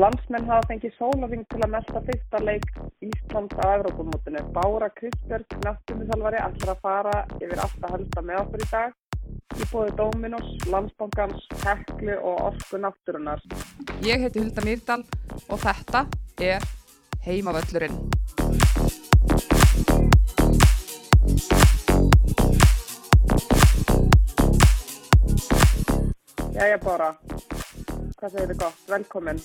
[0.00, 2.68] Landsmenn hafa fengið sólarring til að melda fyrsta leik
[3.04, 4.40] Íslands á Evrópumótinu.
[4.54, 8.94] Bára Kristbjörg, náttúrumiðalvari, ætlar að fara yfir alltaf helsta með okkur í dag.
[9.52, 13.44] Í bóði Dominos, Landsbankans, Heklu og Orku náttúrunar.
[14.00, 15.04] Ég heiti Hulda Mýrdal
[15.52, 16.06] og þetta
[16.40, 16.64] er
[17.26, 18.00] Heimavöllurinn.
[26.56, 27.12] Jæja Bára,
[28.16, 28.82] hvað segir þið gott?
[28.88, 29.44] Velkomin.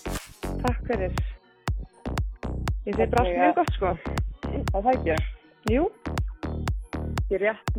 [0.68, 1.13] Takk fyrir.
[2.87, 3.92] Ég allt Hvernig mjög gott sko.
[4.71, 5.15] Það það ekki.
[5.71, 5.86] Jú,
[7.28, 7.75] Ég rétt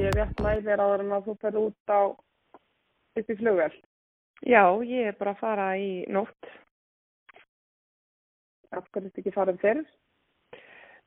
[0.00, 2.00] ég rétt næ þér áður en að þú ferð út á
[3.20, 3.72] upp í flugvel.
[4.44, 6.48] já, ég er bara að fara í nótt.
[8.72, 9.84] Af hverju ertu ekki farin fyrir?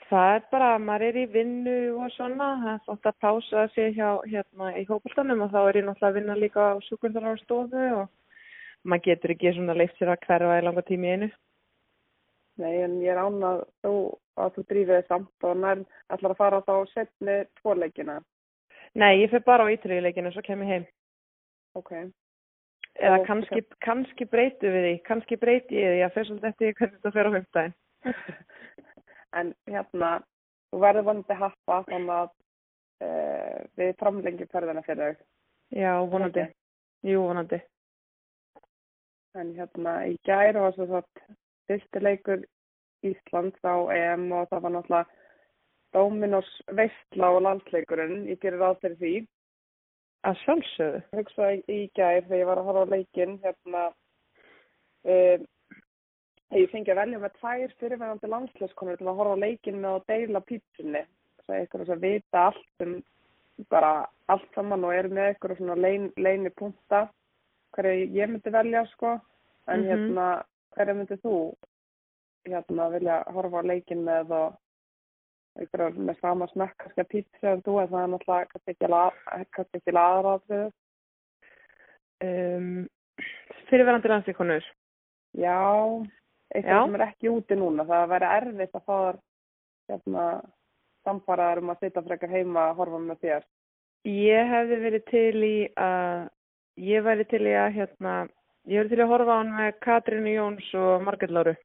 [0.10, 3.96] Það er bara, maður er í vinnu og svona, það er þátt að pása sig
[3.98, 7.86] hjá hérna í hópultanum og þá er ég náttúrulega að vinna líka á sjúkurþarar stofu
[8.02, 8.10] og
[8.86, 11.30] maður getur ekki svona leift sér að hverfa í langa tími einu.
[12.62, 13.96] Nei, en ég er ánað þú
[14.40, 15.82] að þú drífið þið samt og nær
[16.14, 18.20] ætlar að fara þá setni tvoleikina.
[18.96, 20.86] Nei, ég fer bara á ítriðileikinu og svo kem ég heim.
[21.76, 21.92] Ok.
[22.96, 26.74] Eða Og- kannski, kannski breytu við því, kannski breyti ég því að fer svolítið eftir
[26.80, 27.76] hvernig þetta fer á fimmtæðin.
[29.40, 30.12] en hérna,
[30.72, 32.30] þú verður vonandi happa þannig að
[33.04, 35.26] uh, við framlengjum ferðina fyrir þau.
[35.76, 36.46] Já, vonandi.
[36.48, 36.56] Ok.
[37.12, 37.60] Jú, vonandi.
[39.36, 41.24] En hérna, í gær var svo satt
[41.70, 42.44] fyrsti leikur
[43.06, 45.24] Íslands á EM og það var náttúrulega
[45.96, 48.26] Dominos veistla og landsleikurinn.
[48.32, 49.14] Ég gerir ráð fyrir því.
[50.26, 51.02] Að sjálfsögðu.
[51.02, 53.84] Ég hugsaði í gær þegar ég var að horfa á leikinn hérna
[55.06, 55.46] um,
[56.56, 60.08] ég fengi að velja með tvær fyrirverandi landsleiskonur til að horfa á leikinn með að
[60.12, 61.04] deila pítsunni
[61.46, 62.96] það er ykkur að vita allt um
[63.72, 63.92] bara
[64.32, 67.06] allt saman og eru með ykkur svona lein, leini punta
[67.76, 69.16] hverju ég myndi velja sko
[69.68, 69.88] en Mhm.
[69.90, 70.28] hérna
[70.76, 71.36] hverju myndi þú
[72.48, 74.56] hérna vilja horfa á leikinn með og
[75.60, 78.90] ykkur með sama smekk kannski að pítsu en þú en það er náttúrulega kannski ekki
[78.90, 80.72] la- kannski ekki aðraðrið
[82.24, 82.88] Um,
[83.70, 84.64] fyrirverandi landsleikonur.
[85.36, 85.58] Já,
[86.56, 86.86] eitthvað Já.
[86.86, 87.84] sem er ekki úti núna.
[87.90, 89.18] Það væri erfitt að fá þar
[89.92, 90.24] hérna,
[91.06, 93.44] samfaraðar um að sitja frekar heima að horfa með þér.
[94.06, 96.30] Ég hefði verið til í að,
[96.78, 98.16] ég væri til í að, hérna,
[98.68, 101.56] ég væri til í að horfa á hann með Katrínu Jóns og Margrét Láru.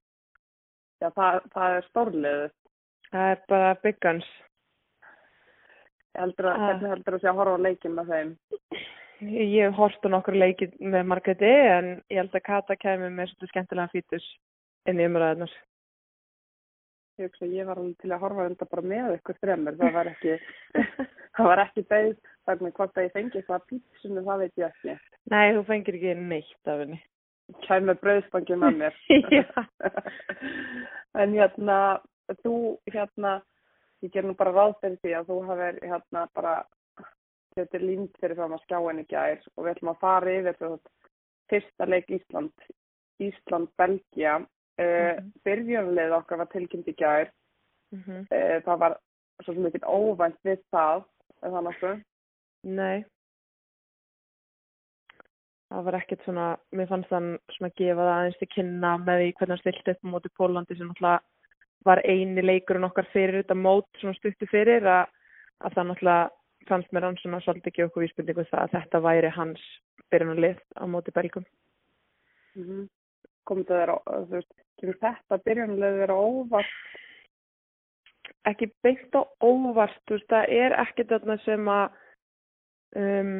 [1.00, 2.50] Já, það, það er stórliðið.
[3.10, 4.28] Það er bara big guns.
[6.10, 6.66] Ég heldur að, Ah.
[6.66, 8.36] hvernig heldur að sé að horfa á leikinn með þeim?
[9.20, 13.92] Ég á nokkur leikið með Margréti en ég held að Kata kemur með svolítið skemmtilega
[13.92, 14.26] fítus
[14.86, 15.52] inn í umræðunar.
[17.20, 19.76] Ég hugsa ég var alveg til að horfa undan bara með ykkur þremur.
[19.76, 20.38] Það var ekki,
[21.36, 21.84] það var ekki
[22.50, 24.96] beð, þannig hvort að ég fengi eitthvað pítsunni, það veit ég ekki.
[25.30, 27.00] Nei, þú fengir ekki neitt af henni.
[27.66, 29.00] Kæm með brauðspangi með mér.
[31.18, 31.78] En hérna,
[32.44, 32.54] þú
[32.92, 33.40] hérna,
[34.04, 36.52] ég ger nú bara ráð fyrir því að þú hafið hérna bara
[37.56, 40.58] þetta er límt fyrir fram að skjáin í gær og við ætlum að fara yfir
[40.60, 40.70] þú
[41.50, 42.68] fyrsta leik Ísland
[43.20, 44.46] Ísland-Belgia uh,
[44.80, 45.26] Mhm.
[45.44, 47.28] byrjunleið okkar var tilkynnt í gær
[47.90, 48.92] Mm uh, það var
[49.42, 51.00] svo ekkert óvænt við það
[51.42, 51.96] það nokkuð
[52.66, 53.04] Nei.
[55.70, 59.28] Það var ekkert svona, mér fannst þann svona gefa það aðeins til kynna með því
[59.38, 61.20] hvernig hann stilt upp á móti Pólandi sem náttúrulega
[61.86, 65.12] var eini leikurinn okkar fyrir þetta mót svona stuttu fyrir að,
[65.64, 69.30] að það náttúrulega fannst mér hann svona svolítið ekki okkur vísbyrningu það að þetta væri
[69.36, 69.68] hans
[70.10, 71.46] byrjunarlið á móti Belgum.
[72.56, 72.88] mm -hmm.
[74.80, 76.76] kemur þetta byrjunleið þér á óvart
[78.48, 81.90] Ekki beint á óvart, þú veist, það er ekkert þarna sem að
[82.98, 83.36] um,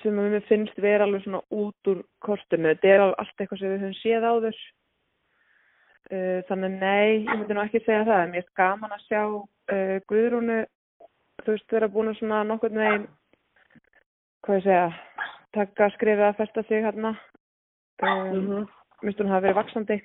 [0.00, 2.72] sem að mér finnst vera alveg svona út úr kortinu.
[2.72, 4.60] Þetta er allt eitthvað sem við höfum séð áður.
[6.12, 8.24] Uh, þannig nei, ég myndi nú ekki segja það.
[8.32, 10.58] Mér er gaman að sjá uh, Guðrúnu,
[11.42, 13.06] þú veist, vera búin að svona nokkurn veginn,
[14.44, 17.14] hvað ég segja, taka skrifið að festa sig hérna.
[18.02, 18.66] Um, mm -hmm.
[19.02, 20.02] Mér finnst hún hafa verið vaksandi.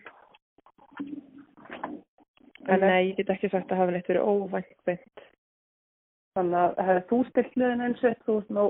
[2.67, 5.26] En nei, ég get ekki sagt að hafa neitt verið óvænt beint.
[6.37, 8.65] Þannig að hefði þú stilt liðin eins og þú veist nú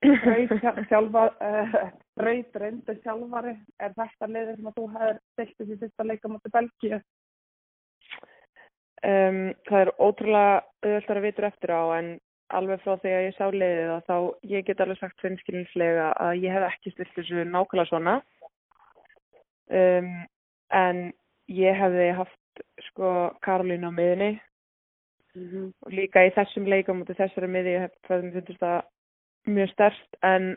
[0.00, 1.74] braut sjálfa, uh,
[2.16, 3.52] braut reyndu sjálfari,
[3.82, 7.00] er þetta liðið sem að þú hefur stilt þessi fyrsta leika mútið Belgíu?
[9.08, 12.10] Um, það er ótrúlega auðvöldar að vitur eftir á en
[12.56, 14.16] alveg frá því að ég sá liðið að þá
[14.54, 18.18] ég get alveg sagt finnskilinslega að ég hef ekki stilt þessu nákvæmlega svona.
[19.68, 20.12] Um,
[20.72, 21.08] en
[21.52, 23.12] ég hefði haft sko
[23.44, 24.38] Karolín á miðinni
[25.38, 25.72] Mm -hmm.
[25.86, 28.80] og líka í þessum leikum af þessari miði ég hef það mér finnst það
[29.46, 30.56] mjög stærst en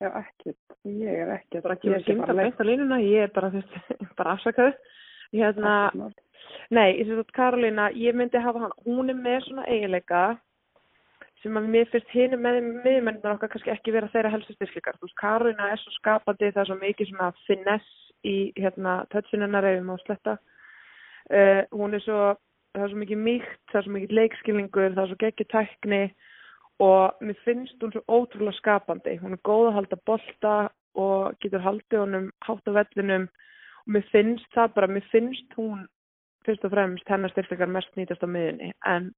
[0.00, 0.76] Já, ekkert.
[0.88, 1.62] Ég er ekkert.
[1.62, 3.50] Bara ég kemur er ekki símta bara beint á línuna, ég er bara,
[4.18, 4.72] bara afsakaðu.
[5.36, 5.74] Hérna,
[6.74, 10.22] nei, ég sé að Karolína, ég myndi hafa hann, hún er með svona eiginleika
[11.42, 14.96] sem að mér finnst hinu með miðmennir okkar kannski ekki vera þeirra helstu styrkleikar.
[14.98, 17.92] Þú veist, Karolína er svo skapandi, það er svo mikið svona finess
[18.24, 20.36] í, hérna, tötsinunnar eða má sletta.
[21.30, 22.34] Uh, hún er svo,
[22.74, 26.02] það er svo mikið mýkt, það er svo mikið leikskilningur, það er svo geggið tækni
[26.82, 29.18] og mér finnst hún svo ótrúlega skapandi.
[29.20, 30.54] Hún er góð að halda bolta
[30.98, 33.28] og getur haldið honum hátt á vellinum.
[33.84, 35.84] Og mér finnst það bara, mér finnst hún
[36.46, 39.12] fyrst og fremst hennar styrkleikar mest nýtast á miðunni en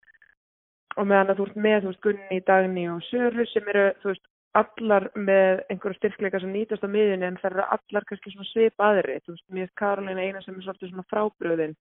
[0.98, 4.10] og meðan að þú ert með, þú veist, Gunni, Dagni og Söru sem eru, þú
[4.10, 4.26] veist,
[4.60, 8.84] allar með einhverju styrkleika sem nýtast á miðunni en það eru allar kannski svona svip
[8.84, 11.76] aðri, þú veist, mér er Karolina eina sem er svolítið svona frábröðin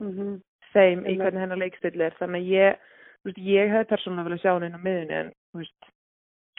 [0.00, 0.40] Mhm.
[0.72, 2.90] þeim í hvernig hennar leikstil er, þannig að ég,
[3.26, 5.90] veist, ég hefði persónulega vilja sjá henni inn á miðunni en, veist,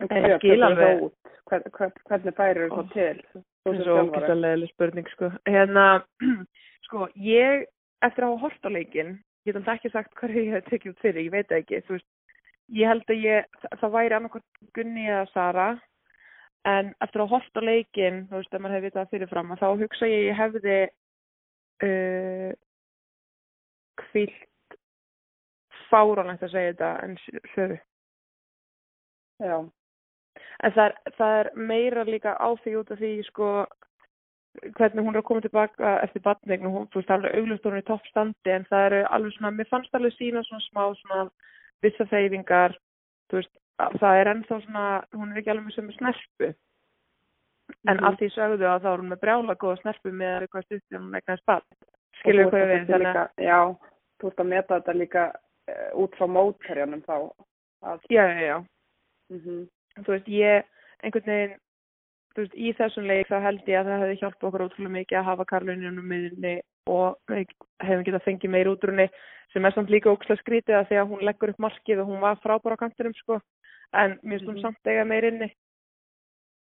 [0.02, 1.10] En En ég skil alveg-?
[1.50, 2.78] Hvern, hvern, hvernig færir Ó.
[2.78, 3.18] það til?
[3.36, 5.30] Þú það er svo ógæslega spurning, sko.
[5.50, 5.86] Hérna,
[6.88, 7.68] sko, ég,
[8.06, 9.14] eftir að hafa hort á leikinn,
[9.46, 12.10] ég get ekki sagt hvað ég hef tekið út fyrir, ég veit ekki, þú veist,
[12.80, 15.68] ég held að ég, það, það væri annarkvæmt Gunni eða Sara,
[16.72, 19.62] en eftir að hafa hort á leikinn, þú veist, ef maður hefði vitað fyrirfram, að
[19.62, 20.80] þá hugsa ég, ég hefði
[21.86, 22.50] uh,
[24.06, 24.78] kvilt
[25.92, 27.16] fáránlegt að segja þetta en
[27.56, 27.78] sögu.
[29.42, 29.58] Já.
[30.64, 33.48] En það er, það er meira líka á því út af því, sko,
[34.78, 37.40] hvernig hún er að koma tilbaka eftir batningn og hún, þú veist, það er alveg
[37.42, 40.66] auglust hún er í toppstandi en það eru alveg svona, mér fannst alveg sína svona
[40.68, 41.22] smá svona
[41.82, 42.76] vissa þeyfingar,
[43.32, 44.86] þú veist, að það er ennþá svona,
[45.18, 46.52] hún er ekki alveg með sömu snerpu.
[47.88, 48.06] En Mhm.
[48.06, 51.02] að því sögðu að þá er hún með brjála góða snerpu með eitthvað stutt þegar
[51.02, 51.76] hún eignast batn.
[52.22, 53.60] Skilur þú hvað við, þannig að, Já,
[54.22, 57.16] þú ert að meta þetta líka uh, út frá mótherjanum þá.
[57.82, 58.58] Að, já, já, já.
[59.34, 59.68] mm
[60.02, 60.64] þú veist, ég
[61.04, 61.56] einhvern veginn,
[62.32, 65.18] þú veist, í þessum leik þá held ég að það hefði hjálpað okkur ótrúlega mikið
[65.20, 66.54] að hafa Karluninu miðinni
[66.88, 67.50] og við
[67.84, 69.08] hefum getað fengið meir út úr henni
[69.52, 72.24] sem er samt líka ókslega skrítið að því að hún leggur upp markið og hún
[72.24, 73.42] var frábár á kantinum sko,
[73.92, 74.62] en mér finnst hún Mhm.
[74.64, 75.52] samt eiga meir inni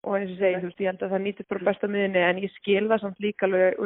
[0.05, 2.43] og eins og segi, þú veist, ég held að það nýtist bara besta miðinni en
[2.45, 3.79] ég skil það samt líka alveg,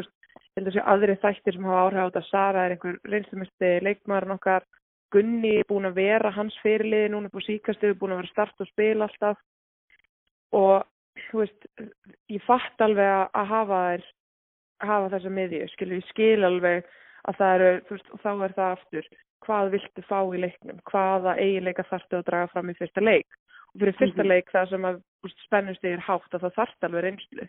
[0.59, 4.37] held að sé aðri þættir sem hafa áhrif á þetta, Sara er einhver reynslumisti leikmaðurinn
[4.37, 4.67] okkar.
[5.15, 8.61] Gunni er búin að vera hans fyrirliði núna upp á síkastuðu, búin að vera start
[8.61, 9.41] og spila alltaf.
[10.53, 10.85] Og
[11.31, 11.69] þú veist,
[12.29, 14.07] ég fatt alveg að, hafa þær
[14.87, 15.99] hafa þessa miðju, skilur.
[15.99, 16.87] Ég skil alveg
[17.29, 19.09] að það eru, þú veist, og þá er það aftur,
[19.47, 20.81] hvað viltu fá í leiknum?
[20.91, 23.39] Hvaða eiginleika þarftu að draga fram í fyrsta leik?
[23.75, 24.29] Og fyrir fyrsta Mhm.
[24.29, 25.03] leik það sem að
[25.45, 27.49] spennustig er hátt að það þarft alveg reynslu.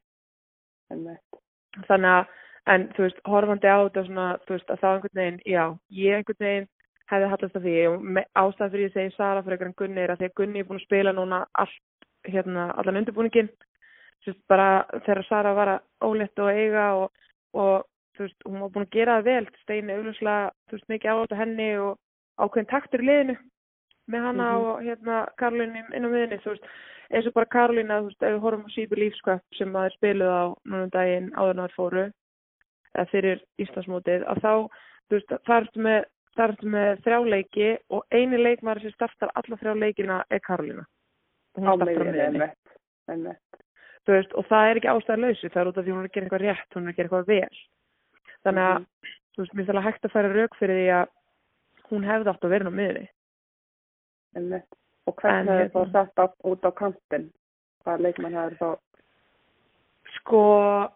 [0.89, 2.27] Þannig að,
[2.69, 6.18] en þú veist, horfandi á þetta svona, þú veist, að þá einhvern veginn, já, ég
[6.19, 6.68] einhvern veginn
[7.10, 7.75] hefði hallast af því.
[7.89, 10.68] Og ástæðan fyrir ég segi Sara fyrir einhvern Gunni er að því að Gunni er
[10.69, 11.80] búin að spila núna allt,
[12.30, 13.50] hérna, allan undirbúningin,
[14.24, 14.68] þú veist, bara
[15.06, 15.80] þegar Sara var að
[16.10, 17.10] ólétt og eiga og,
[17.54, 17.88] og
[18.18, 21.33] þú veist, hún var búin að gera það vel, Steini augljóslega, þú veist, mikið álætt
[21.33, 21.98] á henni og
[22.39, 23.38] ákveðin taktur í liðinu
[24.10, 24.62] með hana Mhm.
[24.66, 26.66] og hérna Karolín inn á miðinni, þú veist,
[27.10, 29.86] eins og bara Karolín að, þú veist, ef við horfum á Sýbu Lífskvöpp sem að
[29.86, 32.04] þeir spiluð á núna um daginn áður en að þeir fóru,
[32.95, 34.53] eða fyrir Íslandsmótið, að þá,
[35.09, 36.06] þú veist, það ertu með,
[36.38, 40.39] það með þrjá leiki og eini leikmaður sem startar alla þrjá leikina er
[40.80, 42.25] Á Hún startar miðinni.
[42.25, 42.77] einmitt.
[43.09, 43.62] Einmitt.
[44.06, 46.07] Þú veist, og það er ekki ástæðan lausi, það er út af því hún er
[46.09, 47.57] að gera eitthvað rétt, hún er að gera eitthvað vel.
[48.45, 48.85] Þannig að, Mhm.
[49.33, 51.07] þú veist, mér finnst alveg hægt að færa rauk fyrir því að
[51.90, 53.07] hún hefði átt að vera á miðinni.
[54.35, 54.69] Einmitt.
[55.07, 57.31] Og hvernig er hérna- þá sett á, út á kantinn?
[57.83, 58.80] Hvaða leikmann hefur þá?
[60.16, 60.92] Sko,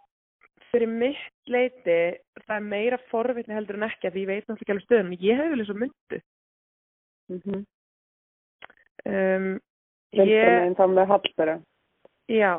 [0.73, 1.99] fyrir mitt leiti,
[2.45, 5.41] það er meira forvitni heldur en ekki, því ég veit náttúrulega ekki alveg stöðum, ég
[5.41, 6.21] hef vilja svo myndu.
[7.29, 7.65] Mm -hmm.
[9.03, 9.59] Um,
[10.13, 11.61] Vinstra ég, meginn þá með Hallberg.
[12.27, 12.51] já,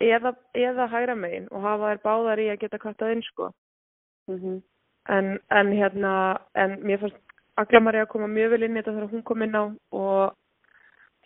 [0.00, 3.52] eða, eða hægra megin og hafa þær báðar í að geta kattað inn, sko.
[4.28, 4.62] Mm
[5.08, 7.16] En, en hérna, en mér fannst
[7.56, 10.34] Aglamari að koma mjög vel inn í þetta þegar hún kom inn á og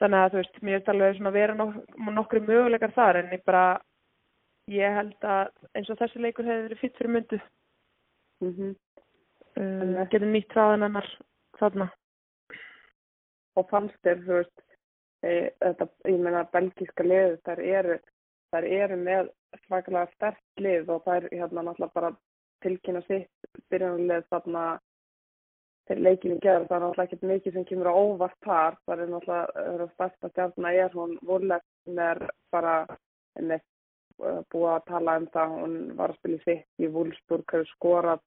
[0.01, 1.75] þannig að þú veist, mér finnst alveg svona vera nok
[2.15, 3.65] nokkri möguleikar þar en ég bara,
[4.73, 7.41] ég held að eins og þessi leikur hefði verið fýtt fyrir myndu.
[8.43, 8.75] -hmm.
[9.53, 11.09] Uh, getur nýtt hraðan hennar
[11.61, 11.89] þarna.
[13.61, 14.63] Og fannst þér, þú veist,
[15.21, 17.99] e, þetta, ég meina, belgíska liðið, þær eru,
[18.55, 19.29] þær eru með
[19.67, 22.15] svakalega sterkt lið og þær hérna náttúrulega bara
[22.65, 24.65] tilkynna sitt byrjanlið þarna
[25.91, 26.69] til leikinu gerð.
[26.71, 28.81] Það er náttúrulega ekkert mikið sem kemur á óvart þar.
[28.87, 32.25] Það er náttúrulega, það er stærsta stjarnar er hún Wurlefner
[32.55, 32.75] bara,
[33.37, 33.72] einmitt, eh,
[34.53, 35.55] búið að tala um það.
[35.61, 38.21] Hún var að spila í sitt í Wolfsburg, hefur skorað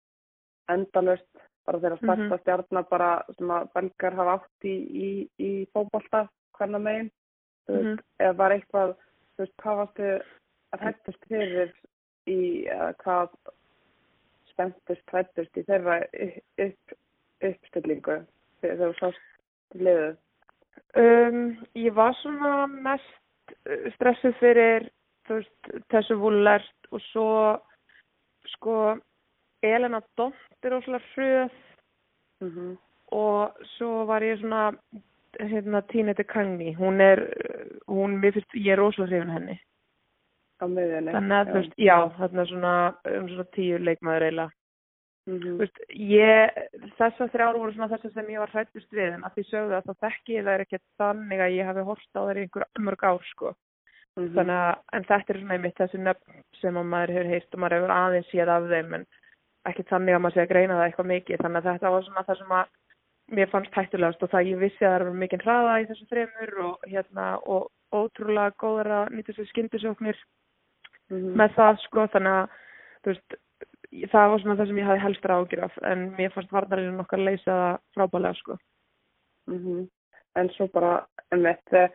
[0.70, 2.06] endalust bara þeirra Mhm.
[2.06, 4.76] stærsta stjarnar bara sem að belgar hafa átt í,
[5.08, 7.12] í, í fótbolta hvernig megin.
[7.68, 8.00] Þú veist, Mhm.
[8.20, 8.96] ef var eitthvað
[9.36, 10.22] þú veist, hvað varstu
[10.74, 11.74] að hættast fyrir
[12.28, 13.30] í, eða hvað
[14.52, 15.98] spenntist, hættast í þeirra
[16.60, 16.94] upp,
[17.42, 18.26] uppstillingu
[18.62, 19.22] þegar þú sást
[19.76, 20.18] liðið?
[20.96, 23.04] Um, ég var svona mest
[23.68, 24.90] uh, stressuð fyrir
[25.28, 27.30] þú veist, þessu vúlert og svo
[28.56, 28.98] sko
[29.66, 31.62] Elena Dont er óslega hröð
[32.42, 32.78] Mm -hmm.
[33.12, 34.74] og svo var ég svona
[35.40, 37.20] hérna Tíneti Kangni hún er,
[37.88, 39.60] hún, mér finnst, ég er rosalega hrifin henni.
[40.62, 41.12] Á miðjunni?
[41.12, 42.74] þannig að þú veist, já, þarna svona
[43.20, 44.52] um svona tíu leikmaður eiginlega.
[45.28, 46.50] Mm þú veist, ég,
[46.98, 49.86] þessar þrjár voru svona þessar sem ég var hrættust við en að því sögðu að
[49.86, 52.66] það þekki ég það er ekkert þannig að ég hafi horft á þeir í einhver
[52.80, 53.56] mörg ár sko
[54.16, 54.34] -hmm.
[54.36, 57.60] þannig að, en þetta er svona einmitt þessi nöfn sem að maður hefur heyrt og
[57.60, 59.06] maður hefur aðeins séð af þeim en
[59.66, 62.26] ekki þannig að maður sé að greina það eitthvað mikið þannig að þetta var svona
[62.28, 62.66] það sem að
[63.36, 66.52] mér fannst hættulegast og það ég vissi að það var mikið hraða í þessu þremur
[66.68, 70.18] og hérna og ótrúlega góðar að nýta sér skyndisóknir
[71.06, 71.36] Mm -hmm.
[71.38, 72.50] með það sko þannig að
[73.04, 73.36] þú veist
[74.12, 77.20] það var svona það sem ég hafði helst ágjur af en mér fannst varnarinn okkar
[77.20, 78.58] leysa það frábælega sko
[79.48, 79.88] Mhm.
[80.36, 81.90] En svo bara, einmitt, eh,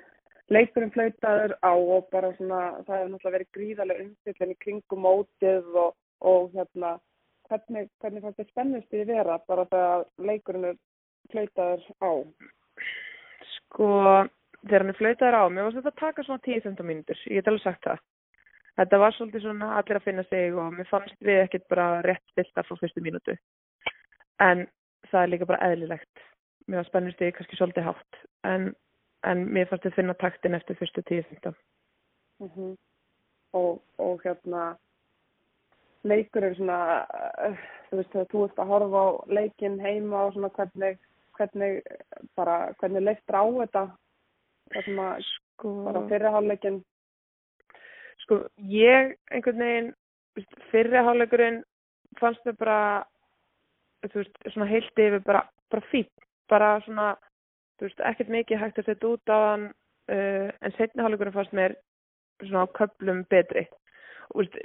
[0.54, 5.80] leikurinn flautaður á og bara svona, það hefur náttúrulega verið gríðarlega umfyllin í kringum mótið
[5.84, 6.96] og, og hérna,
[7.48, 10.80] hvernig, hvernig fannst þið spennust í vera bara þegar leikurinn er
[11.30, 12.12] flautaður á?
[13.70, 13.88] sko
[14.66, 17.50] þegar hann er flautaður á mér var þetta að taka svona 10-15 mínútur ég get
[17.50, 18.02] alveg sagt það.
[18.80, 22.22] Þetta var svolítið svona allir að finna sig og mér fannst við ekkert bara rétt
[22.32, 23.34] stiltar frá fyrstu mínútu.
[24.40, 24.62] En
[25.10, 26.22] það er líka bara eðlilegt.
[26.68, 28.20] Mér var spennust í kannski svolítið hátt.
[28.48, 28.70] En,
[29.28, 31.58] en mér fannst við finna taktin eftir fyrstu 10-15
[32.40, 32.76] Mm
[33.52, 34.76] og, og hérna,
[36.06, 36.76] leikurinn svona,
[37.48, 39.08] uh, þú veist, þegar þú ert að horfa á
[39.38, 41.00] leikinn heima og svona hvernig,
[41.34, 41.80] hvernig,
[42.38, 43.82] bara, hvernig leistur á þetta?
[44.70, 46.78] Það sem að, sko bara fyrirháleikin
[48.22, 49.88] sko ég einhvern veginn
[50.70, 51.62] fyrri hálfleikurinn
[52.20, 52.80] fannst mér bara
[54.06, 56.06] þú veist, svona heilt yfir bara, bara fín,
[56.48, 57.08] bara svona
[57.80, 59.66] þú veist, ekkert mikið hægt að setja út á hann
[60.12, 61.76] uh, en setni hálfleikurinn fannst mér
[62.44, 63.64] svona á köplum betri.
[64.30, 64.58] Og veist,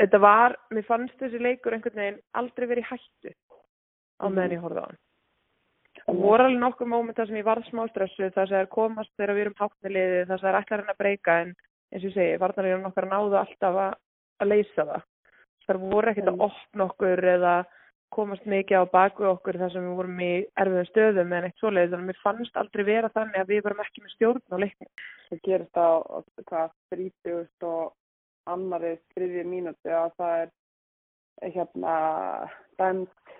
[0.00, 3.34] þetta var, mér fannst þessi leikur einhvern veginn aldrei verið hættu
[4.16, 5.00] á meðan ég horfði á hann.
[6.10, 9.12] Og voru alveg nokkur mómentar sem ég varð smá stressu þar sem það er komast
[9.14, 11.52] þegar við erum hátt með liðið þar sem það er ætlar henn að breyka en
[11.94, 13.94] eins og ég segi, varnarlegum nokkar náðu alltaf að,
[14.42, 15.06] að leysa það.
[15.64, 17.54] Þar voru ekkert að opna okkur eða
[18.14, 20.30] komast mikið á baku okkur þar sem við vorum í
[20.62, 23.82] erfiðum stöðum en eitt svoleiðis, þannig að mér fannst aldrei vera þannig að við varum
[23.84, 24.90] ekki með stjórn á leiknum.
[25.28, 25.88] Það gerist á
[26.50, 27.94] hvað þrítugust og
[28.54, 30.50] annari þriðji mínúti að það er
[31.54, 31.94] hérna
[32.78, 33.34] dæmt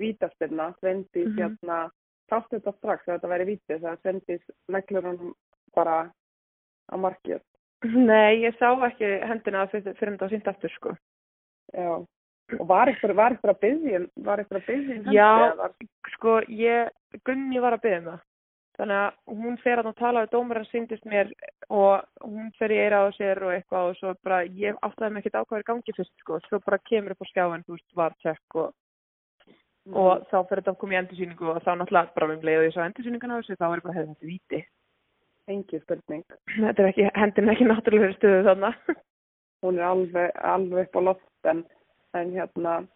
[0.00, 1.38] vítaspilna, Svendís Mhm.
[1.38, 1.90] hérna
[2.30, 5.34] sástu þetta strax að þetta væri vítið þegar Svendís neglur hann
[5.74, 6.12] bara
[6.90, 7.40] á markið.
[7.82, 10.96] Nei, ég sá ekki hendina fyrir, þetta á sínt aftur sko.
[11.74, 12.06] Já.
[12.58, 15.12] Og var ykkur, að byggja, var ykkur að byggja um?
[15.14, 15.30] Já.
[15.60, 15.76] Var,
[16.16, 16.90] Sko, ég,
[17.26, 18.26] Gunni var að byggja um það.
[18.80, 21.32] Þannig að hún fer að tala við dómarinn síndist mér
[21.68, 25.20] og hún fer í eira á sér og eitthvað og svo bara, ég áttaði mig
[25.26, 27.76] ekkert á hvað er í gangi fyrst sko, svo bara kemur upp á skjáin, þú
[27.76, 28.70] veist, var tjekk og,
[29.92, 32.66] og þá fer þetta að koma í endursýningu og þá náttúrulega bara um leið og
[32.70, 34.62] ég sá endursýningan á þessu, þá er bara, hefði þetta víti.
[35.50, 36.24] engi spurning.
[36.56, 38.72] Þetta er ekki, hendin er ekki náttúrulega fyrir stöðu þarna.
[39.60, 41.64] Hún er alveg, alveg upp á loft en,
[42.14, 42.86] en hérna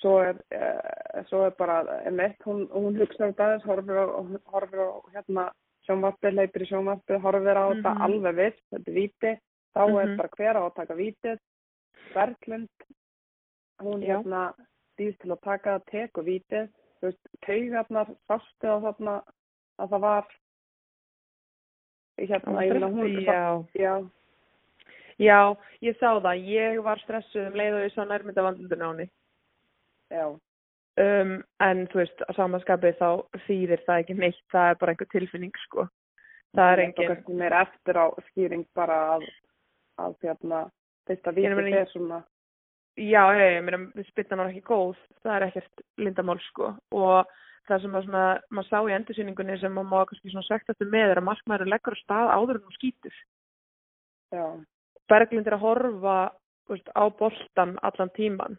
[0.00, 4.06] svo er, uh, svo er bara emitt, hún, hún hugsa um það horfir á,
[4.52, 5.50] horfir á hérna
[5.86, 8.02] sjónvarpið, leipir í sjónvarpið, horfir á þetta Mhm.
[8.06, 9.32] alveg viss, þetta er víti
[9.74, 10.16] þá er Mhm.
[10.16, 11.38] bara hver á að taka vítið
[12.14, 12.68] Berglind
[13.80, 14.16] hún Já.
[14.16, 14.54] hérna
[14.98, 16.68] dýst til að taka það, teku vítið
[17.00, 19.22] þú veist, taugarnar sástu á þarna
[19.78, 20.26] að það var
[22.18, 23.64] hérna, ég meina hún Já.
[23.74, 24.10] já,
[25.20, 25.40] Já,
[25.84, 26.46] ég sá það.
[26.48, 29.10] Ég var stressuð um leið og ég sá nærmynda vandlundin á henni.
[30.10, 30.24] já,
[31.00, 33.08] Um, en þú veist, á samanskapið þá
[33.46, 34.40] þýðir það ekki neitt.
[34.52, 35.86] Það er bara einhver tilfinning, sko.
[36.56, 37.10] Það er Þetta engin...
[37.12, 39.26] kannski meira eftir á skýring bara að,
[40.02, 40.64] að hérna,
[41.08, 42.18] fyrsta Ég meina, vítið er svona,
[42.98, 43.78] Já, ég, ég meina,
[44.10, 44.98] spilnan var ekki góð.
[45.22, 46.72] Það er ekkert lindamál, sko.
[46.90, 47.30] Og
[47.70, 50.92] það sem að svona, maður sá í endursýningunni sem maður má kannski svona svektast um
[50.92, 53.16] með er að markmaður leggur á stað áður en hún skýtur.
[54.34, 54.44] já,
[55.10, 56.16] Berglind er að horfa
[56.70, 58.58] veist, á boltan allan tíman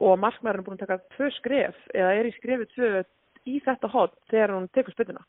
[0.00, 2.90] og markmaðurinn er búin að taka tvö skref eða er í skrefi tvö
[3.46, 5.24] í þetta hot þegar hún tekur spytuna.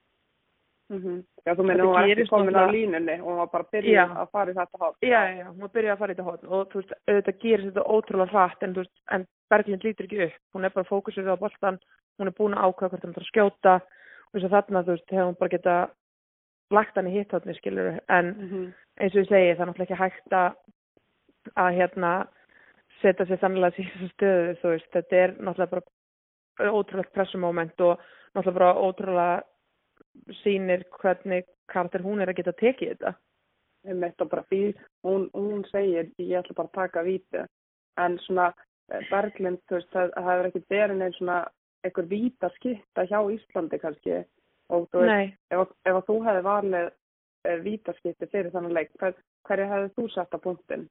[0.90, 3.64] mm já, þú meina hún var ekki gerist komin á línunni og hún var bara
[3.64, 3.82] að Já.
[3.82, 4.98] byrja að fara í þetta hótt.
[5.02, 7.40] Já, já, já, hún er byrjað að fara í þetta hot og þú veist, auðvitað
[7.44, 10.40] gerir þetta ótrúlega hratt en, veist, en Berglind lítur ekki upp.
[10.54, 11.80] Hún er bara fókusur á boltan,
[12.20, 14.96] hún er búin að ákveða hvort hún ætlar að skjóta og þess að þarna, þú
[14.96, 15.76] veist, hefur hún bara geta
[16.72, 18.74] lagt hann í hitthotni skilur en mm -hmm.
[19.00, 20.56] eins og ég segi það er náttúrulega ekki hægt að
[21.56, 22.28] að hérna
[23.02, 25.82] setja sér þannig í þessu stöðu þú veist, þetta er náttúrulega
[26.58, 28.02] bara ótrúlegt pressumóment og
[28.36, 29.42] náttúrulega bara ótrúlega
[30.42, 33.14] sýnir hvernig karakter hún er að geta tekið þetta.
[33.88, 34.62] Einmitt og bara því
[35.06, 37.44] hún, hún segir ég ætla bara að taka víti.
[38.02, 38.50] En svona
[38.92, 41.38] eh, Berglind þú veist það, það hefur ekki verið neins svona
[41.86, 44.24] einhver víta skipta hjá Íslandi kannski
[44.74, 49.16] og þú veist ef, ef þú hefði valið eh, vítaskipti fyrir þannig leik hver,
[49.48, 50.88] hverju hefði þú sett á punktin?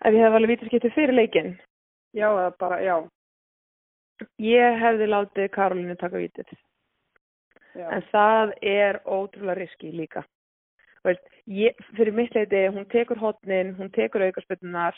[0.00, 1.54] Ef ég hefði valið vítaskipti fyrir leikin?
[2.16, 2.96] Já, eða bara, já.
[4.42, 6.50] Ég hefði látið Karolínu taka vítið.
[7.76, 7.86] Já.
[7.94, 10.24] En það er ótrúlega riski líka.
[11.06, 14.96] Veist, ég, fyrir mitt leiti, hún tekur hotnin, hún tekur aukarspötunar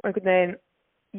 [0.00, 0.56] og einhvern veginn,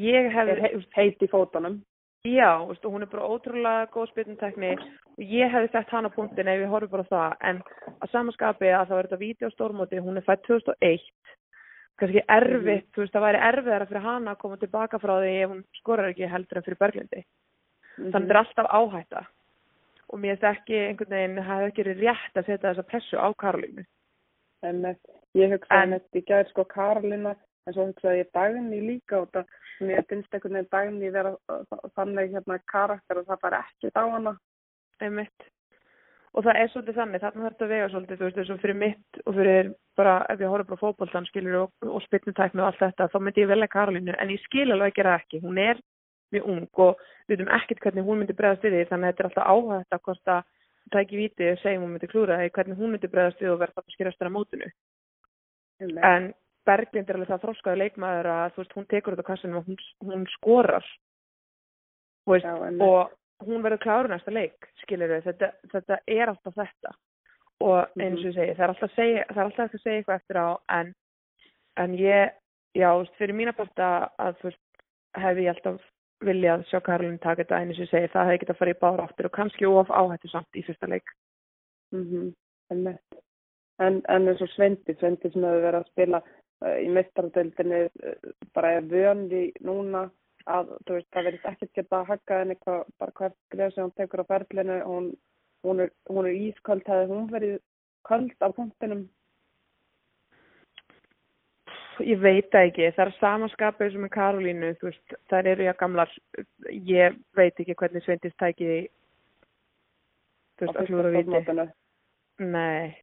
[0.01, 0.81] ég hefði...
[0.97, 1.79] Heit í fótunum.
[2.27, 6.59] Já, veist, hún er bara ótrúlega góð spötuntekni og ég hefði sett hana punktin ef
[6.59, 7.35] ég horfi bara það.
[7.47, 7.61] En
[8.03, 11.05] að samanskapi að það var þetta vídeo stórmóti, hún er fætt 2001
[11.99, 12.91] kannski erfitt, mm -hmm.
[12.95, 16.09] þú veist, það væri erfiðara fyrir hana að koma tilbaka frá því ef hún skorar
[16.09, 17.23] ekki heldur en fyrir Berglindi.
[17.23, 18.11] Mm -hmm.
[18.11, 19.21] Þannig er alltaf áhætta
[20.09, 23.15] og mér finnst ekki einhvern veginn, það hefði ekki verið rétt að setja þessa pressu
[23.17, 23.83] á Karolínu.
[24.63, 24.95] En
[25.35, 27.35] ég hugsaði en þetta í gæðir sko Karolína,
[27.67, 29.45] en svo hugsaði ég Dagni líka og það,
[29.85, 31.35] mér finnst einhvern veginn Dagni vera
[31.95, 34.35] þannig hérna karakter og það bara ekki á hana.
[34.99, 35.49] Einmitt
[36.37, 38.59] og það er svolítið þannig, þarna þarf þetta að vega svolítið, þú veist, eins og
[38.61, 42.67] fyrir mitt og fyrir bara, ef ég horfður bara fókbóltan, skilur, og, og spytnutækni og
[42.67, 45.61] allt þetta, þá myndi ég velja Karolínu, en ég skil alveg ekki það ekki, hún
[45.63, 45.81] er
[46.35, 49.23] mjög ung og við veitum ekkert hvernig hún myndi bregðast við því, þannig að þetta
[49.23, 50.43] er alltaf áhægt að hvort að
[50.89, 53.59] það ekki viti og segjum hún myndi klúra því hvernig hún myndi bregðast við og
[53.63, 54.69] verða það að skilja störa mótinu.
[56.05, 56.31] En
[56.69, 59.79] Berglind er alveg það þróskaði leikmaður að, þú veist, hún tekur þetta kassinum og hún,
[60.05, 60.89] hún skorar,
[62.29, 66.95] veist, Já, og hún verður kláru næsta leik, skilir við, þetta, þetta er alltaf þetta.
[67.59, 70.19] Og eins og ég segi, það er alltaf, segja, það er alltaf að segja eitthvað
[70.21, 70.47] eftir á
[70.79, 70.91] en,
[71.83, 72.35] en ég,
[72.77, 74.61] já, fyrir mína part að þú veist,
[75.19, 75.87] hef ég alltaf
[76.23, 78.79] viljað sjá Karolín taka þetta eins og ég segi, það hefði getið að fara í
[78.83, 81.15] bára áttur og kannski of áhættu samt í fyrsta leik.
[81.95, 82.33] Mm -hmm.
[83.79, 86.21] En, en eins og Svendi, Svendi sem hefur verið að spila
[86.59, 90.07] í meistaröldinni uh, bara er vöndi núna
[90.49, 93.85] að þú veist það verðist ekkert geta að hagga henni hvað, bara hvert greið sem
[93.85, 94.77] hún tekur á ferlinu.
[94.87, 95.07] Hún,
[95.67, 96.85] hún, er, hún er ísköld.
[96.87, 97.55] Hefði hún verið
[98.07, 99.07] köld á punktinum?
[101.99, 105.79] Ég veit það ekki, það er samanskapið sem er Karolínu, þú veist, það eru ég
[105.81, 106.13] gamlar,
[106.87, 108.69] ég veit ekki hvernig Sveindis tæki
[110.55, 111.65] þú veist, að klúra viti.
[112.39, 112.95] Nei.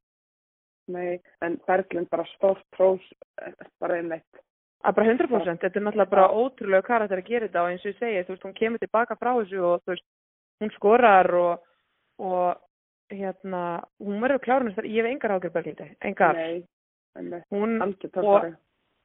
[0.93, 3.03] Nei, en Berglind bara stórt trós,
[3.43, 4.43] eh, bara einmitt.
[4.87, 7.91] Að bara 100% þetta er náttúrulega bara ótrúlega karakter að gera þetta og eins og
[7.91, 10.07] ég segi, þú veist, hún kemur tilbaka frá þessu og þú veist,
[10.63, 11.65] hún skorar og,
[12.19, 12.63] og
[13.11, 13.65] hérna
[14.03, 16.39] hún verður klárunist þar, ég hef engar ágjör berglindi, engar.
[16.39, 17.81] Nei, hún,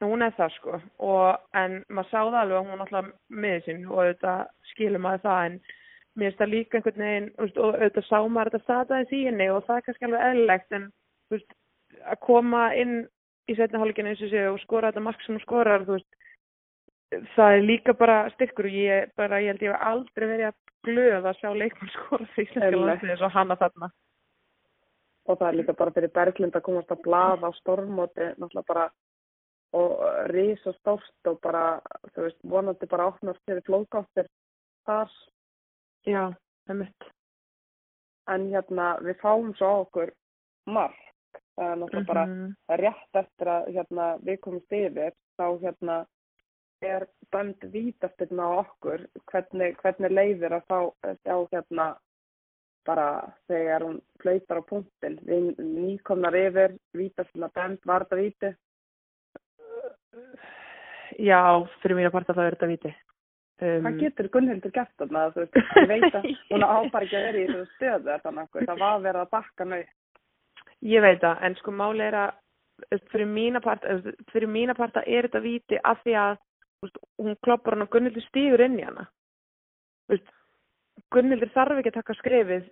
[0.02, 3.84] og hún er það sko og en maður sáða alveg að hún náttúrulega með sín
[3.88, 4.41] og auðvitað
[4.72, 5.58] skilur maður það en
[6.17, 9.65] mér finnst það líka einhvern veginn og auðvitað sá maður þetta sataðis í henni og
[9.67, 10.88] það er kannski alveg eðlilegt en
[11.34, 11.56] veist,
[12.06, 13.06] að koma inn
[13.50, 16.10] í setna hálfleikinu eins og séu og skora þetta mark sem hún skorar veist
[17.36, 20.58] það er líka bara styrkur og ég, bara, ég held ég hef aldrei verið að
[20.88, 23.92] glöða að sjá leikmann skora því eins og hanna þarna.
[25.30, 28.32] Og það er líka bara fyrir Berglind að komast að blaða á stormóti
[28.68, 28.90] bara
[29.78, 30.00] og
[30.34, 31.80] risa stórt og bara
[32.16, 34.28] þú veist vonandi bara áknast fyrir flóðkáttir
[34.88, 35.12] þar.
[36.08, 36.32] Já,
[36.66, 37.12] það er mitt
[38.30, 40.12] en hérna við fáum svo á okkur
[40.70, 41.11] marg
[41.62, 42.80] það er náttúrulega bara mm -hmm.
[42.84, 45.97] rétt eftir að hérna, við komumst yfir þá hérna
[46.82, 50.80] er dæmt vítastirna á okkur hvernig, hvernig leiðir að þá
[51.24, 51.86] sjá hérna
[52.86, 58.56] bara þegar hún flautar á punktin við nýkomnar yfir vítastirna dæmt, var þetta víti?
[61.19, 62.95] Já, fyrir mínu parta þá er þetta víti
[63.62, 65.28] Um, Hvað getur Gunnhildur gert þarna?
[65.38, 69.04] Ég veit að hún áfari ekki að vera í þessu stöðu þannig að það var
[69.04, 69.82] verið að bakka nau.
[70.82, 72.38] Ég veit það, en sko máli er að
[73.13, 74.00] fyrir mína parta,
[74.32, 76.38] fyrir mína parta er þetta viti af því að
[76.82, 79.06] veist, hún kloppar hann og Gunnildur stýgur inn í hana.
[80.10, 80.32] Veist,
[81.13, 82.70] Gunnildur þarf ekki að taka skrefið,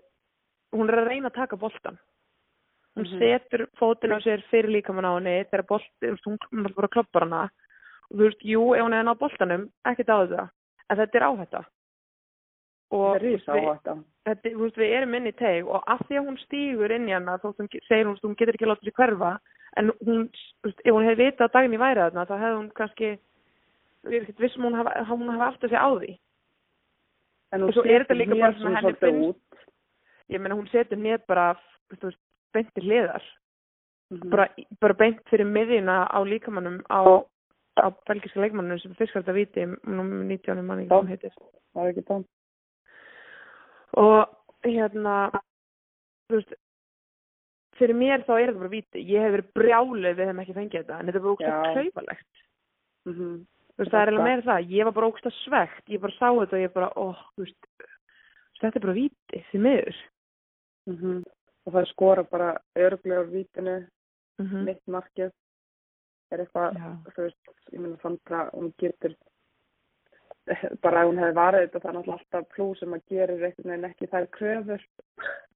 [0.73, 1.99] hún er að reyna að taka boltan.
[2.97, 3.19] Hún mm -hmm.
[3.19, 7.23] setur fótinn á sér fyrir líkamann á henni þegar boltin, hún er bara að kloppar
[7.23, 7.43] hana
[8.09, 10.49] og þú veist, jú, ef hún er náð boltanum, ekkert á þetta,
[10.89, 11.61] en þetta er áhætta
[12.89, 16.93] og við, þetta, veist, við erum inn í teig og af því að hún stýgur
[16.95, 19.33] inn í hana þá segir hún að hún getur ekki að láta sér hverfa
[19.77, 20.23] en hún,
[20.65, 23.11] veist, ef hún hefði vitað að daginn í væri þarna þá hefði hún kannski
[24.39, 26.15] vissum hún hafa, hún hafa alltaf sig á því.
[27.53, 29.59] En hún setur mér sem henni finnst
[30.29, 31.51] ég menna hún setur mér bara
[31.89, 32.17] veist,
[32.53, 33.23] beint til hliðar.
[34.09, 34.29] Mhm.
[34.29, 34.47] bara,
[34.81, 37.21] bara beint fyrir miðjuna á líkamannum á,
[37.77, 41.33] á belgiska leikmannum sem fyrst þetta viti númer 19 manni hvað heitir.
[41.73, 42.23] Það er ekki það.
[43.97, 44.29] Og
[44.65, 45.15] hérna
[46.29, 46.53] þú veist
[47.79, 50.81] fyrir mér þá er þetta bara viti ég hef verið brjálið við þeim ekki fengið
[50.83, 52.45] þetta en þetta er bara ógst að klaufalegt
[53.07, 53.29] Mhm.
[53.45, 54.69] þú veist það er alveg meira það.
[54.75, 57.67] Ég var bara ógst að svegt ég bara sá þetta og ég bara þú veist
[58.59, 59.95] þetta er bara viti því miður.
[60.89, 61.23] Mhm.
[61.65, 63.87] Og það skora bara örglega úr vítinu,
[64.39, 65.31] mm mitt markið.
[66.31, 66.75] Er eitthvað,
[67.15, 69.15] þú veist, ég meina Sandra, hún getur,
[70.83, 73.87] bara ef hún hefði varðið þetta, er náttúrulega alltaf plús sem að gerir einhvern veginn
[73.89, 74.83] ekki þær kröfur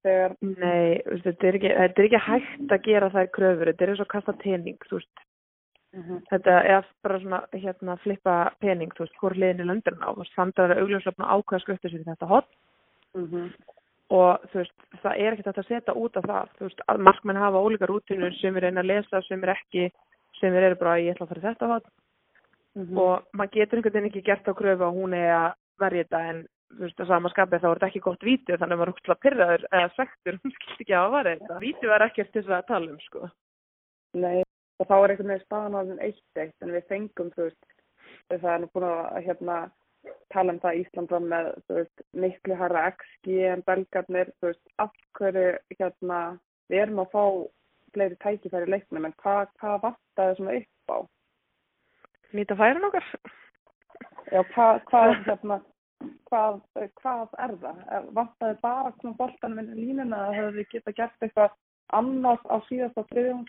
[0.03, 3.85] þegar, Nei, veist, þetta er, ekki, þetta er ekki hægt að gera þær kröfur, þetta
[3.85, 5.23] er eins og að kasta pening, þú veist,
[6.31, 10.57] þetta er bara svona, hérna, flippa pening, þú veist, hvort liðin í löndurinn á, samt
[10.57, 12.49] að það er augljóslega að ákveða sér í þetta hot
[13.13, 13.53] Mhm.
[14.09, 17.37] og þú veist, það er ekkert að setja út af það, þú veist, að markmenn
[17.37, 19.91] hafa ólíka rútinur sem er reyna að lesa, sem er ekki,
[20.39, 21.85] sem er bara, ég ætla að fara þetta hot
[22.75, 22.97] Mhm.
[22.97, 26.21] og maður getur einhvern veginn ekki gert á kröfu að hún er að verja þetta
[26.29, 26.41] en
[26.73, 28.97] þú veist að sama skapið þá er þetta ekki gott vítið þannig að maður er
[28.97, 32.57] útla pyrraður eða svektur hún skilti ekki að verja þetta vítið var ekkert til þess
[32.57, 33.29] að tala um sko
[34.13, 34.43] Nei,
[34.79, 37.71] og þá er einhvern veginn staðan á þenn eitt eitt, en við fengum, þú veist,
[38.29, 39.57] það er nú búin að hérna,
[40.33, 44.51] tala um það að Ísland var með, þú veist, miklu harra XG en belgarnir, þú
[44.51, 45.47] veist, af hverju,
[45.79, 46.19] hérna,
[46.69, 47.23] við erum að fá
[47.93, 50.97] fleiri tækifæri leiknum, en hvað, hvað vantaði svona upp á?
[52.37, 53.07] Nýta færin okkar
[54.31, 55.59] Já, hvað, hvað, hérna,
[56.29, 56.61] hvað,
[57.01, 58.07] hvað er það?
[58.15, 61.53] Vantaði bara að koma boltan með línuna eða hefur við geta gert eitthvað
[61.93, 63.45] annars á síðasta þriðjung?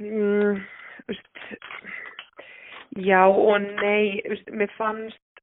[0.00, 0.62] mm,
[1.08, 1.42] veist,
[2.96, 5.42] já og nei veist, mér fannst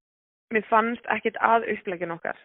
[0.53, 2.39] mér fannst ekkert að upplegin okkar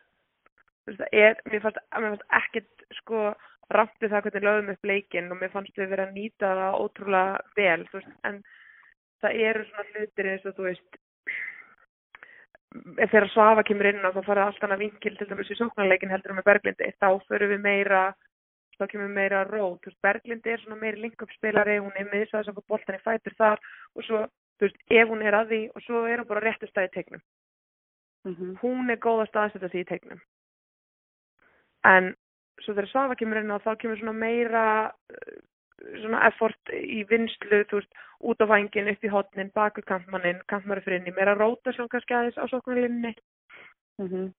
[0.88, 3.30] það er, mér fannst, fannst ekkert sko
[3.72, 7.38] ráttið það hvernig lögum upp leikinn og mér fannst við vera að nýta það ótrúlega
[7.56, 8.42] vel veist, en
[9.24, 11.00] það eru svona hlutir eins og þú veist
[12.98, 16.12] ef þegar Svafa kemur inn á þá farið allt annað vinkil til dæmis í sóknarleikin
[16.12, 18.04] heldur með Berglindi þá förum við meira
[18.74, 22.56] þá kemur meira rót, þú veist, Berglindi er svona meiri link-up-spilari, hún er miðsvæðis að
[22.58, 23.62] fá boltan í fætur þar
[23.94, 24.22] og svo,
[24.58, 27.22] þú veist, ef hún er að því og svo er hún bara réttu stæði tegnum
[28.24, 30.20] Mm hún er góð að staðsetja sig í tegnum
[31.84, 32.14] en
[32.62, 34.64] svo þegar Svafa kemur inn á þá kemur svona meira
[35.10, 35.34] eh,
[36.02, 40.84] svona effort í vinslu þú veist, út á vængin, upp í hotnin bakur kantmannin, kantmari
[40.84, 43.14] fyrir inni meira róta sem kannski aðeins á sóknarlinni
[43.98, 44.32] -hmm.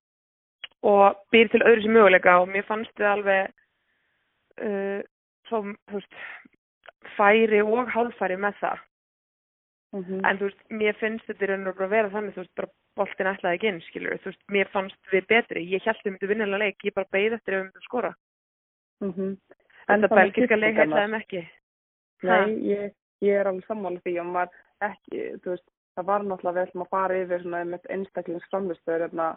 [0.81, 3.53] og býr til öðru sem möguleika og mér fannst þið alveg
[4.61, 5.01] uh,
[5.47, 6.13] svo, þú veist
[7.17, 8.79] færi og hálfæri með það
[9.95, 10.21] Mm -hmm.
[10.27, 12.55] en þú veist, mér finnst þetta í raun og bara að vera þannig, þú veist,
[12.55, 15.61] bara boltin ætlaði ekki inn, skilur, þú veist, mér fannst við betri.
[15.71, 18.11] Ég held við myndum vinnilega leik, ég bara beigð eftir ef við myndum skora,
[19.01, 19.37] en
[19.87, 21.41] þetta það með belgiska leik ætlaði ekki.
[22.23, 26.59] Nei, ég, ég er alveg sammála því og maður ekki, þú veist, það var náttúrulega
[26.59, 29.27] vel að fara yfir svona einmitt einstaklingsframlistöður hérna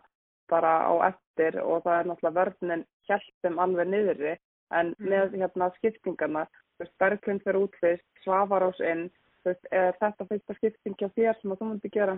[0.48, 4.36] bara á eftir og það er náttúrulega vörnin hjælpum alveg niðri.
[4.70, 5.08] En Mm.
[5.08, 6.44] með hérna skiptingarna,
[6.76, 9.10] þú veist, Berglind fyrir útvist, Svavarós inn,
[9.46, 12.16] veist, er þetta fyrsta skipting hjá þér sem að þú myndi gera?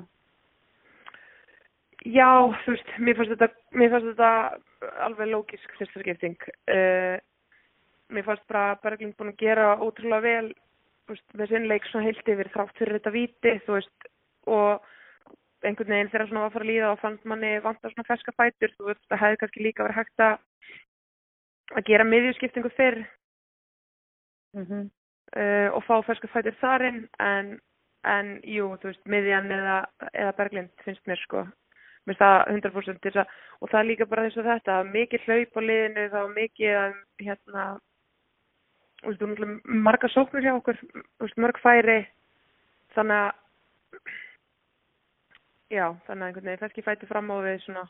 [2.08, 2.30] Já,
[2.64, 6.48] þú veist, mér fannst þetta, mér fannst þetta alveg lógisk fyrsta skipting.
[6.70, 7.16] Uh,
[8.10, 10.54] mér fannst bara Berglind búin að gera ótrúlega vel
[11.10, 14.10] veist, með sinn leik svona heilt yfir þrátt fyrir þetta víti, þú veist,
[14.48, 14.88] og
[15.60, 18.32] einhvern veginn þegar svona var að fara að líða og fannst manni vantar svona ferska
[18.32, 20.38] fætur, þú veist, það hefði kannski líka verið hægt að
[21.70, 23.02] að gera miðjuskiptingu fyrr
[24.54, 24.90] Mm -hmm.
[25.36, 27.54] Uh, og fá ferska fætur þarinn en,
[28.08, 29.78] en jú, þú veist, miðjan eða,
[30.12, 31.44] eða Berglind finnst mér sko.
[32.08, 34.80] Mér finnst það 100% til þess að og það er líka bara þess að þetta,
[34.94, 37.66] mikið hlaup á liðinu var mikið hérna
[39.04, 39.24] veist,
[39.88, 40.80] marga sóknur hjá okkur,
[41.20, 41.98] veist, mörg færi
[42.96, 43.32] þannig að
[45.70, 47.84] já, þannig að einhvern veginn ferski fæti fram á við svona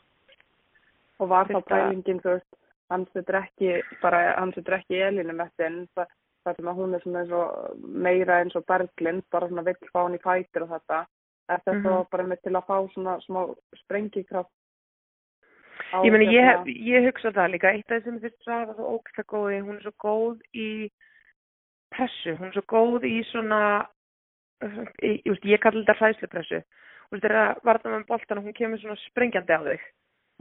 [1.21, 2.55] Og var þá pælingin, þú veist,
[2.89, 6.95] hann setur ekki, bara, hann setur ekki elinu með þinn, það, það sem að hún
[6.95, 10.65] er svona eins og meira eins og Berglind, bara svona vill fá hann í fætur
[10.65, 11.05] og þetta.
[11.49, 13.41] Er þetta mm bara með til að fá svona smá
[13.83, 14.51] sprengikraft?
[15.91, 18.91] Ég meni, ég, hérna- ég hugsa það líka, eitt af þessum fyrst að það svo
[18.95, 20.69] ógæslega góð í, hún er svo góð í
[21.91, 23.59] pressu, hún er svo góð í svona,
[24.61, 26.61] ég, ég, ég kalli þetta hræðslupressu,
[27.09, 29.83] þú veist, þegar varða með boltan og hún kemur svona sprengjandi á þig.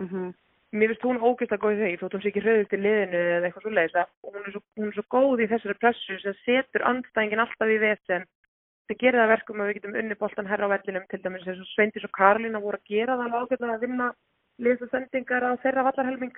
[0.05, 0.31] Mhm.
[0.73, 3.47] Mér finnst hún ógæslega góð í því, þótt hún sé ekki hröðust í liðinu eða
[3.49, 6.85] eitthvað svo leiðis, hún, er svo- hún er svo góð í þessari pressu sem setur
[6.87, 8.27] andstæðingin alltaf í vesen,
[8.87, 11.47] það gerir það að verkum að við getum unni boltan herra á vellinum, til dæmis
[11.51, 14.09] eins og Sveindís og Karlína voru að gera það alveg ágætlega að vinna
[14.63, 16.37] liðs og sendingar á þeirra vallarhelming.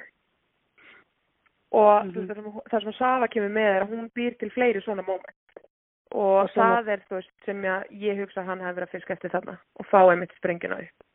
[1.72, 4.50] og þú veist, það sem, það sem Sava kemur með er að hún býr til
[4.52, 5.36] fleiri svona moment.
[6.12, 8.92] Og Og það er þú veist sem ég, ég hugsa að hann hefði verið að
[8.96, 11.06] fiska eftir þarna og fá einmitt sprengina upp.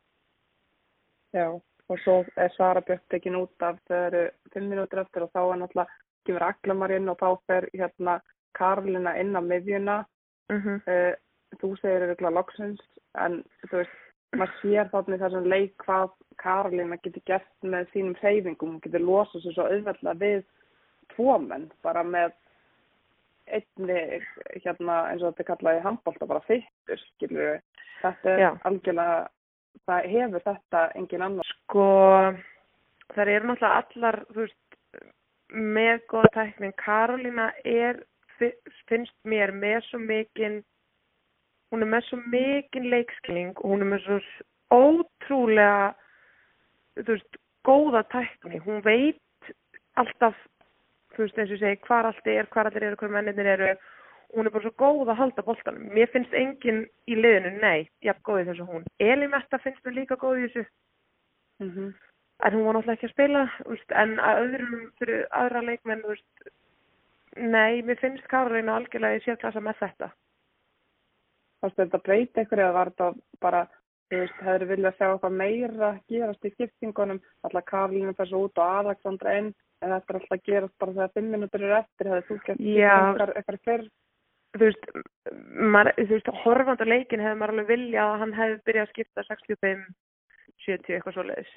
[1.34, 1.46] Já,
[1.88, 5.40] og svo er Sara Björk tekin út af þegar eru fimm mínútur eftir og þá
[5.44, 5.96] er náttúrulega
[6.26, 8.18] kemur Aglamar inn og þá fer hérna
[8.58, 10.04] Karolina inn á miðjuna.
[10.48, 10.78] mm -hmm.
[10.88, 11.14] Uh,
[11.60, 12.80] þú segir auðvitað loksins
[13.24, 13.96] en þú veist,
[14.36, 16.10] maður sér þarna í þessum leik hvað
[16.42, 18.70] Karolina getur gert með sínum hreyfingum.
[18.70, 20.44] Hún getur losað sér svo auðveldlega við
[21.14, 22.32] tvo menn bara með
[23.48, 24.20] einni
[24.62, 27.84] hérna eins og þetta kallað í handbólta bara fyttur, skilur við.
[28.02, 28.50] Þetta er Já.
[28.68, 29.18] algjörlega,
[29.88, 31.47] það hefur þetta engin annar.
[31.68, 31.84] Sko
[33.14, 34.56] þar eru náttúrulega allar veist
[35.52, 38.00] með góða tæknin Karolína er
[38.38, 38.56] fi-
[38.88, 40.62] finnst mér með svo mikinn
[41.72, 43.52] hún er með svo mikinn leikskilning.
[43.60, 44.18] Og hún er með svo
[44.72, 45.94] ótrúlega
[46.96, 48.60] þú veist góða tækni.
[48.64, 49.52] Hún veit
[50.00, 50.36] alltaf
[51.12, 53.74] þú veist eins og segi hvar allt er hvar allir eru, hvar mennir eru.
[54.36, 55.88] Hún er bara svo góð að halda boltanum.
[55.96, 58.66] Mér finnst enginn í liðinu, nei, jafn góð í þessu.
[58.68, 60.66] Hún Elimetta finnst mér líka góð í þessu
[61.58, 61.94] Mm -hmm.
[62.44, 66.50] en hún var náttúrulega ekki að spila úst, en að öðrum fyrir aðra leikmenn úst,
[67.36, 70.10] nei, mér finnst Karolina algjörlega í sérklasa með þetta
[71.60, 73.66] Fannst þetta breyta ykkur eða var þetta bara,
[74.10, 78.58] þú veist, hefur viljað sjá eitthvað meira gerast í skiptingunum, alltaf Karlinu fer svo út
[78.58, 82.06] og Alexandra inn, en þetta er alltaf að gerast bara þegar fimm minútur eru eftir,
[82.12, 82.60] hefur þú gert
[83.36, 83.88] eitthvað, fyrr?
[84.56, 84.86] þú veist,
[85.74, 88.92] maður, þú veist horfand á leikin hefði maður alveg viljað að hann hefði byrjað að
[88.94, 89.82] skipta 65
[90.66, 91.52] 70 eitthvað svoleiðis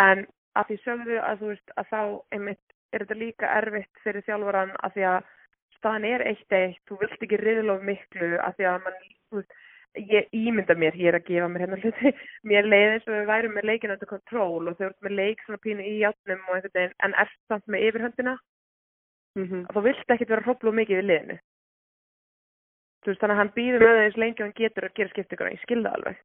[0.00, 2.00] en að því sögðu að þú veist að þá
[2.36, 5.30] einmitt er þetta líka erfitt fyrir þjálfaran að því að
[5.76, 9.56] staðan er eitt eitt, þú vilt ekki riðlof miklu að því að mann, þú veist,
[9.96, 12.12] ég ímynda mér, ég er að gefa mér hérna hluti,
[12.50, 15.44] mér leiði eins og við værum með leikin undir kontról og þau eru með leik
[15.44, 18.36] svona pínu í játnum og einhvern veginn, en er samt með yfirhöndina,
[19.36, 19.66] Mm -hmm.
[19.72, 21.34] þá vilt ekkert vera hróplu mikið við liðinu.
[23.04, 25.50] Þú veist, þannig að hann býður með eins lengi og hann getur að gera skiptinguna,
[25.52, 26.22] ég skilða alveg.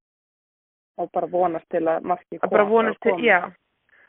[0.98, 3.40] Og bara vonast til að marki Að bara vonast til, já.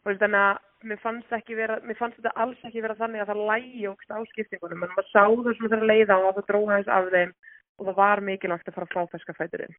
[0.05, 0.59] Og þannig að
[0.91, 4.83] mér fannst vera, mér fannst þetta alls ekki vera þannig að það lægjókst á skiptingunum,
[4.83, 7.33] en maður sá það svona þegar leiða og það dróða þess af þeim
[7.79, 9.77] og það var mikilvægt að fara fá ferska fæturinn.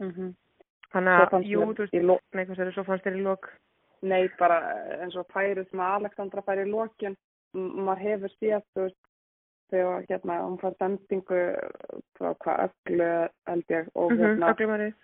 [0.00, 0.30] Mm -hmm.
[0.92, 3.50] Þannig að, jú, þú veist, í lo- nei, hvað sér, svo fannst þér í lok.
[4.02, 4.58] Nei, bara
[5.02, 7.16] eins og færið sem að Alexandra fær í lokin,
[7.54, 8.96] m- maður hefur séð, þú veist,
[9.70, 11.42] þegar hérna, hún fær sendingu
[12.18, 14.94] frá hvað öllu held ég og Mhm, hérna, öglumari.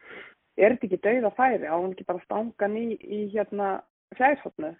[0.56, 1.68] Er þetta ekki dauða færi?
[1.68, 3.80] Á hún ekki bara stangan í, í hérna
[4.16, 4.72] fjærhóttnu?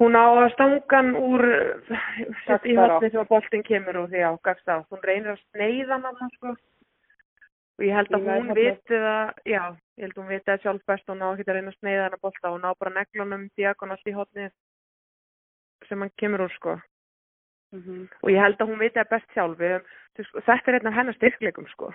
[0.00, 1.44] Hún á að stangan úr,
[2.46, 4.80] sett í hotni þegar boltinn kemur úr því á, gafst á.
[4.90, 6.54] Hún reynir að sneiða hana, sko.
[7.78, 9.62] Og ég held að hún viti það, já,
[9.98, 11.78] ég held að hún viti það sjálf best og hún á ekki að reyna að
[11.78, 14.48] sneiða hana bolta og hún á bara neglunum diagonalt í hotni
[15.88, 16.78] sem hann kemur úr, sko.
[17.72, 18.08] Mm -hmm.
[18.22, 19.58] Og ég held að hún viti það best sjálf.
[19.58, 21.92] Veist, þetta er einn af hennar styrkleikum, sko.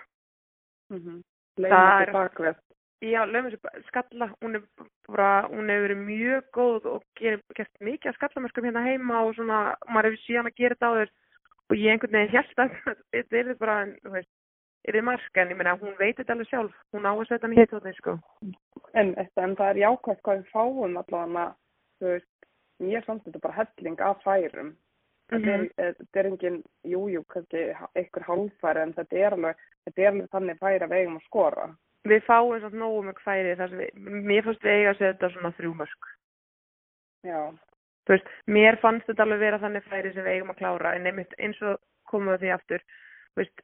[0.89, 1.23] Mm -hmm.
[1.58, 2.63] Til bakvið.
[3.06, 3.60] Já, þessu
[3.91, 4.63] skalla, hún er
[5.06, 9.36] bara, hún hefur verið mjög góð og ger, gert mikið af skallamörskum hérna heima og
[9.38, 11.12] svona, maður hefur síðan að gera þetta á þér
[11.67, 12.74] og ég einhvern veginn held að
[13.13, 14.32] þetta er bara, þú veist,
[14.88, 17.46] er þið marka en ég meina, hún veit þetta alveg sjálf, hún á að setja
[17.46, 18.17] hann í hitt sko.
[18.98, 21.48] En, en það er jákvæmt hvað við fáum allavega,
[22.02, 22.34] þú veist,
[23.06, 24.74] fannst þetta bara helling af færum.
[25.27, 25.93] Þetta er, Mhm.
[25.99, 27.63] þetta er engin, jú, jú, kannski
[27.95, 31.25] einhver hálfæri, en þetta er alveg, þetta er alveg þannig færi að við eigum að
[31.27, 31.65] skora.
[32.07, 33.89] Við fáum svona nógu mjög færi þar sem við,
[34.23, 36.11] mér fannst við eiga að setja svona þrjú mörg.
[37.27, 37.41] Já,
[38.07, 41.05] Þú veist, mér fannst þetta alveg vera þannig færi sem við eigum að klára en
[41.09, 42.79] einmitt eins og komum við því aftur,
[43.35, 43.61] þú veist,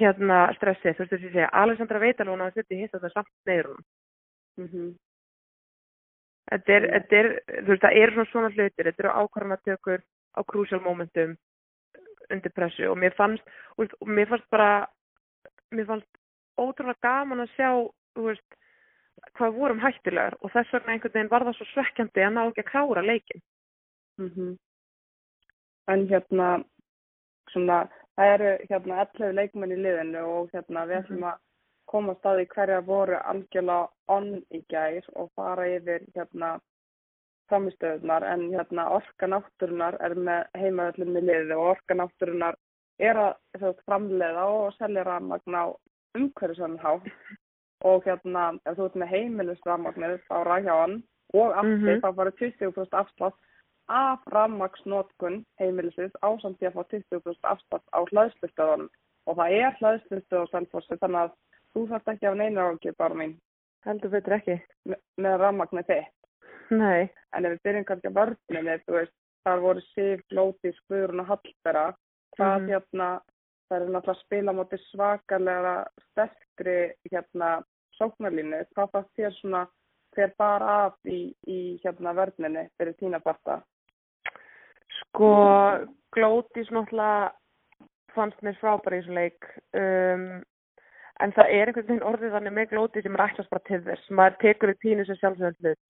[0.00, 2.92] hérna stressið, þú veist þess að ég segja, Alexandra veit alveg hún að setja hitt
[2.94, 3.84] þetta samt neyður hún.
[4.64, 4.88] mhm,
[6.50, 6.92] Þetta er, Mm.
[6.96, 7.28] þetta er,
[7.62, 10.00] þú veist, það eru svona svona hlutir, þetta eru ákvarðanatökur
[10.34, 11.36] á crucial momentum
[12.30, 13.44] undir pressu og mér fannst,
[13.78, 14.86] og mér fannst bara,
[15.70, 16.08] mér fannst
[16.58, 17.70] ótrúlega gaman að sjá,
[18.14, 18.56] þú veist,
[19.36, 22.64] hvað vorum hættulegar og þess vegna einhvern veginn var það svo svekkjandi að ná ekki
[22.64, 23.42] að klára leikin.
[24.18, 24.56] mhm.
[25.88, 26.64] En hérna,
[27.50, 31.38] svona, það eru hérna 11 leikmenn í liðinu og hérna við ætlum að
[31.90, 36.52] koma að staði hverja voru algjörlega onn í gær og fara yfir hérna
[37.50, 42.58] framistöðunar en hérna orka náttúrunar er með heimavöllum í liði og orka náttúrunar
[43.02, 45.64] er að framleiða og selja rafmagn á
[46.18, 47.06] umhverfisann hátt.
[47.82, 50.98] Og hérna ef þú ert með heimilisrafmagnir á ræðjáðan
[51.34, 52.00] og aftur Mhm.
[52.02, 53.38] þá farið 20% afslátt
[53.88, 58.90] af rafmagsnotkun heimilisins ásamt því að fá 20% afslátt á hlaðslustöðunum
[59.26, 61.32] og það er hlaðslustöð á Selfossi þannig að
[61.74, 63.36] þú þarft ekki af neina ágjur bara mín
[63.86, 64.58] Heldur betur ekki.
[64.88, 66.16] með, með rafmagnir þitt
[66.70, 67.08] Nei.
[67.34, 71.26] En ef við byrjum kannski að vörninni, þú veist, þar voru Sif, Lóti, Skvurun og
[71.26, 71.94] Hallbera.
[72.38, 72.68] Hvað Mhm.
[72.70, 73.08] hérna,
[73.68, 77.64] það eru náttúrulega að spila á móti svakalega sterkri hérna
[77.98, 78.64] sóknarlínu.
[78.76, 79.66] Hvað fannst þér svona,
[80.14, 83.62] hver bar af í, í hérna vörninni fyrir tína parta?
[85.00, 87.32] Sko, Glótis náttúrulega
[88.14, 89.50] fannst mér frábæri í þessum leik.
[89.74, 90.42] Um,
[91.24, 94.10] en það er einhvern veginn orðið þannig með Glótis sem er ætlast bara til þess.
[94.10, 95.82] Maður tekur í tínu sem sjálfsögðan hlut.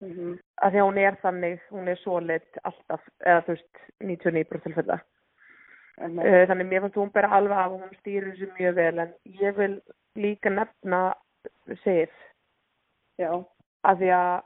[0.00, 0.36] Mm -hmm.
[0.62, 5.00] Af því að hún er þannig, hún er solid alltaf, eða þú veist, 99% tilfella.
[6.00, 9.10] Uh, þannig mér fannst hún bera alveg af og hún stýrir þessu mjög vel en
[9.42, 9.74] ég vil
[10.16, 11.00] líka nefna
[13.20, 13.44] Já.
[13.84, 14.40] af því að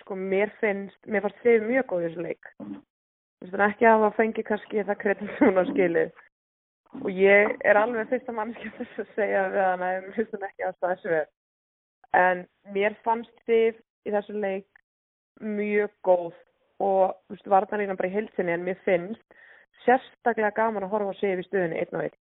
[0.00, 4.02] sko mér finnst, mér fannst Sif mjög góð í þessu leik þú veist ekki að
[4.02, 6.10] það fengi kannski það kredit sem hún á skilið
[7.02, 10.66] og ég er alveg fyrsta mannskja þess að segja við hana ef finnst hún ekki
[10.68, 11.24] að staða þessu við
[12.24, 12.44] en
[12.76, 14.68] mér fannst Sif í þessu leik
[15.40, 16.34] mjög góð
[16.84, 19.40] og þú veist varnarlínan bara í heilsinni en mér finnst
[19.84, 22.20] sérstaklega gaman að horfa á Sif í stöðunni einn og einn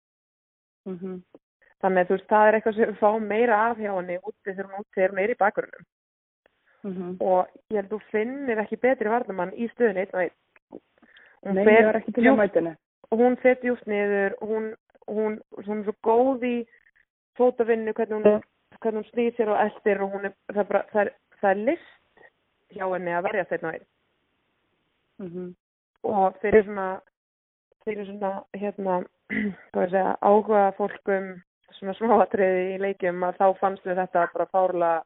[0.85, 1.39] Mm -hmm.
[1.81, 4.45] Þannig að þú veist, það er eitthvað sem við fáum meira af hjá henni úti
[4.45, 5.85] þegar hún úti er í bakgrunum.
[6.83, 7.17] Mm -hmm.
[7.19, 10.37] Og ég held að þú finnir ekki betri varnamann í stöðunni einn og einn.
[11.45, 12.75] Hún Nei, ég var ekki til að mætinu.
[13.11, 14.71] Hún fer djúpt niður, hún,
[15.07, 16.55] hún, hún er svo góð í
[17.39, 18.43] fótavinnu, hvernig hún,
[18.85, 21.63] hún snýr sér og eldir og hún er, það er, bara, það er, það er
[21.69, 22.25] list
[22.71, 23.87] hjá henni að verja einn.
[25.19, 25.53] Mm -hmm.
[26.03, 27.01] Og fyrir svona,
[27.85, 29.03] fyrir svona, hérna,
[29.91, 31.41] segja, áhuga fólkum
[31.77, 35.03] svona smáatriði í leikjum að þá fannst við þetta bara fárlega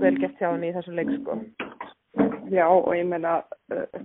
[0.00, 1.38] vel gert hjá henni í þessum leik sko.
[2.52, 4.04] Já, og ég meina, uh,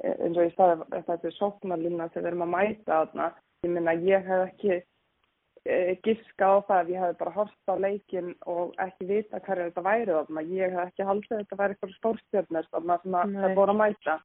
[0.00, 3.28] eins og ég staði, þetta er sóknarlína sem við erum að mæta þarna.
[3.62, 7.74] Ég meina, ég hef ekki uh, giska á það ef ég hef bara horft á
[7.78, 10.46] leikin og ekki vita hverju þetta væri þarna.
[10.48, 13.82] Ég hef ekki haldið að þetta væri eitthvað stórstjörnir þarna sem að það voru að
[13.82, 14.18] mæta.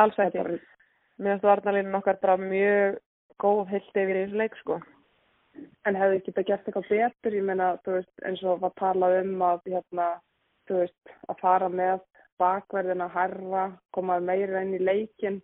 [0.00, 0.38] Alls ekki.
[0.44, 0.68] er-
[1.20, 2.98] Mér finnst varnalínu okkar bara mjög
[3.42, 4.80] góð heilt yfir í þessu leik sko.
[5.84, 9.60] En hefði ekki þetta gert eitthvað betur, ég veist, eins og var talað um að,
[9.66, 10.06] hérna,
[10.70, 12.00] veist, að fara með
[12.40, 15.38] bakverðina herra, koma meira inn í leikin,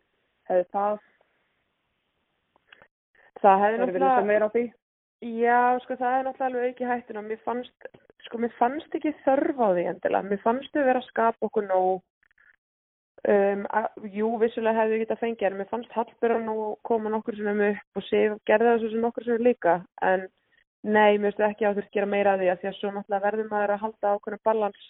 [0.49, 1.05] hefði það,
[3.43, 4.65] Það hefði hefði sjá meira á því?
[5.27, 7.23] Já, sko það er náttúrulega alveg ekki hættuna.
[7.25, 7.89] Mér fannst,
[8.27, 10.29] sko mér fannst ekki þörf á því endilega.
[10.31, 12.05] Mér fannst við vera að skapa okkur nóg.
[13.27, 16.57] Um, að, jú, vissulega hefði við getað fengið en mér fannst Hallbjörn nú
[16.87, 19.81] koma nokkur sem upp og Sif gerði þessu sem nokkur sem líka.
[20.05, 20.29] En
[20.85, 23.25] nei, mér finnst ekki að þurft gera meira að því að því að svo náttúrulega
[23.25, 24.87] verður maður að halda ákveðinu balans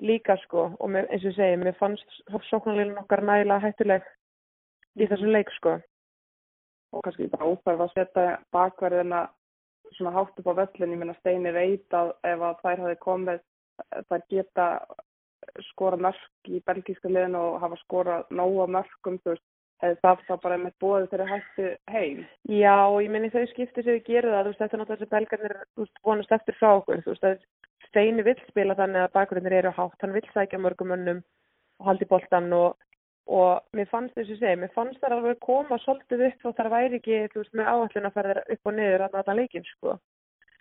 [0.00, 0.70] líka sko.
[0.78, 2.18] Og mér, eins og ég segi, mér fannst
[2.50, 4.06] sóknarlílun okkar nægilega hættuleg
[4.98, 5.80] í þessum leik sko.
[6.92, 9.22] og kannski bara óþarf að setja bakverðina
[9.96, 13.40] svona hátt upp á völlin, ég meina Steini veit að ef að þær hafi komið,
[14.10, 14.66] þær geta
[15.70, 19.44] skora mörk í belgíska liðinu og hafa skorað nóga mörkum, þú veist,
[19.82, 22.22] hefði það þá bara með bóðið þeirra hættu heim.
[22.48, 25.00] Já, og ég meni þau skipti sem við gerum það, þú veist, þetta er náttúrulega
[25.00, 27.48] þessi belgarnir, þú veist, vonast eftir frá okkur, þú veist,
[27.92, 31.20] Steini vill spila þannig að bakgrunir eru hátt, hann vill sækja mörgum önnum
[31.80, 32.78] og haldi boltan og,
[33.28, 36.72] og mér fannst þess að segja, mér fannst það alveg koma svolítið upp og það
[36.76, 39.98] væri ekki, þú veist, með áallin að fara upp og niður að nata leikin, sko.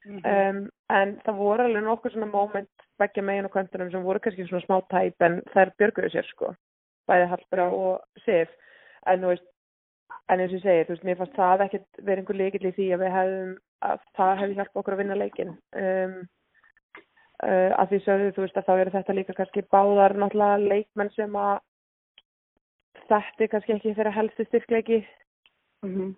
[0.01, 4.47] Um, en það voru alveg nokkur svona moment begja megin og kvantunum sem voru kannski
[4.49, 6.49] svona smá tæp en þær björguðu sér sko
[7.11, 8.51] bæði Hallbera og Sif.
[9.09, 9.47] En þú veist,
[10.29, 12.73] en eins og ég segi þú veist, mér fannst það ekkert verið einhver leikill í
[12.75, 13.55] því að við hefðum,
[13.89, 16.17] að það hefði hjálpað okkur að vinna leikin um,
[17.43, 21.13] uh, að því sögðu þú veist að þá eru þetta líka kannski báðar náttúrulega leikmenn
[21.15, 21.59] sem að
[23.11, 24.99] þetta er kannski ekki þeirra helsti styrkleiki.
[25.85, 26.09] Mm -hmm.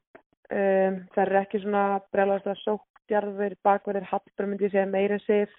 [0.59, 5.53] um, það er ekki svona brjálast að sóktjarfur bakverðir Hallbera myndi ég segja meira Sif.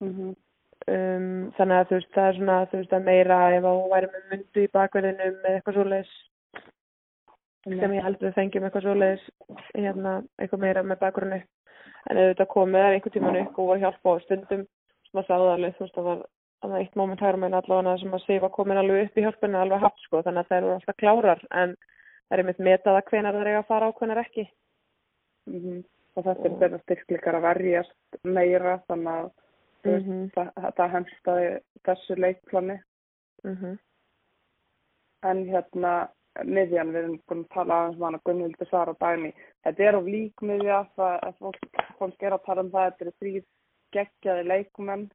[0.00, 0.32] Mm -hmm.
[0.94, 3.92] um, þannig að þú veist það er svona þú veist að meira ef að hún
[3.92, 6.14] væri með myndu í bakverðinu með eitthvað svoleiðis.
[7.68, 9.24] Sem ég held við fengjum eitthvað svoleiðis
[9.74, 11.42] hérna eitthvað meira með bakverðinu
[12.10, 14.66] en þetta komið er einhvern tíman upp og voru hjálpa á stundum
[15.08, 16.22] sem að sáða alveg þú veist var
[16.62, 19.58] það var eitt moment hægur með allavega sem að Sifa komin alveg upp í hjálpinu
[19.58, 21.76] alveg haft sko þannig að þær eru alltaf klárar en
[22.28, 24.48] það er einmitt metað að hvenar það er að fara á hvenar ekki
[25.48, 25.84] Mm -hmm.
[26.16, 29.30] Og þetta er þeirra styrkleikar að verjast meira, þannig að
[29.84, 30.30] veist, Mhm.
[30.34, 32.80] það, það henstaði þessu leikplani.
[33.44, 33.78] mhm
[35.22, 36.08] En hérna,
[36.44, 39.32] miðjan, við erum búin að tala aðeins um hana Gunnhildur Sara og Dagný.
[39.64, 43.04] Þetta er of lík miðja, það að fólk, fólk er að tala um það, þetta
[43.06, 43.44] eru þrýr
[43.96, 45.08] geggjaði leikumenn.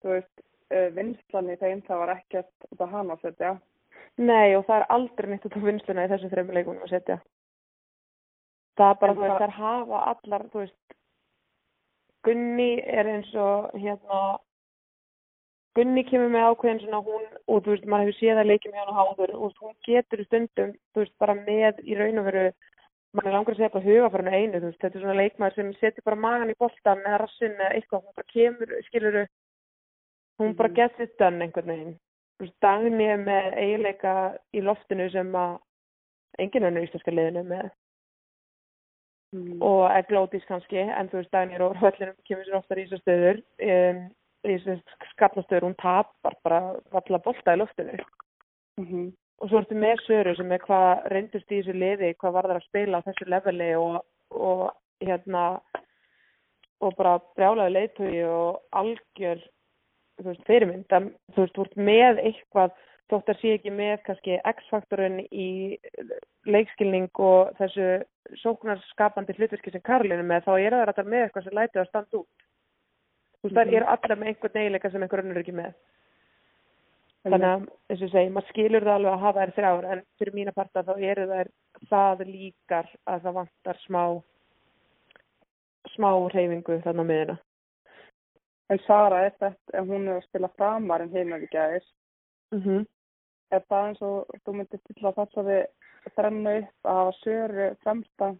[0.00, 3.56] Þú veist, uh, vinslan í þeim, það var ekkert af hana að setja.
[4.20, 7.18] Nei og það er aldrei neitt út á vinsluna í þessum þreymur leikunum að setja.
[8.80, 10.76] Það er bara, En þú veist, það- þær hafa allar, þú veist,
[12.20, 14.38] Gunni er eins og, hérna,
[15.78, 18.80] Gunni kemur með ákveðin svona hún, og þú veist, maður hefur séð að leikja með
[18.80, 22.44] hann á háður og hún getur stundum, þú veist, bara með í raun og veru,
[23.14, 25.54] maður langar að segja bara huga fyrir hennu einu, þú veist, þetta er svona leikmaður
[25.60, 29.24] sem setur bara magan í boltan eða rassin eða eitthvað, hún bara kemur, skiluru,
[30.40, 30.74] hún bara Mhm.
[30.74, 31.96] gets it done einhvern veginn.
[32.40, 35.58] Þú veist, Dagni er með eiginleika í loftinu sem að
[36.38, 37.70] enginn önnur íslenska liðinu með
[39.32, 39.62] Mm.
[39.62, 42.88] og er glótis kannski, en þú veist, Dagni er á völlinum, kemur sér oftar í
[42.88, 44.10] þessar stöður, um,
[45.12, 46.60] skaplastöður, hún tapar bara
[46.92, 47.98] valla bolta í loftinu.
[48.80, 49.12] Mhm.
[49.40, 52.58] Og svo ertu með Söru sem er hvað reyndust í þessu liði, hvað var það
[52.58, 54.66] að spila á þessu leveli og, og
[55.00, 55.44] hérna,
[56.80, 59.40] og bara brjálaði leiðtögi og algjör,
[60.44, 62.76] fyrirmynd, að, þú veist, þú ert með eitthvað,
[63.10, 65.48] þótt að sé ekki með kannski X-faktorinn í
[66.44, 67.88] leikskilning og þessu
[68.42, 72.20] sóknarskapandi hlutverki sem Karolínu með, þá er það alltaf með eitthvað sem lætið að standa
[72.20, 72.49] út.
[73.40, 73.74] Þú veist, það Mhm.
[73.76, 75.74] eru allar með einhvern eiginleika sem einhver önnur er ekki með.
[77.24, 80.02] Þannig að, eins og ég segi, maður skilur það alveg að hafa þær þrjár, en
[80.18, 81.48] fyrir mína parta þá eru þær
[81.90, 84.22] það líkar að það vantar smá,
[85.96, 87.38] smá reyfingu þarna á miðuna.
[88.70, 91.90] En Sara, er þetta, ef hún er að spila framar en er ekki aðeins,
[92.52, 92.86] Mm -hmm.
[93.52, 95.66] er það eins og þú myndir til að þessari
[96.16, 98.36] þrennu upp að hafa söru fremsta?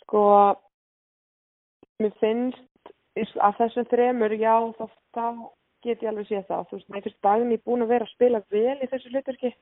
[0.00, 0.56] Sko,
[2.00, 2.73] mér finnst
[3.14, 4.84] að þessum þremur, já, þá,
[5.14, 5.26] þá
[5.84, 6.66] get ég alveg séð það.
[6.68, 9.52] Þú veist, mér finnst Dagný búin að vera að spila vel í þessu hlutverki.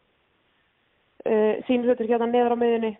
[1.22, 2.92] Uh, sín hlutverki hérna neður á miðunni.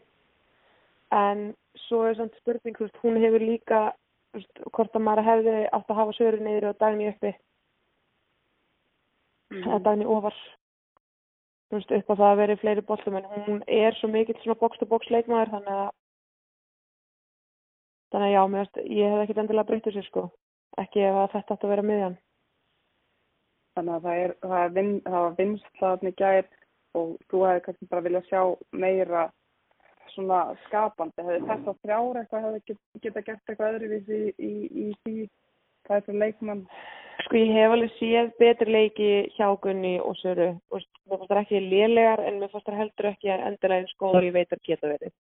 [1.13, 1.45] En
[1.87, 3.81] svo er samt spurning, þú veist, hún hefur líka,
[4.33, 7.33] þú veist, hvort að maður hefði átt að hafa söru niður og Dagný uppi.
[9.63, 10.37] eða Dagný ofar.
[11.71, 14.61] Þú veist, upp á það að veri fleiri boltum, en hún er svo mikill svona
[14.61, 15.91] box-to-box leikmaður, þannig að
[18.13, 20.23] Þannig að já, mér ég hef ekkert endilega breytið sér sko.
[20.81, 22.17] Ekki ef að þetta átt að vera miðjan.
[23.77, 26.49] Þannig að það, er, það, er vin, það var vinst þarna í gær
[27.01, 28.43] og þú hefði kannski bara viljað sjá
[28.85, 29.23] meira
[30.13, 31.25] svona skapandi.
[31.25, 35.15] Hefði þess að þrjár eitthvað hefði get, geta gert eitthvað öðruvísi í, í, í því
[35.87, 36.65] það er fyrir leikmann.
[37.23, 40.53] Sko ég hef alveg séð betri leiki hjá Gunni og Söru.
[40.73, 44.27] Veist, Mér fannst það ekki lélegar en mér fannst það heldur ekki endilega eins góðar
[44.29, 45.13] ég veit að geta verið.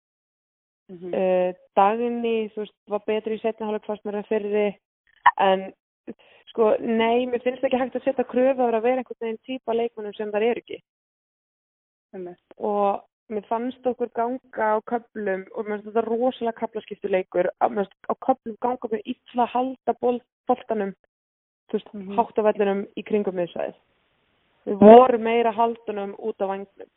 [0.91, 1.15] Mm -hmm.
[1.15, 4.67] Uh, Dagni, þú veist, var betri í setna hálfleik fannst mér að fyrri
[5.39, 5.69] en
[6.53, 10.17] sko, nei, mér finnst ekki hægt að setja kröfu að vera einhvern veginn típa leikmennum
[10.17, 10.81] sem það eru ekki.
[12.59, 18.11] og mér fannst okkur ganga á köplum og mér finnst þetta rosalega kaplaskiptuleikur mér finnst
[18.11, 19.95] á köplum ganga með illa að halda
[21.73, 22.01] veist, mm.
[22.01, 22.17] -hmm.
[22.17, 23.77] hátt á vellinum í kringum miðsvæðið
[24.65, 26.91] við vorum meira haldunum út á vagnum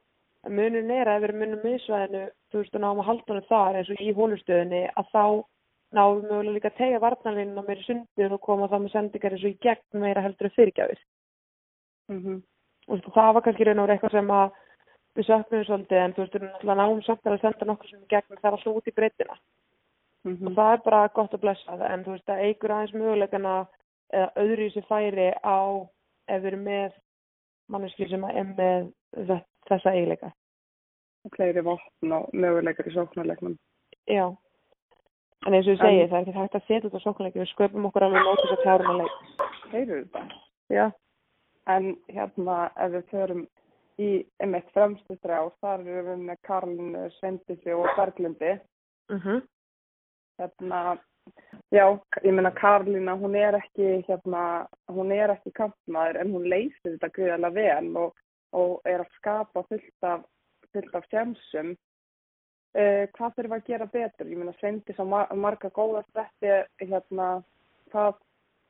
[0.46, 3.76] en munin er að ef við munum miðsvæðinu þú veist, og náum að haldunum þar
[3.76, 5.26] eins og í hólustöðinni að þá
[5.94, 9.44] náum við mögulega líka að tegja varnarlinna meira sundir og koma það með sendingar eins
[9.46, 11.00] og í gegn meira heldur en fyrirgjafir
[12.12, 12.42] Mm -hmm.
[12.88, 14.52] og það var kannski raun og verið eitthvað sem að
[15.16, 18.00] við söknum svolítið en þú veist, við erum náttúrulega náum samt að senda nokkur sem
[18.04, 19.36] í gegn það er alltaf út í breytina.
[20.26, 22.94] Mm og það er bara gott að blessa það en þú veist, það eigur aðeins
[22.94, 23.68] möguleikana
[24.14, 25.60] eða öðru í sér færi á
[26.28, 26.92] ef við erum með
[27.70, 30.32] manneskir sem er með þe- þessa eiginleika.
[31.36, 33.58] Fleiri vopn og möguleikar í sóknarleiknum.
[34.08, 34.36] já
[35.46, 37.40] en eins og ég En- segi, það er ekki hægt að setja þetta á sóknleiki
[37.42, 39.16] við sköpum okkur alveg þess að kláruna leik
[39.74, 40.22] Heyrðu þetta?
[40.70, 40.92] já,
[41.68, 43.44] En hérna, ef við förum
[44.04, 48.60] í einmitt fremstu þrjá, þar erum við með Karlinu, Svendisi og Berglindi.
[49.10, 49.42] mhm
[50.42, 50.98] Hérna,
[51.72, 51.86] já,
[52.24, 57.10] ég meina Karlina, hún er ekki, hérna, hún er ekki kampmaður en hún leysir þetta
[57.16, 58.16] gríðarlega vel og,
[58.54, 60.26] og er að skapa fullt af,
[60.74, 61.76] fullt af sjemsum.
[62.74, 64.30] Uh, hvað þurfum að gera betur?
[64.32, 67.28] Ég meina, Svendis á mar marga góða stretti, hérna,
[67.94, 68.16] hvað,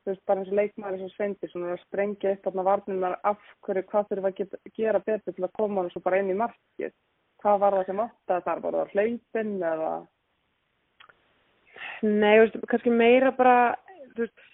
[0.03, 2.65] þú veist, bara eins og leikmaður eins og Svendis, hún er að sprengja upp þarna
[2.67, 6.19] varninar af hverju, hvað þurfum að geta, gera betur til að koma hann svo bara
[6.19, 6.91] inn í markið?
[7.43, 8.63] Hvað var það sem áttaði þar?
[8.65, 9.93] Var það hlaupin eða?
[12.03, 13.57] Nei, þú veist, kannski meira bara,
[14.17, 14.45] þú veist,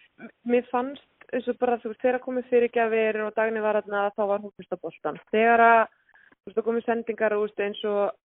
[0.46, 4.24] mér fannst eins og bara, þú veist, þegar komið fyrirgjafir og dagni var þarna, þá
[4.30, 5.20] var hún fyrst á boltan.
[5.34, 5.84] Þegar að,
[6.30, 8.18] þú veist, það komið sendingar, veist, eins og,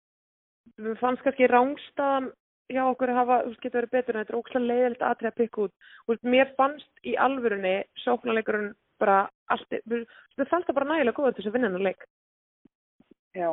[0.79, 2.31] mér fannst kannski rángstaðan
[2.73, 5.31] hjá okkur að hafa, þú veist, getur verið betur en þetta er ókslega leiðilegt aðtrið
[5.31, 5.75] að pikka út.
[6.05, 8.71] Þú veist, mér fannst í alvörunni, sóknarleikurinn
[9.03, 9.19] bara
[9.53, 10.07] allt, mér
[10.39, 12.07] mér fannst það bara nægilega góða til þess að vinna hennar leik.
[13.35, 13.51] Já.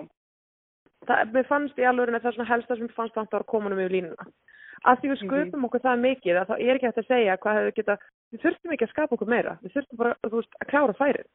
[1.09, 3.79] Það, mér fannst í alvörunni það svona helsta sem mér fannst vantar að koma um
[3.81, 4.27] yfir línuna.
[4.81, 5.27] Að því við Mhm.
[5.29, 7.97] sköpum okkur það mikið þá er ekki hægt að segja hvað hefur geta,
[8.31, 11.27] við þurftum ekki að skapa okkur meira, við þurftum bara, þú veist, að klára færið.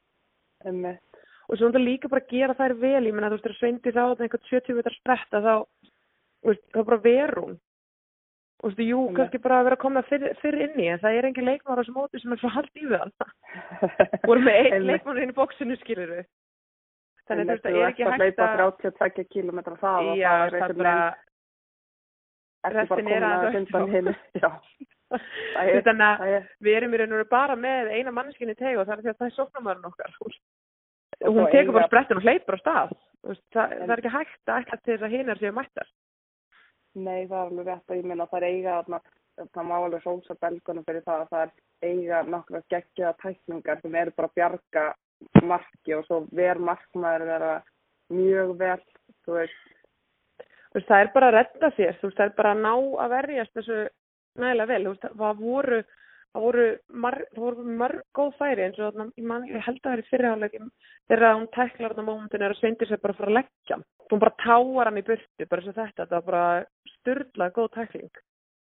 [1.47, 4.03] Og svo líka bara að gera þær vel, ég menna, þú veist, þegar Sveindi þá
[4.03, 5.55] þetta einhvern 70 metrar spretta þá,
[6.43, 7.59] þú veist, þá bara veru hún.
[8.57, 9.17] Þú veist, jú, Einmitt.
[9.21, 11.79] kannski bara að vera að koma fyrr, fyrr inn í, en það er engin leikmar
[11.79, 13.15] á þessu móti sem er svo haldt í við hann.
[14.27, 16.27] Voru með einn leikmann inn í bóksinu, skilur við.
[17.27, 18.83] Þannig þú veist, það er ekki að hægt að...
[18.83, 20.99] 32 km það og Já, það er það er bara...
[22.67, 23.87] ekki bara er á.
[23.95, 24.51] hinn já,
[25.07, 28.15] Þú veist, Þannig að það er við erum í raun og veru bara með eina
[28.15, 30.17] manneskinni teg og það er því að það er sóknarmörun okkar.
[31.25, 32.97] Og Hún tekur bara sprettin og hleypur á stað.
[33.55, 35.89] Það, En- það er ekki hægt að ætla til þess að hinar séu mættar.
[36.95, 38.83] Nei, það er alveg rétt að ég minna það er eiga
[39.37, 41.51] það má alveg sósa belgunum fyrir það að það er
[41.91, 44.85] eiga nokkra geggjaða tækningar sem eru bara að bjarga
[45.43, 47.53] marki og svo ver markmaður vera
[48.13, 48.81] mjög vel,
[49.27, 49.61] þú veist,
[50.87, 52.73] það er bara að redda sér, þú veist, það er bara að ná
[53.05, 53.79] að verjast þessu
[54.37, 55.81] nægilega vel, þú veist, það voru,
[56.37, 56.65] það voru,
[57.03, 59.95] mar, það voru mörg góð færi eins og þarna, ég, man, ég held að það
[59.97, 60.71] er í fyrirháleikim
[61.11, 63.85] þegar hún tæklar þarna mómentin er að sveindir sér bara að fara að leggja hann.
[64.11, 66.45] Hún bara táar hann í burtu, bara og þetta, þetta var bara
[66.93, 68.21] styrla góð tækling.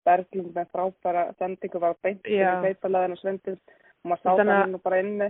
[0.05, 4.61] Berglind með frábæra sendingu var beint fyrir feitalæðin og svendið og maður sá Þannig það
[4.61, 5.30] að- nú bara inni.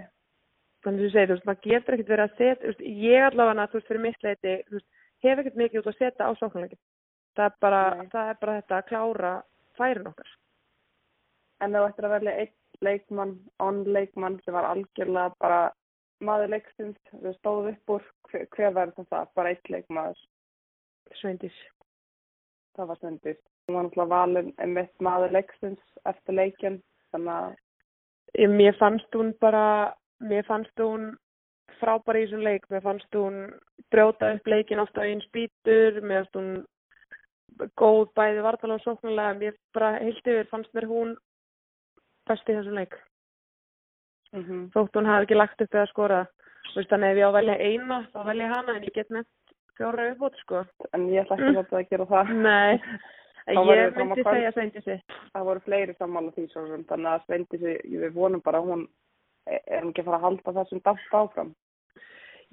[0.86, 3.28] Þannig sem ég segi, þú veist, maður getur ekkert verið að setja, þú veist, ég
[3.30, 4.82] allavega, þú veist, fyrir mitt leiti, þú
[5.24, 6.82] hef ekkert mikið út að setja á sóknarleikin.
[7.36, 9.32] Það er það er bara þetta að klára
[9.80, 10.30] færin okkar.
[11.66, 12.54] En það ættir að velja einn
[12.86, 15.60] leikmann, onn leikmann sem var algjörlega bara
[16.26, 19.28] maður leiksins, þau stóðu upp úr, hver, hver verður það?
[19.36, 20.22] Bara einn leikmaður,
[21.22, 21.58] Sveindís.
[22.76, 23.38] það var svendið.
[23.68, 26.82] Hún var náttúrulega valin einmitt maður leiksins eftir leikin,
[27.14, 27.56] þannig að
[28.36, 31.14] Ég- Mér fannst hún bara, mér fannst hún
[31.80, 33.38] frábæri í þessum leik, mér fannst hún
[33.92, 36.66] brjóta upp leikin ofta á einn spýtur, mér fannst hún
[37.80, 41.16] góð bæði vartalega og sóknarlega, mér bara heilt yfir fannst mér hún
[42.30, 42.96] best í þessum leik.
[44.36, 46.32] mm Þótt hún hafði ekki lagt upp eða skorað.
[46.72, 49.12] Þú veist, Þannig ef ég á að velja eina, þá velja hana en ég get
[49.14, 50.66] nefnt fjóra uppbót sko.
[50.94, 52.34] en ég ætla ekki það að gera það.
[52.46, 52.82] Nei,
[53.54, 55.00] ég myndi segja Sveindísi.
[55.34, 58.88] Það voru fleiri sammála því svo þannig að Sveindísi, við vonum bara hún
[59.46, 61.54] er hún ekki að fara að halda þessum damp áfram.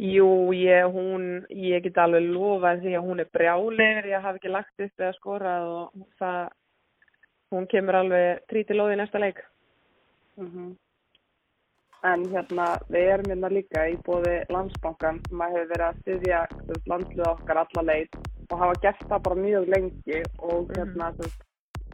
[0.00, 4.52] Jú, ég, hún, ég get alveg lofað því að hún er brjálegir, ég hafi ekki
[4.52, 6.38] lagt upp eða skorað og það,
[7.52, 9.42] hún kemur alveg tríti lóði í næsta leik.
[10.36, 10.76] Mm
[12.02, 16.40] En hérna, við erum hérna líka í bóði landsbankan sem að hefur verið að styðja
[16.90, 18.16] landslið okkar alla leið
[18.48, 20.74] og hafa gert það bara mjög lengi og Mhm.
[20.78, 21.44] hérna, þú veist,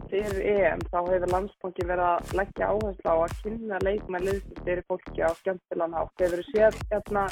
[0.08, 4.84] fyrir EM þá hefur landsbanki verið að leggja áherslu á að kynna leikmenn liðsins fyrir
[4.88, 6.20] fólki á skemmtilegan hátt.
[6.24, 7.26] Hefur þú séð hérna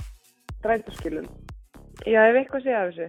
[0.58, 1.28] strætóskilun?
[2.04, 3.08] Já, ef eitthvað sé af þessu.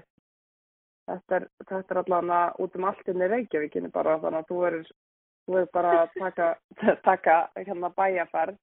[1.08, 4.58] Þetta er, þetta er allavega út um allt inn í Reykjavíkinu bara þannig að þú
[4.64, 4.88] verður
[5.48, 6.48] þú verður bara að taka,
[7.10, 8.60] taka hérna bæjarferð.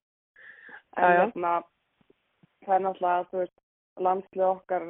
[0.96, 1.54] En hérna
[2.64, 3.56] það er náttúrulega þú veist
[4.04, 4.86] landslið okkar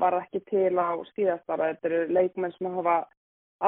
[0.00, 2.96] var ekki til á síðastara þetta eru leikmenn sem hafa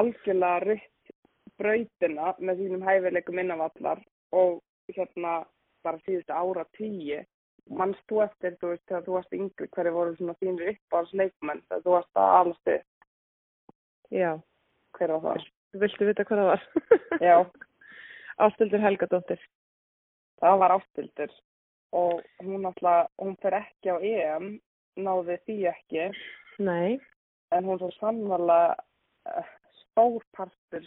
[0.01, 1.13] algjörlega rytt
[1.61, 4.03] brautina með sínum hæfileikum innanvallar
[4.37, 4.59] og
[4.93, 5.39] hérna
[5.87, 7.23] bara síðustu ára tíu
[7.79, 11.63] mannst þú eftir, þú veist, þegar þú varst yngri hverju voru svona þínir uppáhalds leikmenn
[11.67, 12.77] þegar þú varst að alastu,
[14.15, 14.37] Já,
[14.95, 15.47] hver var það?
[15.81, 16.67] Viltu vita hvað það var?
[17.23, 17.37] Já,
[18.47, 19.41] Ástildur Helgadóttir.
[20.41, 21.33] það var ástildur
[21.97, 24.51] og hún alltaf, hún fer ekki á EM,
[25.01, 26.09] náði því ekki,
[26.59, 26.99] Nei,
[27.53, 28.75] en hún svo sannvarlega
[29.31, 29.49] uh,
[29.83, 30.85] stórpartur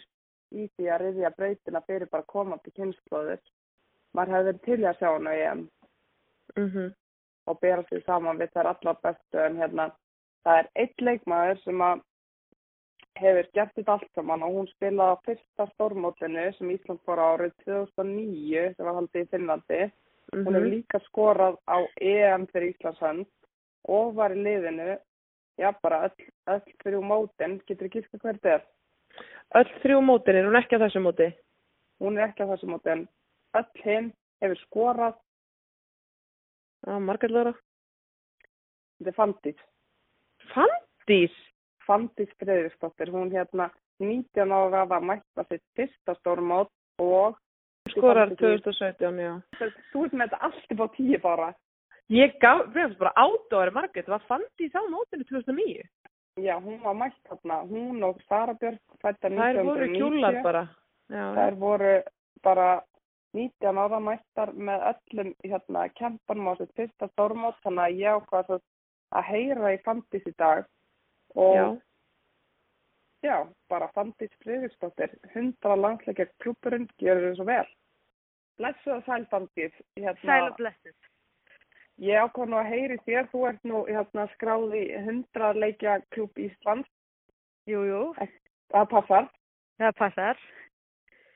[0.50, 3.40] í því að riðja brautina fyrir bara komandi kynnslóðir.
[4.14, 5.64] Maður hefði verið til að sjá hann á EM
[6.58, 6.86] mhm,
[7.46, 9.90] og bera sig saman við þær allar bestu en hérna
[10.44, 12.02] það er eitt leikmaður sem að
[13.20, 17.26] hefur gert þetta allt saman og hún spilaði á fyrsta stórmótinu sem Ísland fór á
[17.34, 19.80] árið 2009 sem var haldið í Finnlandi.
[20.32, 20.72] Hún hefur mhm.
[20.74, 23.30] líka skorað á EM fyrir Íslandshönd
[23.90, 24.98] og var í liðinu,
[25.58, 28.68] já bara öll, öll fyrir mótin, getur ekki giska hver þetta er.
[29.60, 31.30] Öll þrjú mótin er hún ekki á þessu móti.
[32.00, 33.08] Hún er ekki á þessu móti en
[33.58, 35.18] öll hinn hefur skorað,
[36.86, 37.52] Já, Margrét Lóra.
[38.98, 39.58] þetta er Fandís.
[40.54, 41.34] Fandís?
[41.90, 46.70] Fandís Freyriksdóttir, hún hérna 19 ára var mætta sitt fyrsta stórmót
[47.02, 47.38] og
[47.90, 49.32] Skorar Ég fannst 2017, já.
[49.90, 51.48] þú ert með þetta allt upp á tíu bara.
[52.10, 55.88] Ég gaf, hefum bara átóri Margrét, það var Fandís á mótinu 2009.
[56.38, 59.96] Já, hún var mætt þarna, hún og Sara Björk fættar Þær voru 1990.
[59.98, 60.62] kjúlar bara.
[61.10, 61.94] Já, Þær voru
[62.44, 62.68] bara
[63.34, 68.46] 19 ára mættar með öllum hérna kempanum á sitt fyrsta stórmót þannig að ég ákvað
[68.46, 68.60] svo
[69.10, 70.66] að heyra í Fandís í dag
[71.34, 71.66] og já.
[73.22, 73.36] já,
[73.68, 77.66] bara Fandís Friðriksdóttir 100 landsleikja klúpurinn gjör þau svo vel.
[78.60, 79.72] Blessu og sæl Fandís.
[79.96, 80.96] Hérna, Sæl og blessuð.
[82.00, 86.38] Ég ákvað nú að heyri þér, þú ert nú hérna skráð í 100 leikja klúb
[86.40, 86.88] Íslands,
[87.68, 88.02] Jú, jú.
[88.72, 89.28] það passar.
[89.78, 90.38] það passar.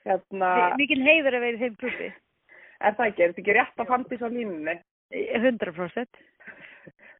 [0.04, 2.08] Hérna, Mikil heiður að vera í þeim klubbi.
[2.80, 4.74] er það ekki, er þetta ekki rétt að fandis á línunni?
[5.12, 6.18] 100%.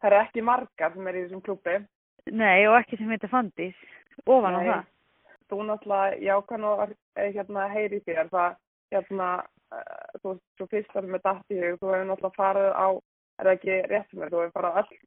[0.01, 1.77] Það eru ekki margar sem er í þessum klubbi.
[2.33, 3.81] Nei, og ekki sem heitir Fandís.
[4.25, 4.68] Ofan á Nei.
[4.68, 4.85] það.
[5.51, 6.70] Þú náttúrulega, já, kannu
[7.20, 8.55] hérna heyri þér, það,
[8.95, 9.29] hérna,
[9.75, 12.89] uh, þú svo fyrst að með datt í hug, þú hefur náttúrulega farið á,
[13.39, 15.03] er það ekki rétt er, þú hefur farið á öll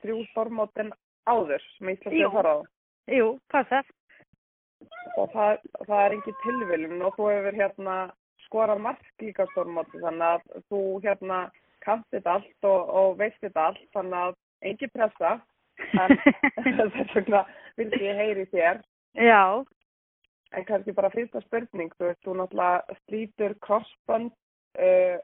[0.00, 0.92] þrjú stormótin
[1.26, 2.28] áður sem Ísland Jú.
[2.28, 2.58] hefur farið á.
[3.10, 3.90] Jú, passar.
[5.18, 5.58] og það,
[5.88, 7.96] það er ekki tilviljun og þú hefur hérna
[8.46, 11.40] skorað mark líka á stórmóti þannig að þú hérna
[11.84, 14.38] kannt þetta allt og, og veist þetta allt þannig að
[14.70, 15.32] engin pressa
[16.00, 16.16] en
[16.96, 17.44] þess vegna
[17.80, 18.82] vildi ég heyri þér.
[19.18, 19.64] Já,
[20.54, 24.32] en kannski bara fyrsta spurning þú veist, þú náttúrulega slítur crossband
[24.78, 25.18] uh,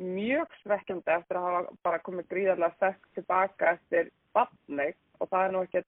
[0.00, 5.54] mjög svekkjandi eftir að hafa bara komið gríðarlega sterk tilbaka eftir badneik og það er
[5.54, 5.82] nú ekki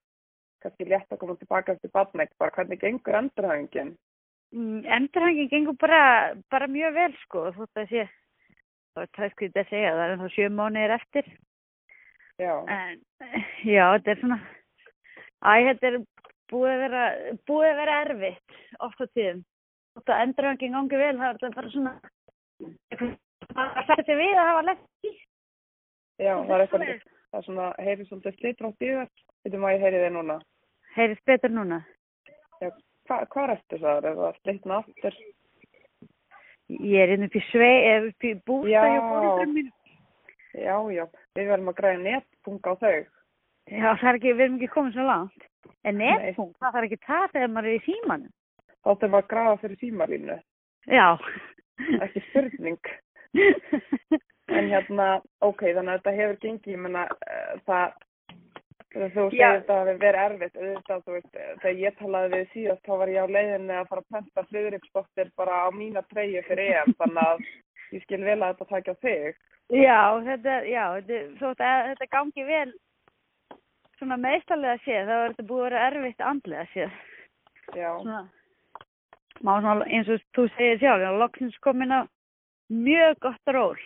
[0.62, 3.94] kannski létt að koma tilbaka eftir badneik bara hvernig gengur endurhæfingin?
[4.52, 8.04] Mm, endurhangin gengur bara, bara mjög vel sko, þótt að sé,
[8.92, 11.30] þá er tæskvít að segja, það er þá sjö mánuðir eftir.
[12.40, 13.00] Já, En,
[13.74, 14.38] já, þetta er svona,
[15.42, 15.96] æ, þetta er
[16.52, 17.02] búið að vera,
[17.48, 19.42] búið að vera erfitt oft á tíðum.
[19.92, 21.94] Þótt að endurhangin gangi vel, það er þetta bara svona,
[23.52, 25.12] það sætti við að hafa lett í.
[26.22, 29.10] já, það er eitthvað það er svona, heyri svolítið slitra á dýðar
[29.44, 30.36] veitum að ég heyri þig núna
[30.92, 31.78] Heyrist betur núna.
[32.60, 32.68] já,
[33.08, 35.16] hva, hvað ertu það, er það slitna aftur
[36.72, 37.72] Ég er inn upp í svei,
[38.08, 38.84] upp í bústa Já.
[38.88, 39.72] hjá fórhundrum mínu.
[40.54, 41.04] Já, já,
[41.38, 43.00] við verðum að græða netpunga á þau
[43.70, 45.44] Já, það er ekki, við erum ekki komið svo langt.
[45.86, 48.32] En netpunkt, það þarf ekki það þegar maður er í símanum.
[48.82, 50.38] þá þurfum við að grafa fyrir símarlínu
[50.90, 51.08] Já.
[52.02, 52.90] ekki spurning
[54.58, 55.08] en hérna,
[55.40, 57.94] ok, þannig að þetta hefur gengið, ég menna uh, það
[58.92, 62.50] þegar þú segir þetta hafi verið erfitt auðvitað, þú veist, eh, þegar ég talaði við
[62.52, 66.42] síðast þá var ég á leiðinni að fara að penta hlugriksdóttir bara á mína treyju
[66.48, 67.46] fyrir EM þannig að
[67.92, 69.40] ég skil vel að þetta takja þig
[69.72, 72.72] Já, þetta, já, þetta, þetta gangi vel
[73.96, 76.96] svona meðstallega séð, þá er þetta búið að vera erfitt andlega séð.
[77.78, 78.22] já, Svona,
[79.46, 82.00] má svona, eins og þú segir sjálf, já, loksins komin á
[82.68, 83.78] mjög gott ról.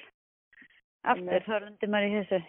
[1.06, 2.40] Aftur, þá rundir maður í þessu.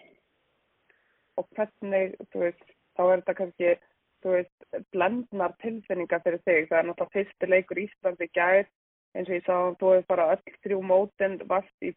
[1.38, 2.64] og hvernig, þú veist,
[2.98, 3.74] þá er þetta kannski,
[4.24, 6.64] þú veist, blendnar tilfinningar fyrir þig.
[6.72, 8.66] Það er náttúrulega fyrsti leikur Íslands í gær,
[9.16, 11.94] eins og ég sá, þú hefur bara öll þrjú mótin, varst í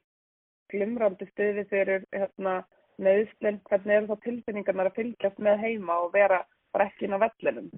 [0.72, 2.62] glimrandi stuði fyrir hérna,
[3.01, 3.59] meðslinn.
[3.70, 7.72] Hvernig eru þá tilfinningarnar að fylgjast með heima og vera bara ekki inn á vellinum?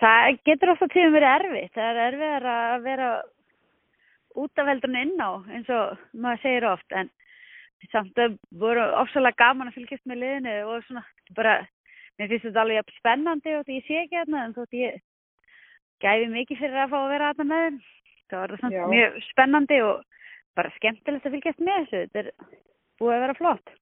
[0.00, 1.74] Það getur ofta tíðum verið erfitt.
[1.74, 3.10] Það er erfiðar að vera
[4.34, 7.10] út af veldurinn inn á, eins og maður segir oft, en
[7.92, 11.04] samt að voru ofsalega gaman að fylgjast með liðinu og svona,
[11.36, 11.56] bara,
[12.18, 15.02] mér finnst þetta alveg spennandi og því ég sé ekki þarna, en þótt ég
[16.02, 17.78] gæfi mikið fyrir að fá að vera þarna með þeim.
[18.30, 20.02] Það var það samt mjög spennandi og
[20.58, 22.02] bara skemmtilegt að fylgjast með þessu.
[22.14, 22.58] Þetta er
[23.00, 23.72] búið að vera flott.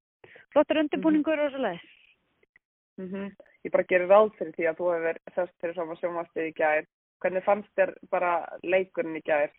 [0.53, 1.89] Flottur undirbúningur og svo leiðis.
[3.01, 3.33] Mm
[3.63, 6.87] Ég bara gerir ráð fyrir því að þú hefur þess fyrir saman sjónvastið í gær.
[7.23, 8.33] Hvernig fannst þér bara
[8.67, 9.53] leikurinn í gær?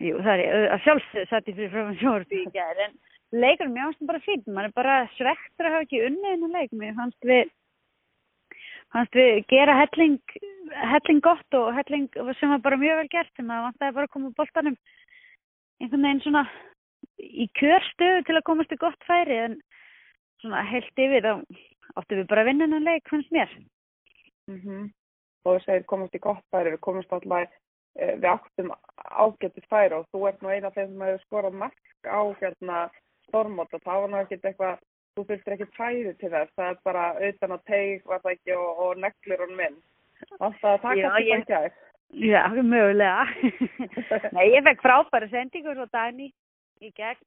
[0.00, 2.96] Jú, það er að sjálfsögðu satt ég fyrir frá sjónvarpi í gær, en
[3.36, 6.52] leikurinn mér fannst hann bara fín, mann er bara svektur að hafa ekki unnið hennar
[6.52, 7.52] leik, mér fannst við
[8.92, 10.18] fannst við gera helling
[10.74, 12.08] helling gott og helling
[12.38, 14.76] sem var bara mjög vel gert, sem að vantaði bara að koma úr boltanum
[15.80, 16.44] einhvern veginn svona
[17.20, 19.56] í kjörstöðu til að komast í gott færi, en
[20.42, 21.32] svona heilt yfir þá
[21.96, 23.52] áttu við bara hennar leik, fannst mér.
[24.50, 24.92] Mm
[25.46, 27.52] Og þú segir komast í gott færi, við komast alltaf,
[27.94, 31.58] eh, við áttum ágættis færi og þú ert nú eina af þeim sem hefur skorað
[31.60, 32.90] mark á hérna
[33.28, 34.80] stormót og það var nú ekkert eitthvað,
[35.14, 38.56] þú þurftir ekki færi til þess, það er bara utan að teig, var það ekki,
[38.56, 39.78] og, og neglir hún minn.
[40.38, 41.74] Alltaf að taka þetta í gær.
[42.16, 43.26] Já, mögulega.
[44.36, 46.30] Nei, ég fekk frábæra sendingur frá Dagný
[46.80, 47.22] í gegn.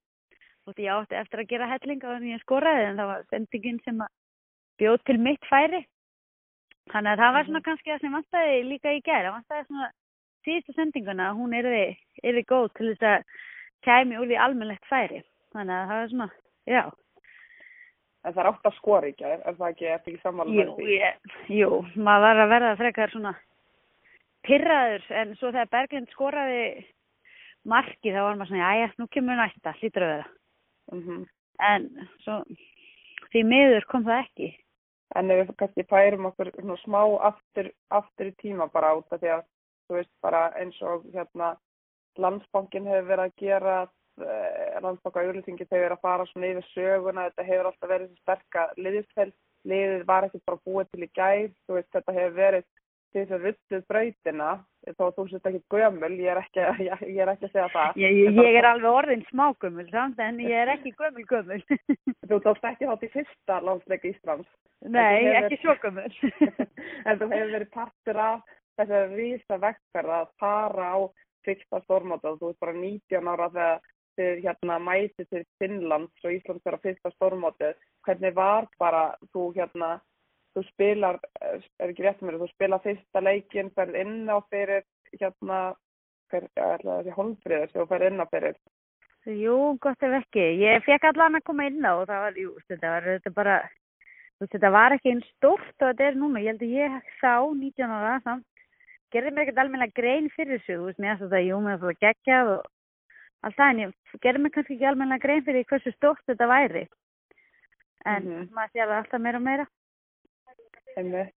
[0.67, 3.23] Og því ég átti eftir að gera helling á þannig ég skoraði en það var
[3.33, 4.03] sendingin sem
[4.79, 5.81] bjóð til mitt færi.
[6.93, 9.27] Þannig að það var svona kannski það sem vantaði líka í gær.
[9.27, 9.89] Það vantaði svona
[10.47, 11.83] síðustu sendinguna að hún yrði,
[12.23, 13.45] yrði góð til þess að
[13.87, 15.21] kæmi úr því almennlegt færi.
[15.55, 16.29] Þannig að það var svona,
[16.69, 16.81] já.
[18.25, 20.71] En það er átt að skora gær, er það ekki, eftir ekki sammála Jú, með
[20.79, 20.95] því?
[20.99, 23.33] ég, jú, maður var að verða frekar svona
[24.47, 26.63] pyrraður en svo þegar Berglind skoraði
[27.69, 30.27] marki þá var maður svona, jæja, nú kemur næsta, hlýtur að vera.
[30.95, 31.27] Mm
[31.59, 31.89] En
[32.23, 32.37] svo
[33.33, 34.49] því miður kom það ekki.
[35.19, 39.19] En ef við kannski færum okkur svona smá aftur, aftur í tíma bara út af
[39.19, 39.41] því að
[39.89, 41.49] þú veist bara eins og hérna
[42.21, 43.75] landsbankin hefur verið að gera
[44.25, 48.25] eh, landsbanka auðlýsingi þegar verið að fara svona yfir söguna þetta hefur alltaf verið þessi
[48.25, 49.31] sterka liðisfell
[49.69, 52.67] liðið var ekki bara búið til í gær þú veist þetta hefur verið
[53.09, 54.49] til þess að ruttuð brautina
[54.97, 57.67] þó að þú sést ekki gömul, ég er ekki, ég, ég er ekki að segja
[57.73, 57.99] það.
[58.01, 61.59] Ég, ég, er alveg orðin smágömmul samt en ég er ekki gömmul gömmul.
[62.29, 64.49] Þú tókst ekki þátt í fyrsta landsleik Íslands.
[64.85, 66.09] Nei, hefur- ekki svo gömmul.
[67.07, 70.97] en þú hefur verið partur af þessari rísa vekkferð að fara á
[71.47, 73.81] fyrsta stórmóta og þú ert bara 19 ára þegar
[74.19, 77.73] þið hérna mæti til Finnlands og Íslands fyrir fyrsta stórmóti.
[78.07, 79.03] Hvernig var bara
[79.33, 79.99] þú hérna,
[80.55, 84.83] þú spilar, eh, er ekki rétt mér, þú spilar fyrsta leikinn, ferð inn á fyrir
[85.15, 85.59] hérna,
[86.29, 88.55] hver, ég ætla þessi holmfriður sem þú ferð inn á fyrir.
[89.29, 90.45] Jú, gott ef ekki.
[90.63, 93.57] Ég fekk allan að koma inn á og það var, jú, þetta var þetta bara,
[94.45, 96.43] þetta var ekki eins stórt og þetta er núna.
[96.43, 98.65] Ég held að ég þá, 19 ára, samt,
[99.11, 101.85] gerði mér ekkert almennilega grein fyrir þessu, þú veist, mér að þetta, jú, mér að
[101.87, 102.67] það geggjað og
[103.43, 103.93] allt það, en ég
[104.25, 106.87] gerði mér kannski ekki almennilega grein fyrir hversu stórt þetta væri.
[108.05, 108.49] En Mhm.
[108.55, 109.65] maður sé alveg alltaf meira og meira.
[110.97, 111.33] Einmitt.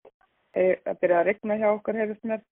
[0.54, 2.42] Það byrjaði að rigna hjá okkur, hefist mér.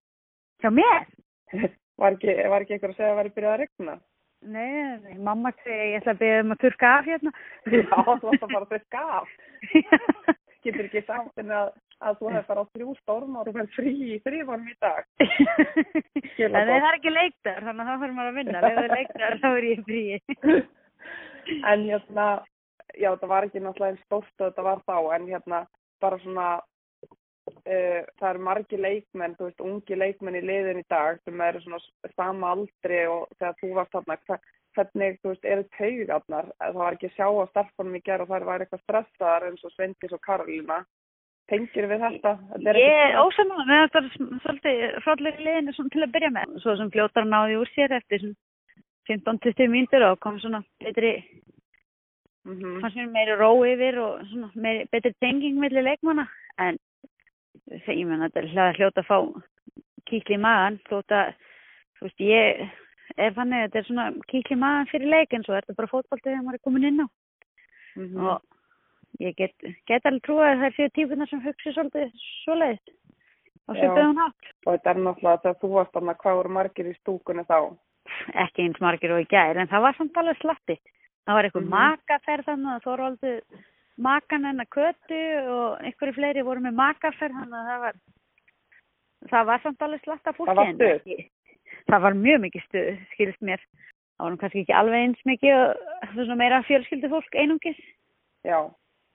[0.62, 1.06] Hjá mér?
[2.00, 3.94] Var ekki, ekki einhver að segja að það væri byrjað að rigna?
[4.40, 7.32] Nei, nei, mamma segi, ég ætla að byrja um að þurrka af hérna.
[7.66, 9.34] Já, þú að fara að þurrka af.
[10.64, 11.68] Getur ekki sagt henni að,
[12.00, 15.04] að þú hefði farið á þrjú storm og fær frí í þrývanum í dag.
[16.40, 18.60] En það er ekki leikdar, þannig að þá fyrir maður að vinna.
[18.60, 20.02] Ef það er leikdar, þá er ég frí.
[21.72, 22.26] En hérna,
[23.00, 25.60] já, það var ekki náttúrulega eins stórt þetta var þá, en hérna,
[26.04, 26.46] bara svona,
[27.10, 31.62] uh, það eru margi leikmenn, þú veist, ungi leikmenn í liðin í dag sem eru
[31.64, 31.80] svona
[32.14, 34.40] sama aldri og þegar þú varst þarna, hva-
[34.78, 36.52] hvernig, þú veist, eru taugarnar?
[36.60, 39.64] Það var ekki að sjá á starfbunum í gerð og þær væri eitthvað stressaðar eins
[39.66, 40.80] og Svendis og Karolína.
[41.50, 42.32] Tengir við þetta?
[42.70, 46.52] er Ég er ósamála með þetta er svolítið frálega liðinu svona til að byrja með.
[46.62, 48.38] Svo sem fljótar náði úr sér eftir svona
[49.10, 51.24] 15-20 mínútur og kom svona betri,
[52.46, 52.80] Mhm.
[52.80, 56.26] fannst mér meiri ró yfir og svona meiri, betri tenging millir leikmanna.
[56.58, 56.78] En
[57.70, 59.42] ég menn að þetta er hljóta hljóta að fá
[60.06, 60.78] kíkli í magan.
[60.88, 61.34] Hljóta,
[61.98, 62.70] þú veist, ég
[63.18, 65.76] er fannig að þetta er svona kíkli í magan fyrir leik en svo er þetta
[65.76, 67.06] bara fótboltið þegar maður er komin inn á.
[67.96, 68.20] Mhm.
[68.24, 68.40] og
[69.18, 69.54] ég get,
[69.86, 72.12] get alveg trúið að það fyrir típunar sem hugsi svolítið
[72.44, 72.92] svoleiðist
[73.68, 73.80] á Já.
[73.80, 74.50] svipaðum hátt.
[74.66, 77.58] Og þetta er náttúrulega þegar þú varst þarna, hvað voru margir í stúkunni þá?
[78.34, 80.78] Ekki eins margir og í gær, en það var samt alveg slatti.
[81.26, 81.74] Það var einhver Mhm.
[81.74, 83.34] makaferð þannig að Þorvaldu
[83.98, 87.94] makan hennar kötu og einhverju fleiri voru með makaferð þannig að það var
[89.28, 90.48] það var samt alveg slatt af fólki.
[90.48, 91.30] Það var en stuð?
[91.90, 93.60] Það var mjög mikið stuð, skilst mér.
[94.16, 97.80] Það var kannski ekki alveg eins mikið og það meira fjölskyldu fólk einungis.
[98.44, 98.58] Já,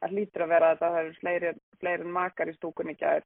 [0.01, 3.25] það hlýtur að vera að þetta hefur fleiri, fleiri makar í stúkunni í gær.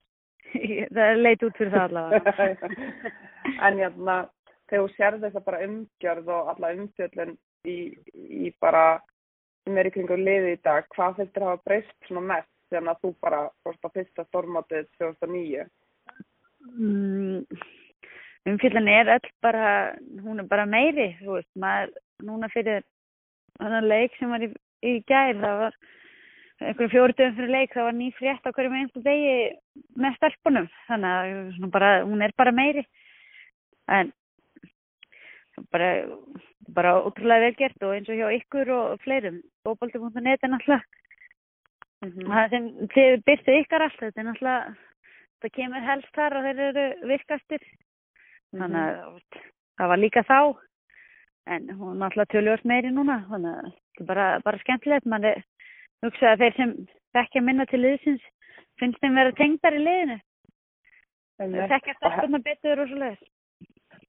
[0.95, 2.69] það leit út fyrir það allavega.
[3.67, 4.17] en hérna,
[4.69, 7.35] þegar þú sér þess að bara umgjörð og alla umfjöllun
[7.67, 7.77] í,
[8.13, 8.85] í bara,
[9.65, 13.03] sem er í kringum liði í dag, hvað þér hafa breyst svona mest þegar að
[13.03, 15.67] þú bara fórst á fyrsta stormátið 2009?
[16.69, 17.45] Mm,
[18.49, 19.69] umfyllan er öll bara,
[20.23, 21.95] hún er bara meiri, þú veist, maður,
[22.25, 22.83] núna fyrir
[23.59, 24.51] þannig leik sem var í,
[24.85, 25.79] í gær, það var
[26.59, 29.33] einhverjum fjóri dögum fyrir leik, það var ný frétt á hverjum einstu degi
[29.99, 32.85] með stelpunum, þannig að bara, hún er bara meiri,
[33.89, 34.11] en
[35.73, 35.89] bara,
[36.75, 40.85] bara ótrúlega vel gert og eins og hjá ykkur og fleirum, bóbaldi.net er náttúrulega,
[41.99, 44.75] Mm það sem þið byrtið ykkar allt, þetta er náttúrulega,
[45.43, 47.65] það kemur helst þar og þeir eru virkastir,
[48.55, 49.39] þannig að þú veist,
[49.79, 50.39] það var líka þá.
[51.49, 53.21] En hún er náttúrulega tölvöld meiri núna.
[53.29, 55.07] Þannig að þetta er bara, bara skemmtilegt.
[55.09, 55.41] Mann er
[56.05, 56.73] hugsað að þeir sem
[57.17, 58.25] þekkja minna til liðsins
[58.79, 60.19] finnst þeim vera tengdar í liðinu
[61.39, 61.69] Einmitt.
[61.71, 63.27] þekkja stelpuna betur og svo leiðis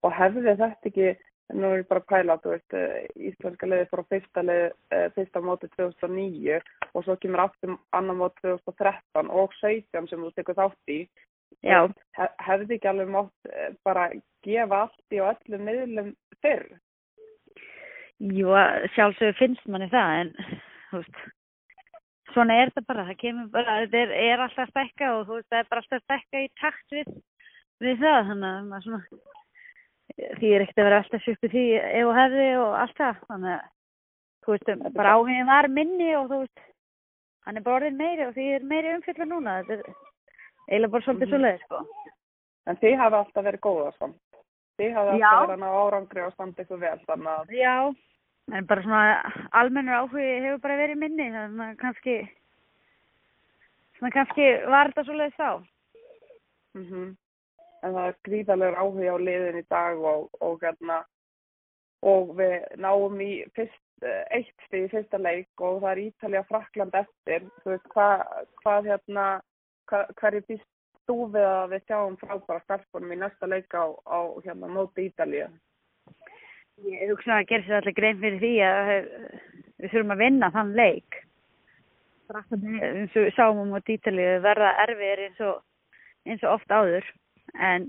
[0.06, 1.08] og hefði þetta ekki,
[1.52, 4.68] nú er ég bara að pæla, þú veist, eh, íslenska liði fór á fyrsta, liði,
[4.96, 6.60] eh, fyrsta móti 2009
[6.94, 11.00] og svo kemur aftur annar móti 2013 og 17 sem þú tekur þátt í.
[11.66, 11.82] já,
[12.16, 14.06] Hef, hefði ekki alveg mátt eh, bara
[14.46, 16.64] gefa allt í og öllum miðlum fyrr?
[18.20, 18.48] jú,
[18.94, 20.32] sjálfsögur finnst manni það en
[20.90, 21.20] þú veist
[22.34, 25.34] svona er þetta bara, það kemur bara þetta er, er alltaf að stækka og þú
[25.38, 27.12] veist það er bara alltaf að stækka í takt við,
[27.80, 29.04] við það þannig að maður svona
[30.40, 33.54] því er ekkert að vera alltaf sjúktu því ef og hefði og allt það þannig
[33.54, 33.68] að
[34.44, 36.64] þú veist, bara áhugin var minni og þú veist
[37.46, 39.94] hann er bara orðin meiri og því er meiri umfylgur núna þetta er
[40.70, 41.30] eiginlega bara svolítið Mhm.
[41.30, 41.78] svo leið sko.
[42.68, 44.18] En þið hafi alltaf verið góða samt.
[44.78, 45.30] Þið hafi Já.
[45.30, 47.74] alltaf verið að árangri og standa ykkur vel þannig að Já,
[48.54, 49.32] en bara svona
[49.62, 52.16] almennur áhugi hefur bara verið minni þannig að kannski
[53.98, 55.50] svona kannski var þetta svo leið þá.
[56.78, 57.10] Mm
[57.84, 61.00] en það er gríðarlegur áhugi á liðin í dag og, og hérna
[62.06, 66.44] og við náum í fyrst, eh, eitt stig í fyrsta leik og það er Ítalja
[66.48, 67.48] Frakland eftir.
[67.62, 68.24] Þú veist hvað,
[68.62, 69.26] hvað hérna
[69.90, 70.68] hva, hverju býst
[71.08, 75.50] þú við að við sjáum frábæra stelpunum í næsta leik á, á hérna móti Ítalíu?
[76.88, 79.08] Ég hugsa að gera sér allir grein fyrir því að eh,
[79.80, 81.18] við þurfum að vinna þann leik.
[82.30, 85.62] Eins og sáum um á dítalið, verða erfiðir eins og,
[86.28, 87.06] eins og oft áður.
[87.58, 87.88] En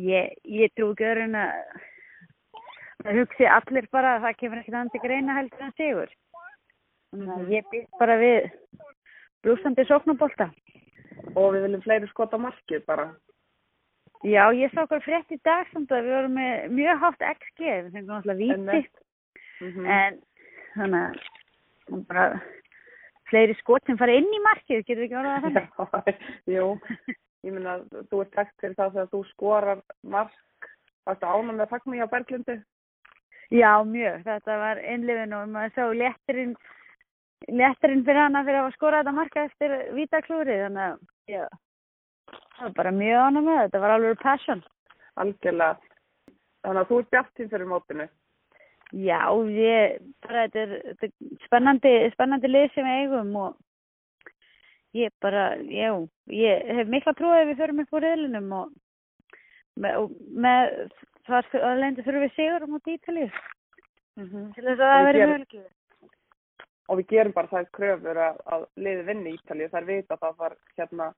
[0.00, 1.52] ég, ég trú ekki öðrun að
[3.04, 6.14] það hugsi allir bara að það kemur ekkert til greina heldur en sigur.
[7.14, 8.48] Þannig að ég býst bara við
[9.44, 10.48] blúsandi sóknabólta.
[11.34, 13.12] Og við viljum fleiri skota markið bara.
[14.24, 17.64] Já, ég sá okkur frétt í dag samt að við vorum með mjög hátt XG,
[17.66, 18.54] við fengum alltaf víti.
[18.54, 19.02] Einmitt.
[19.60, 19.88] Mhm.
[19.96, 20.20] En
[20.74, 21.18] þannig
[21.92, 22.24] að bara
[23.28, 26.22] fleiri skot sem fara inn í markið, getur við ekki orðað það þannig?
[26.54, 26.68] Jú,
[27.44, 27.76] ég meina
[28.10, 29.82] þú ert takt fyrir það þegar þú skorar
[30.16, 30.70] mark,
[31.04, 32.56] varstu ánum með fagmi á Berglindi?
[33.52, 34.24] Já, mjög.
[34.24, 36.56] Þetta var einlifin og maður sá léttirinn
[37.52, 41.44] léttirinn fyrir hana fyrir að hafa skorað þetta marka eftir vítaklúri, þannig að já,
[42.56, 44.62] það var bara mjög ánum með þetta, var alveg passion.
[45.16, 45.76] Algjörlega.
[46.64, 48.06] Þannig að þú ert bjartinn fyrir mótinu.
[48.94, 53.56] Já, ég, bara þetta er, þetta er spennandi, spennandi lið sem við eigum og
[54.94, 55.90] ég bara, já,
[56.30, 58.74] ég hef mikla trúið að við förum upp úr reyðlunum og
[59.82, 60.04] með,
[60.46, 60.74] með
[61.26, 63.30] þar alveg þurfum við sigur á móti Ítalíu
[64.14, 64.52] Mhm.
[64.54, 65.70] til þess að það gerum- mögulega.
[66.88, 69.70] Og við gerum bara það kröfur að, að liði vinni í Ítalíu.
[69.72, 71.08] Það er vita að það var hérna,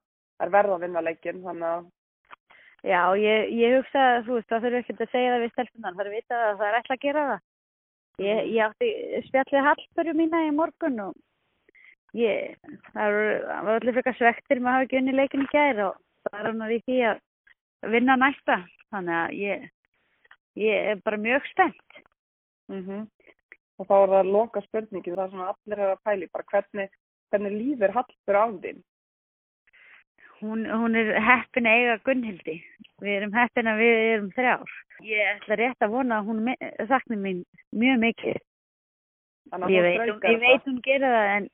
[0.45, 1.87] er verða að vinna leikinn, þannig að
[2.87, 5.95] Já, ég, ég hugsa að þú veist, það þurfi ekkert að segja það við stelpunar,
[5.97, 7.41] það er vita að það er ætla að gera það.
[8.22, 8.91] Ég, ég átti
[9.26, 11.16] spjallið Hallbörju mína í morgun og
[12.16, 12.55] ég,
[12.95, 13.16] það
[13.66, 16.49] var allir frekar svektir með að hafa ekki unni leikin í gær og það er
[16.49, 18.61] hann í því að vinna næsta.
[18.95, 19.68] Þannig að ég,
[20.62, 22.03] ég er bara mjög spennt.
[22.72, 23.07] Mhm.
[23.76, 26.95] Og þá er það loka spurningin, það er svona allir að pæli, bara hvernig,
[27.32, 28.78] hvernig lífir Hallbjörn á þín?
[30.41, 32.57] Hún, hún er heppin að eiga Gunnhildi.
[33.01, 34.74] Við erum heppin að við erum þrjár.
[35.07, 36.43] Ég ætla rétt að vona að hún
[36.91, 38.39] sakni mín mjög mikið.
[39.70, 41.49] Ég veit, ég veit hún gera það en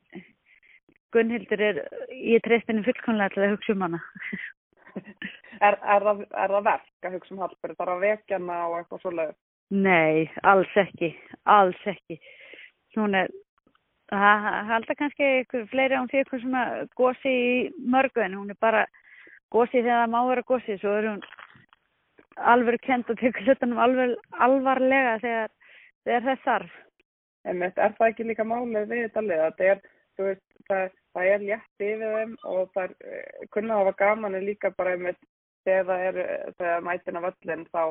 [1.13, 1.79] Gunnhildur er,
[2.17, 4.03] ég treyst henni fullkomlega til að hugsa um hana.
[5.63, 7.75] Er, er, það, er það verk að hugsa um Hallbjörn?
[7.77, 9.37] Það er að vekja hana og eitthvað svoleiðis?
[9.73, 11.09] Nei, alls ekki,
[11.49, 12.17] alls ekki.
[12.97, 13.31] Hún er,
[14.13, 16.63] það það halda kannski ykkur fleiri hún sé ykkur svona
[16.99, 17.55] gósi í
[17.95, 18.85] mörgu en hún er bara
[19.53, 21.23] gósi þegar það má vera gósi, svo er hún
[22.53, 25.51] alveg kent og tekur hlutunum alveg alvarlega þegar,
[26.05, 26.79] þegar þess þarf.
[27.43, 29.43] Einmitt, er það ekki líka málið við þetta lið?
[29.57, 29.83] Það er,
[30.23, 30.83] veist, það,
[31.13, 34.95] það er létt yfir þeim og það er, eh, kunna hafa gaman en líka bara
[34.95, 35.19] einmitt
[35.67, 37.83] þegar það er, eh, þegar mætin af öllin þá,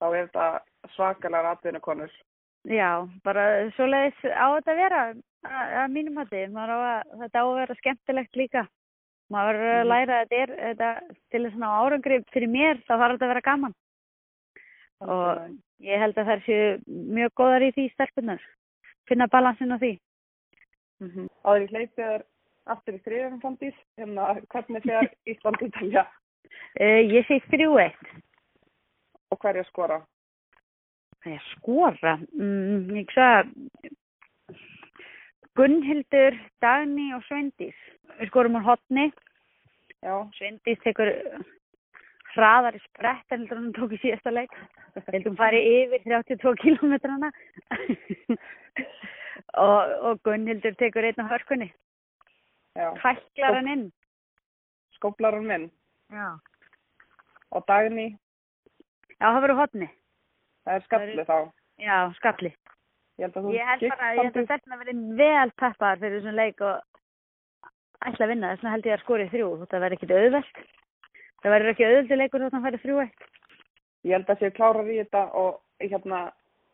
[0.00, 0.46] þá er þetta
[0.94, 2.12] svakalega atvinnukonur.
[2.66, 5.00] Já, bara svoleiðis á þetta að vera
[5.46, 6.40] að, mínum hætti.
[6.50, 8.66] Þetta á að vera skemmtilegt líka.
[9.30, 9.90] Maður verður að Mhm.
[9.90, 10.88] læra að þetta er þetta,
[11.30, 13.74] til þess að ná árangri fyrir mér þá þarf þetta að vera gaman.
[15.00, 15.50] Og
[15.80, 18.40] ég held að þær séu mjög góðar í því stelpunar.
[19.06, 19.98] Finna balansin á því.
[21.00, 21.28] Mm -hmm.
[21.44, 22.22] Áður í hleypið er
[22.66, 26.06] aftur í þriðum framtís, hérna hvernig þegar Ísland Ítalja
[26.80, 28.06] Uh, ég segi þrjú eitt.
[29.30, 30.00] og hverja skora?
[31.52, 32.16] Skora.
[32.38, 33.92] Mm, ég sagði
[35.56, 37.76] Gunnhildur, Dagný og Sveindís.
[38.18, 39.06] Við skorum úr hotni.
[40.04, 41.10] Já, Sveindís tekur
[42.36, 44.52] hraðar í sprett en heldur hún tók í síðasta leik.
[45.08, 47.32] Heldur hún fari yfir 32 kilometrana.
[49.66, 51.70] og, og Gunnhildur tekur einn á hörkunni.
[52.76, 52.92] já.
[53.00, 53.86] Hæklar hann inn.
[54.96, 55.70] Skóplar hún minn
[56.12, 56.38] Já.
[57.50, 58.16] og Dagný,
[59.16, 59.88] Já, það verður hotni.
[60.66, 61.36] Það er skalli þá.
[61.86, 62.52] Já, skalli.
[63.16, 66.00] Ég held að þú Ég held gift bara, ég held að stelpna verði vel peppaðar
[66.02, 67.70] fyrir þessum leik og
[68.06, 68.50] ætla að vinna.
[68.52, 69.48] Þess vegna held ég að skori þrjú.
[69.62, 70.58] Þetta verður ekkit auðvelt.
[71.42, 73.24] Það verður ekki auðvöldi leikur þótt hann færi þrjú eitt.
[74.06, 76.20] Ég held að séu klárar í þetta og hérna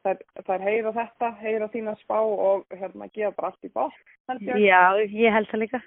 [0.02, 3.92] þær, þær heyra þetta, heyra þína spá og hérna gefa bara allt í ég.
[4.66, 5.82] Já, ég held það líka.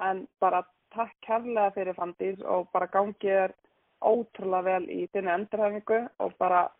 [0.00, 0.62] En bara
[0.94, 3.56] takk kærlega fyrir Fandís og bara gangið er
[4.00, 6.70] ótrúlega vel í þinni endurhæfingu og bara er-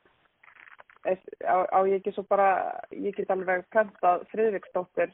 [1.06, 2.48] á, á ég ekki svo bara,
[2.92, 5.12] ég get alveg prentað Friðriksdóttir.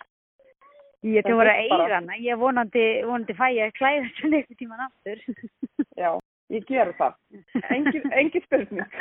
[1.06, 2.16] Ég til að vera er bara- eiga hana.
[2.18, 5.18] Ég vonandi, vonandi fæ ég að klæða þessu einhvern tíman aftur.
[6.02, 6.10] Já,
[6.50, 7.14] ég ger það.
[7.70, 8.96] Engin spurning.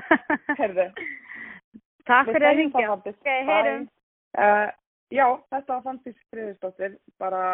[0.60, 0.86] Herðu.
[2.06, 2.86] Takk fyrir að ringja.
[2.88, 3.18] Fanndís.
[3.20, 3.84] Ok, heyrum.
[3.84, 4.40] Bye.
[4.40, 4.70] Uh,
[5.10, 6.96] já, þetta var Fandís Friðriksdóttir.
[7.20, 7.44] Bara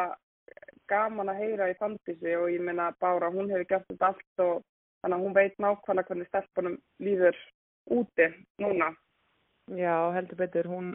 [0.91, 4.63] gaman að heyra í Fandísi og ég meina Bára, hún hefur gert þetta allt og
[5.03, 7.39] þannig að hún veit nákvæmlega hvernig stelpunum líður
[7.87, 8.29] úti
[8.63, 8.93] núna.
[9.75, 10.69] Já, heldur betur.
[10.71, 10.95] Hún,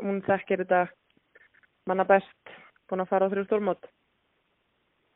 [0.00, 0.86] hún þekkir þetta
[1.88, 2.54] manna best
[2.90, 3.86] búin að fara á þrjú stórmót.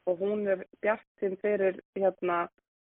[0.07, 2.49] og hún er bjart sín fyrir hérna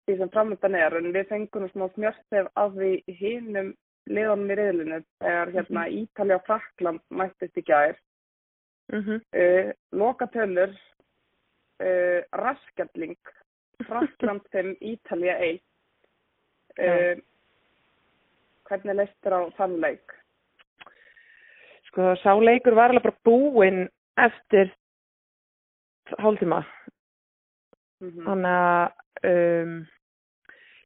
[0.07, 3.69] því sem framöndan er en við fengum smá smjörstef af því hinum
[4.11, 7.97] liðanum í reyðlinu þegar hérna Ítalja og Frakland mættist í gær
[8.93, 9.21] Mhm.
[9.35, 10.75] uh, lokatölur
[11.83, 13.17] uh, raskjalling
[13.89, 15.63] Frakland 5, Ítalja 1
[16.79, 17.23] uh,
[18.69, 20.17] hvernig leist þér á þann leik?
[21.91, 23.87] Sko, sá leikur var alveg bara búinn
[24.21, 24.73] eftir
[26.21, 26.63] hálftíma.
[28.05, 29.77] Mm Þannig að um,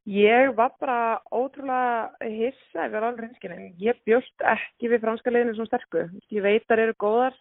[0.07, 0.99] ég var bara
[1.35, 3.73] ótrúlega hissa var alveg hreinskinn.
[3.81, 6.05] Ég bjóst ekki við franska liðinu svona sterku.
[6.31, 7.35] Ég veit þar eru góðar,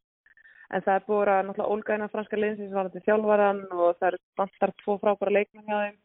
[0.71, 4.09] en það er búið að náttúrulega ólgæðina franska liðin sem var til þjálfvaran og það
[4.11, 6.01] er vantar tvo frábæra leikmenn hjá þeim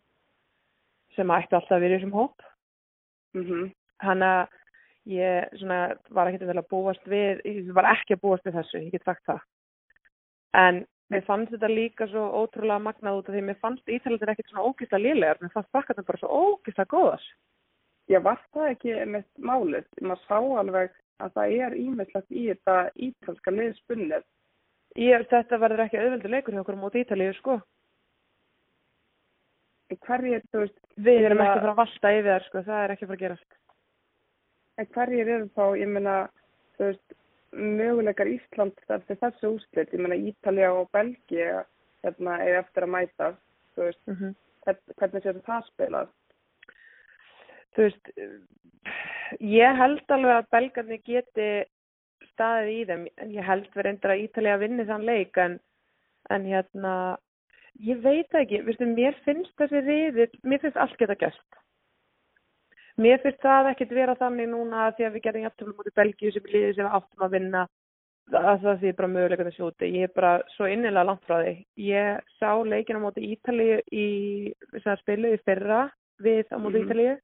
[1.15, 2.45] sem ættu alltaf að vera í þessum hóp.
[3.35, 3.65] -hmm.
[4.05, 4.59] Þannig að
[5.15, 5.79] ég svona,
[6.17, 9.25] var ekkert að búast við, ég var ekki að búast við þessu, ég get sagt
[9.29, 9.41] það.
[10.55, 14.49] En mér fannst þetta líka svo ótrúlega magnað út af því mér fannst Ítalir ekkert
[14.49, 17.25] svona ógæsta lélegar, mér fannst frakkarnir bara svo ógæsta góðar.
[18.09, 19.85] Já, var það ekki með málið?
[20.01, 20.91] Maður sá alveg
[21.25, 22.75] að það er ímyndslegt í þetta
[23.07, 24.25] ítalska liðspunnið.
[24.95, 27.59] Ég, þetta verður ekki auðveldur leikur hjá okkur móti Ítalíu, sko.
[30.05, 32.83] Hverjir, þú veist, Við erum meina- ekki að fara að valta yfir þar, sko, það
[32.85, 33.51] er ekki fara að gerast.
[34.77, 36.15] En hverjir eru þá, ég meina,
[36.77, 37.15] þú veist,
[37.55, 41.63] möguleikar Ísland eftir þessu úrslit, ég meina Ítalja og Belgia,
[42.03, 43.29] hérna, er eftir að mæta,
[43.75, 44.35] þú veist, Mm -hmm.
[44.65, 46.07] hvern- hvernig séu það spilað?
[47.75, 48.11] Þú veist,
[49.39, 51.65] ég held alveg að belgarnir geti
[52.33, 55.59] staðið í þeim, en ég held við reyndar að Ítalía vinni þann leik, en,
[56.29, 57.17] en hérna,
[57.79, 61.59] ég veit ekki, veistu, mér finnst þessi riðið, mér finnst allt geta gæst.
[62.97, 66.31] Mér finnst það ekkert vera þannig núna því að við gerum jafntöflum út í Belgíu
[66.31, 67.65] sem liðið sem áttum að vinna
[68.31, 69.89] að það sé bara möguleika að sjóti.
[69.99, 71.53] Ég er bara svo innilega langt frá því.
[71.77, 74.05] Ég sá leikina á móti Ítalíu í
[74.81, 75.81] sem spilu í fyrra
[76.23, 76.85] við á móti Mhm.
[76.87, 77.17] Ítalíu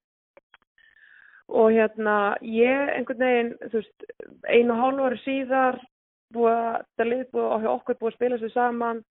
[1.51, 4.03] og hérna ég einhvern veginn, þú veist,
[4.47, 5.79] einu og hálfu ári síðar
[6.33, 9.01] búið að það lið búið og okkur búið að spila sér saman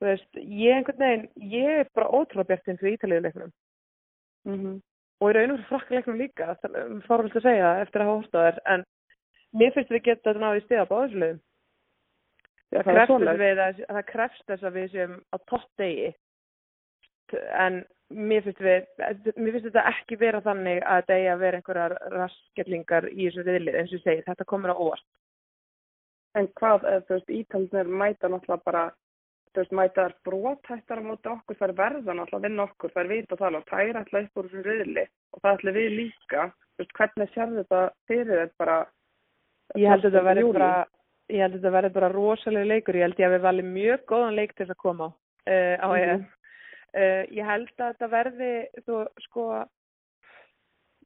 [0.00, 3.52] þú veist, ég einhvern veginn ég er bara ótrúlega bjartinn fyrir Ítalíu leiknum
[4.44, 4.80] Mm -hmm.
[5.22, 8.40] Og í raun og frakkaleiknum líka, það fórvilt að segja eftir að hafa hórt á
[8.42, 8.84] þér, en
[9.60, 11.40] mér finnst við geta þetta náðu í stiða báðslegum.
[12.72, 16.12] Það, Það krefst þess að, við séum á topp degi,
[17.60, 18.86] en mér finnst, við,
[19.36, 23.78] mér finnst þetta ekki vera þannig að eigi að vera einhverjar raskellingar í þessu viðlið,
[23.78, 25.06] eins og ég segi, þetta komur á óvart.
[26.40, 28.84] En hvað, eða, þú veist, Ítalnir mæta náttúrulega bara,
[29.52, 33.10] þú veist, mæta þær brothættar á móti okkur, þær verða náttúrulega að vinna okkur, þær
[33.12, 36.82] vita það alveg, þær ætla upp úr þessum riðli og það ætla við líka, þú
[36.82, 38.78] veist, hvernig sér þetta fyrir þetta bara?
[39.76, 40.70] Ég held að þetta verði bara,
[41.32, 44.06] ég held að þetta verði bara rosalega leikur, ég held ég að við valið mjög
[44.12, 46.02] góðan leik til þess að koma á, uh, á Mhm.
[46.02, 46.26] EM.
[46.92, 48.50] Uh, ég held að þetta verði,
[48.84, 49.44] þú, sko,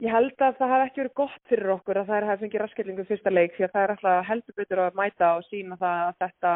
[0.03, 3.05] ég held að það hafi ekki verið gott fyrir okkur að það hafi fengið raskillingu
[3.07, 6.19] fyrsta leik því að það er alltaf heldur betur að mæta og sína það að
[6.25, 6.55] þetta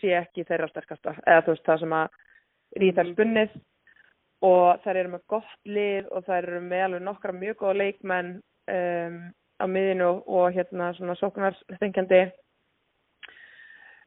[0.00, 2.18] sé ekki þeirra sterkasta eða þú veist það sem að
[2.82, 3.56] rýðar spunnið
[4.44, 8.32] og þær eru með gott lið og þær eru með alveg nokkra mjög góða leikmenn
[8.74, 9.18] um,
[9.60, 12.22] á miðinu og, og hérna svona sóknarþengjandi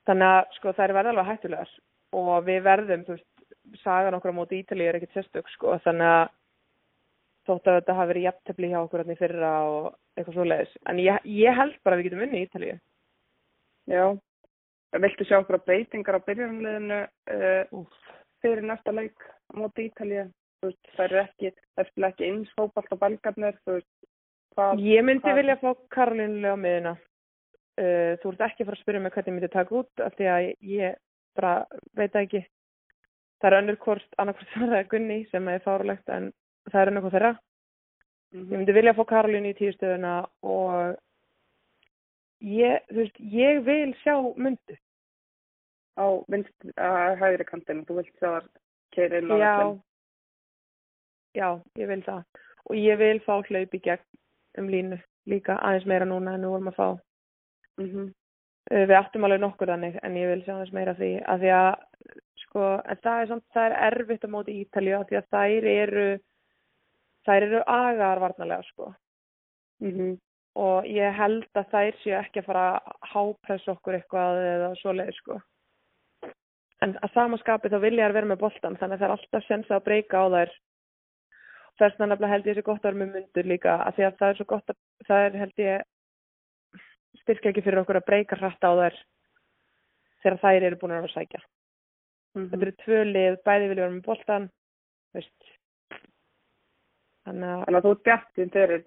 [0.08, 1.74] þannig að sko þær verða alveg hættulegar
[2.18, 3.32] og við verðum, þú veist,
[3.84, 6.28] sagan okkur á móti Ítalíu er ekkert sérstök sko þannig að
[7.48, 9.86] þótt að þetta hafi verið jafntefli hjá okkur hérna í fyrra og
[10.18, 10.74] eitthvað svoleiðis.
[10.92, 12.78] En ég, ég held bara að við getum unnið í Ítalíu.
[13.88, 14.04] Já.
[15.04, 17.86] Viltu sjá okkur breytingar á byrjunliðinu uh,
[18.42, 19.18] fyrir næsta leik?
[20.58, 21.52] Þú veist, þær eru ekki,
[22.08, 22.98] ekki eins fókbalt á
[24.58, 24.80] hvað?
[24.82, 26.94] Ég myndi hvað- vilja fá Karolínu á miðuna.
[27.78, 30.16] Uh, þú ert ekki að fara að spyrja mig hvernig ég myndi taka út af
[30.18, 30.96] því að ég
[31.38, 31.52] bara
[31.94, 32.42] veit það ekki.
[33.38, 36.32] Það er önnur hvort, annarkvort það er Gunni sem er fárulegt en
[36.72, 37.34] það er önnur hvort þeirra.
[38.34, 38.50] Mhm.
[38.52, 40.98] Ég myndi vilja fá Karolínu í tíustöðuna og
[42.42, 44.76] ég, veist, ég vil sjá myndu.
[45.98, 48.48] Á vinst, að hægri kantinu, þú vilt sjá þar
[48.94, 49.82] keira inn á Já, völlinn.
[51.38, 51.50] já,
[51.82, 52.24] ég vil það.
[52.70, 54.06] Og ég vil fá hlaup í gegn
[54.62, 56.88] um línu líka aðeins meira núna en við vorum að fá.
[57.82, 58.08] Mhm.
[58.72, 61.52] Uh, Við áttum alveg nokkur þannig en ég vil sjá aðeins meira því að því
[61.56, 61.68] að
[62.44, 65.68] sko, en það er samt, það er erfitt á móti Ítalíu af því að þær
[65.74, 66.08] eru
[67.28, 68.94] þær eru agaðar varnalega sko
[69.82, 70.18] Mhm.
[70.56, 75.14] og ég held að þær séu ekki að fara að hápressa okkur eitthvað eða svoleið
[75.16, 75.40] sko
[76.86, 79.78] en að samaskapi þá vilja þær vera með boltan þannig að það er alltaf sensa
[79.78, 80.56] að breyka á þær.
[81.78, 84.30] Þess vegna held ég þessi gott að vera með mundur líka af því að það
[84.30, 85.86] er svo gott að það er held ég
[87.22, 88.98] styrkja ekki fyrir okkur að breyka hratt á þær
[90.24, 91.42] þegar þær eru búin að vera að sækja.
[92.38, 92.50] Mhm.
[92.52, 94.50] þetta eru tvö lið, bæði vilja vera með boltan
[95.14, 95.54] veist.
[97.28, 98.84] Þannig að Þannig að þú ert bjartinn fyrir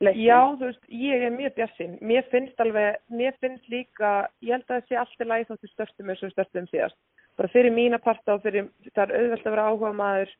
[0.00, 0.24] leikinn.
[0.24, 1.94] Já, þú veist, ég er mjög bjassinn.
[2.10, 4.12] Mér finnst alveg, mér finnst líka,
[4.44, 6.98] ég held að það sé allt í lagi þóttu störtum eins og störtum síðast.
[7.38, 10.34] Bara fyrir mína parta og fyrir, það er auðvelt að vera áhuga maður,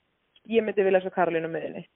[0.49, 1.87] ég myndi vilja svo Karolínu miðinni.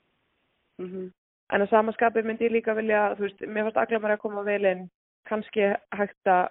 [0.79, 1.11] Mhm.
[1.53, 4.65] En að samaskapið myndi ég líka vilja, þú veist, mér fannst Aglamar að koma vel
[4.65, 4.91] inn,
[5.29, 6.49] kannski hægt að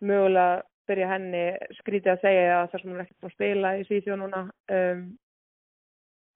[0.00, 1.44] mögulega byrja henni
[1.80, 4.40] skrítið að segja að það sem hún er ekkert búin að spila í Svíþjóð núna.
[4.76, 5.04] Um,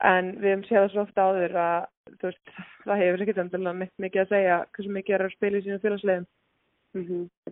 [0.04, 1.86] en við hefum séð það svo ofta áður að
[2.18, 2.50] þú veist,
[2.84, 5.80] það hefur ekkert endilega neitt mikið að segja hversu mikið er að spila í sínum
[5.82, 6.26] félagslegum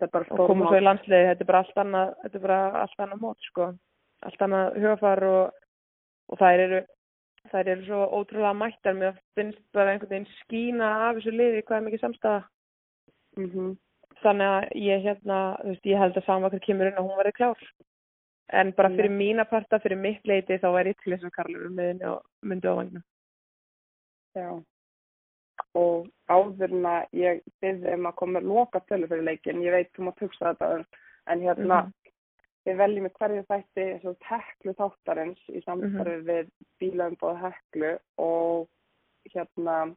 [0.01, 2.61] er bara og koma svo í landsliði, þetta er bara allt annað þetta er bara
[2.83, 3.67] allt annað mót sko.
[4.27, 5.51] Allt annað hugafar og,
[6.33, 6.81] og þær eru
[7.53, 8.95] þær eru svo ótrúlega mættar.
[8.97, 12.45] Mér finnst bara einhvern veginn skína af þessu liði hvað er mikið samstæða
[13.37, 13.77] Mhm.
[14.23, 17.19] þannig að ég hérna, þú veist, ég held að sama hvað kemur inn að hún
[17.21, 17.59] verði klár
[18.53, 21.67] en bara fyrir mína parta, fyrir mitt leiti þá er ég til þess að Karlur
[21.67, 23.03] um miðinni og myndi á vagnum
[24.37, 24.63] Já.
[25.75, 29.93] Og áður en að ég byrði um að koma loka tölu fyrir leikin, ég veit
[29.97, 30.85] þú mátt hugsa þetta,
[31.27, 31.93] en hérna, Mhm.
[32.67, 33.87] við veljum hverju þætti
[34.29, 38.69] heklu þáttarins í samstarfi við bílaumbóð heklu og
[39.35, 39.97] hérna,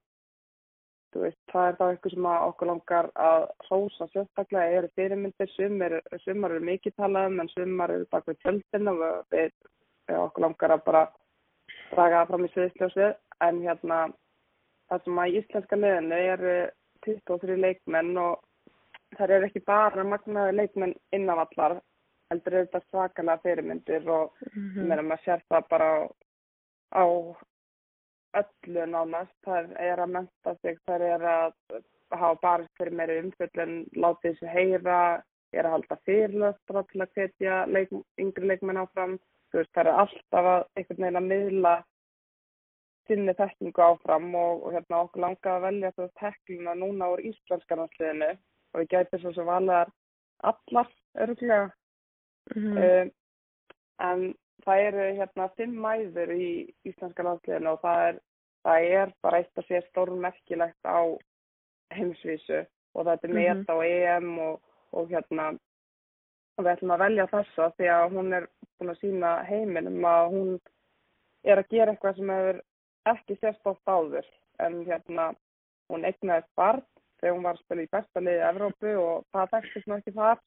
[1.16, 5.95] veist, það er þá eitthvað sem að okkur langar að hrósa sérstaklega eru fyrirmyndir, sumar,
[6.26, 9.03] sumar eru mikið talaðum en sumar eru bak við tjöldin og
[9.34, 9.55] við,
[10.20, 11.03] okkur langar að bara
[11.89, 13.16] draga fram í sviðsljósið
[13.47, 13.99] en hérna
[14.89, 16.55] það sem að í íslenska liðinu eru
[17.05, 18.39] 23 leikmenn og
[19.18, 21.80] það eru ekki bara magnaði leikmenn innanvallar
[22.30, 24.82] heldur eru þetta svakalega fyrirmyndir og mm.
[24.86, 27.03] meðan maður sér það bara á, á
[28.38, 29.34] öllu nánast.
[29.45, 31.53] Það er að menta sig, það er að
[32.11, 34.99] hafa barist fyrir meiri umfjöllun látið þessu heyra
[35.53, 39.17] er að halda fyrirlöstra til að hvetja leik, yngri leikmenn áfram.
[39.53, 41.73] Veist, það er alltaf að einhvern veginn að miðla
[43.09, 47.23] sinni þekkingu áfram og, og hérna okkur langaði að velja þú veist hekluna núna úr
[47.32, 49.93] íslenskarnarsliðinu og við gætum svo sem valaðar
[50.45, 51.69] allar örglega
[52.55, 52.77] Mhm.
[52.77, 53.11] um,
[53.99, 54.36] en
[54.66, 56.49] það eru hérna fimm mæður í
[56.86, 58.20] íslenska landsliðinu og það er,
[58.68, 60.99] það er bara eitt að sé stórmerkilegt á
[61.95, 62.60] heimsvísu
[62.95, 63.66] og þetta er með Mhm.
[63.70, 64.62] á EM og,
[64.93, 65.49] og hérna
[66.57, 68.47] og við ætlum að velja þessa því að hún er
[68.80, 70.49] búin að sína heiminum að hún
[71.45, 72.62] er að gera eitthvað sem hefur
[73.05, 74.26] ekki sérst oft áður
[74.60, 75.30] en hérna
[75.89, 76.84] hún eignaðist barn
[77.22, 80.12] þegar hún var að spila í besta liði í Evrópu og það þekkist nú ekki
[80.18, 80.39] þar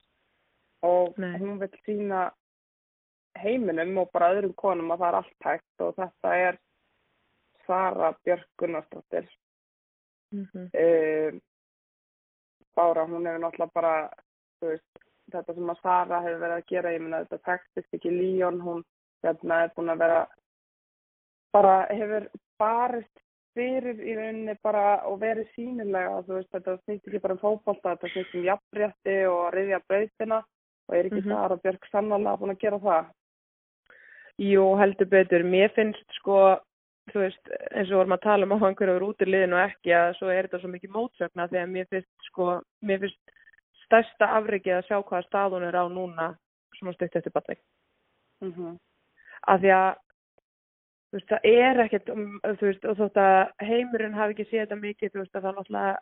[0.82, 1.38] og Nei.
[1.38, 2.30] hún vil sína
[3.38, 6.58] heiminum og bara öðrum konum að það er allt hægt og þetta er
[7.66, 9.28] Sara Björk Gunnarsdóttir
[10.32, 10.70] Mhm.
[10.72, 11.40] uh,
[12.76, 14.10] Bára, hún hefur náttúrulega bara
[14.62, 14.98] veist,
[15.30, 18.82] þetta sem að Sara hefur verið að gera, ég meina þetta tekstist ekki Líón, hún
[19.22, 20.26] hérna er búin að vera
[21.52, 22.28] bara hefur
[22.58, 23.20] barist
[23.54, 27.92] fyrir í rauninni bara og verið sínilega, þú veist, þetta snýst ekki bara um fótbolta,
[27.96, 30.38] þetta snýst um jafnrétti og að riðja brautina
[30.88, 31.28] og er ekki Mhm.
[31.28, 33.12] Sara Björk sannlega búin að gera það?
[34.40, 35.44] Jú, heldur betur.
[35.44, 36.38] Mér finnst sko,
[37.12, 39.66] þú veist, eins og vorum að tala um á einhverju úr út í liðinu og
[39.66, 42.46] ekki að svo er þetta svo mikið mótsögna þegar mér finnst sko,
[42.80, 43.34] mér finnst
[43.84, 46.30] stærsta afrikið að sjá hvaða stað hún er á núna
[46.78, 47.60] svona stutt eftir batning.
[48.40, 48.78] Mm -hmm.
[49.46, 49.90] Af því að
[51.10, 54.62] þú veist, það er ekkert, um, þú veist, og þótt að heimurinn hafi ekki séð
[54.64, 55.98] þetta mikið, þú veist, að það náttúrulega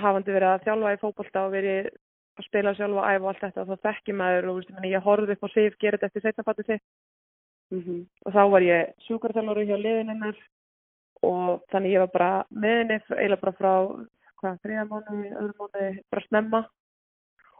[0.00, 1.90] hafandi verið að þjálfa í fótbolta og verið
[2.38, 5.06] að spila sjálfa og æfa og allt þetta og þá þekki maður og, veist, ég
[5.06, 6.84] horfði upp á Sif gera þetta eftir setnafatið sitt
[7.70, 10.38] Mm og þá var ég sjúkarþjálfari hjá liðinennar
[11.22, 13.72] og þannig ég var bara með henni eiginlega bara frá
[14.40, 16.60] hvað, þriða mánu, öðru mánu bara snemma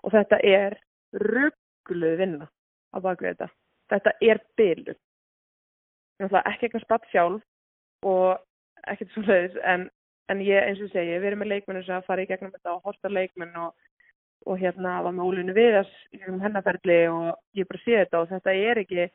[0.02, 0.76] og þetta er
[1.12, 2.48] ruggluð vinna
[2.94, 3.48] á bakvið þetta.
[3.90, 4.94] Þetta er bylu.
[6.20, 9.86] Náttúrulega ekki eitthvað spatt sjálf og ekkert svo leiðis en,
[10.32, 12.74] en ég eins og segi, við erum með leikmennu sem að fara í gegnum þetta
[12.76, 13.72] og horta leikmenn og,
[14.46, 18.30] og hérna var með Ólinu Viðas í gegnum hennaferli og ég bara sé þetta og
[18.32, 19.08] þetta er ekki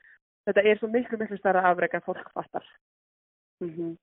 [0.46, 2.66] þetta er svo miklu, miklu starra afreg að fólk fattar.
[3.62, 3.96] -hmm.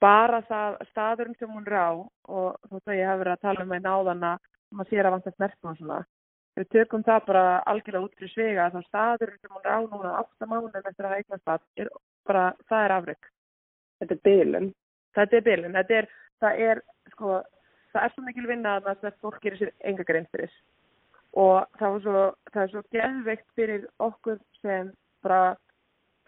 [0.00, 1.90] Bara það staðurinn sem hún er á
[2.28, 4.38] og þótt að ég hef verið að tala um einn áðan að
[4.70, 5.98] maður sér að vanta snertum og svona.
[6.58, 9.80] Við tökum það bara algjörlega út fyrir svega að það staðurinn sem hún er á
[9.82, 11.90] núna 8 mánuðin eftir að eignast það er
[12.26, 13.28] bara, það er afreg.
[13.98, 14.72] Þetta er bylun.
[15.18, 15.76] Þetta er bylun.
[15.78, 16.08] Þetta er,
[16.42, 16.82] það er,
[17.14, 17.36] sko,
[17.92, 20.58] það er svo mikil vinna að það fólk gerir sér enga grein fyrir.
[21.38, 24.92] Og það, svo, það er svo geðveikt fyrir okkur sem
[25.22, 25.56] bara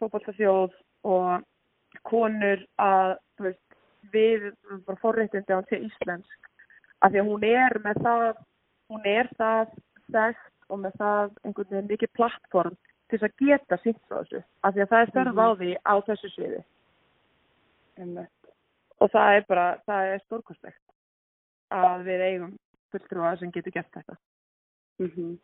[0.00, 0.76] fótballtafjóð
[1.08, 3.64] og konur að veist,
[4.12, 4.50] við
[5.00, 6.50] forréttindi að hún sé íslensk.
[7.00, 8.24] Af því að hún er með það
[8.90, 9.74] hún er það
[10.10, 12.76] þekkt og með það einhvern veginn mikið plattform
[13.10, 14.42] til þess að geta sínt frá þessu.
[14.62, 16.62] Af því að það er þörf á því á þessu sviði.
[19.00, 20.84] Og það er bara, það er stórkostlegt
[21.70, 22.56] að við eigum
[22.90, 24.18] fulltrúa sem getur gert þetta.
[25.02, 25.38] Mm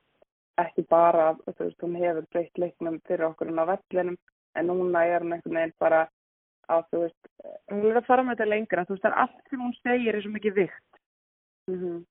[0.57, 4.15] Ekki bara, þú veist, hún hefur breytt leiknum fyrir okkur en á vellinum,
[4.57, 6.07] en núna er hún einhvern veginn bara
[6.67, 7.31] á, þú veist,
[7.71, 10.17] hún vil að fara með þetta lengra, þú veist, það er allt sem hún segir
[10.17, 11.01] er svo mikið vikt
[11.71, 12.05] mm -hmm.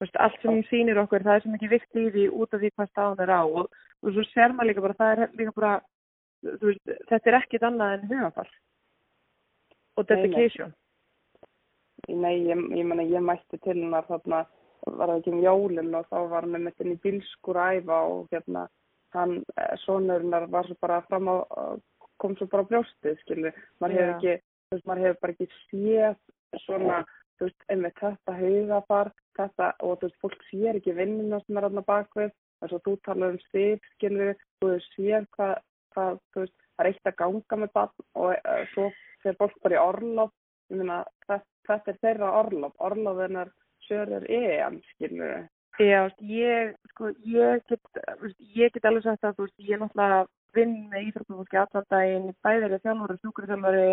[0.00, 2.54] Þú veist, allt sem hún sýnir okkur, það er svo mikið vikt í því út
[2.54, 3.66] af því hvað stáðan er á og,
[4.02, 5.72] og svo ser maður líka bara, það er líka bara,
[6.42, 8.52] þú veist, þetta er ekkit annað en hugafall
[9.96, 10.22] og Nei, nei.
[10.22, 10.72] dedication.
[12.08, 14.46] Nei, ég, ég meina, ég mætti til hennar þarna,
[14.86, 17.98] var það ekki um jólinn og þá var hann með þetta í bílskur að æfa
[18.08, 18.62] og hérna,
[19.16, 19.38] hann,
[19.84, 21.36] sonurinnar var svo bara fram á,
[22.20, 25.48] kom svo bara á brjóstið, skilur, maður hefur ekki, þú veist, maður hefur bara ekki
[25.70, 27.00] séð svona,
[27.38, 31.68] þú veist, einmitt þetta hugafar, þetta, og þú veist, fólk sér ekki vinnuna sem er
[31.68, 35.54] þarna bakvið, þess að þú talar um stig, skilur, þú veist, sér hvað,
[35.94, 38.90] hvað, þú veist, það er eitt að ganga með barn og uh, svo
[39.24, 40.34] fer fólk bara í orlof,
[40.70, 43.54] ég meina, þetta, þetta er þeirra orlof, orlofinnar
[43.86, 45.48] sörur EM, skilur,
[45.80, 47.80] Já, ég, sko, ég get,
[48.52, 50.18] ég get alveg sagt að, þú veist, ég er náttúrulega
[50.52, 53.86] vinn með íþróttafólki allan daginn, bæðir er þjálfari, sjúkurþjálfari,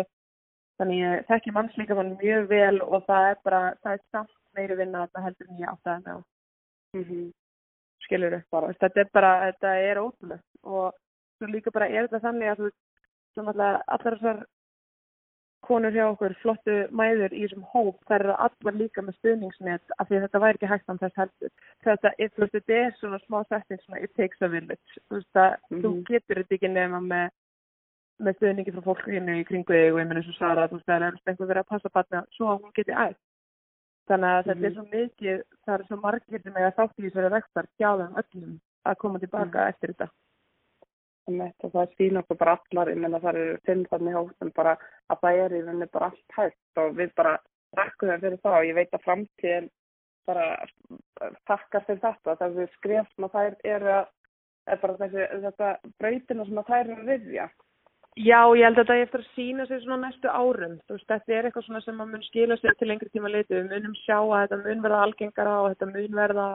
[0.76, 5.06] þannig ég þekki mannslíkamann mjög vel og það er bara, það er samt meiri vinna
[5.06, 6.16] þetta heldur en ég átti að á,
[6.98, 7.24] mm -hmm.
[8.04, 10.92] skilur þú, þetta er bara, þetta er ótrúlegt og
[11.38, 12.80] svo líka bara er þetta þannig að þú veist,
[13.38, 14.44] allar þessar
[15.66, 20.08] konur hjá okkur, flottu mæður í þessum hóp, þær eru allar líka með stuðningsnet af
[20.08, 21.50] því að þetta væri ekki hægt án þess heldur.
[21.84, 24.98] Þetta, er, veist, þetta er svona smá setting svona it takes a village.
[25.10, 26.04] Þú veist að þú Mhm.
[26.08, 27.30] getur þetta ekki nema með,
[28.20, 30.86] með stuðningi frá fólkinu í kringu þig og ég minn eins og Sara, þú veist,
[30.86, 33.16] það er einhver verið að passa barna svo að hún geti ætt.
[34.08, 34.74] Þannig að þetta er Mhm.
[34.74, 38.60] svo mikið, það er svo margir sem eiga þátt í þessari vektar hjá þeim öllum
[38.86, 39.68] að koma tilbaka Mhm.
[39.68, 40.08] eftir þetta.
[41.28, 44.76] Einmitt, og það sína okkur bara allar, ég meina það eru fimm þannig hóttum bara
[45.12, 47.34] að það er í rauninni bara allt hægt og við bara
[47.76, 49.68] þakkum þeim fyrir það og ég veit að framtíðin
[50.28, 50.46] bara
[51.48, 54.10] þakkar fyrir þetta, þessi skref sem að þær eru að,
[54.68, 57.48] er bara þessi, þetta brautina sem að þær eru að viðja.
[58.18, 60.78] Já, ég held að þetta er eftir að sína sig svona næstu árum.
[60.88, 63.54] Þú veist, þetta er eitthvað svona sem að mun skila sér til lengri tíma leiti.
[63.54, 66.48] Við munum sjá að þetta mun verða algengara og þetta mun verða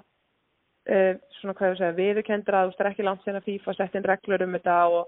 [0.89, 2.64] uh, svona hvað ég segja, viðurkendra.
[2.64, 5.01] Þú veist, það er ekki langt að FIFA sett inn reglur um þetta og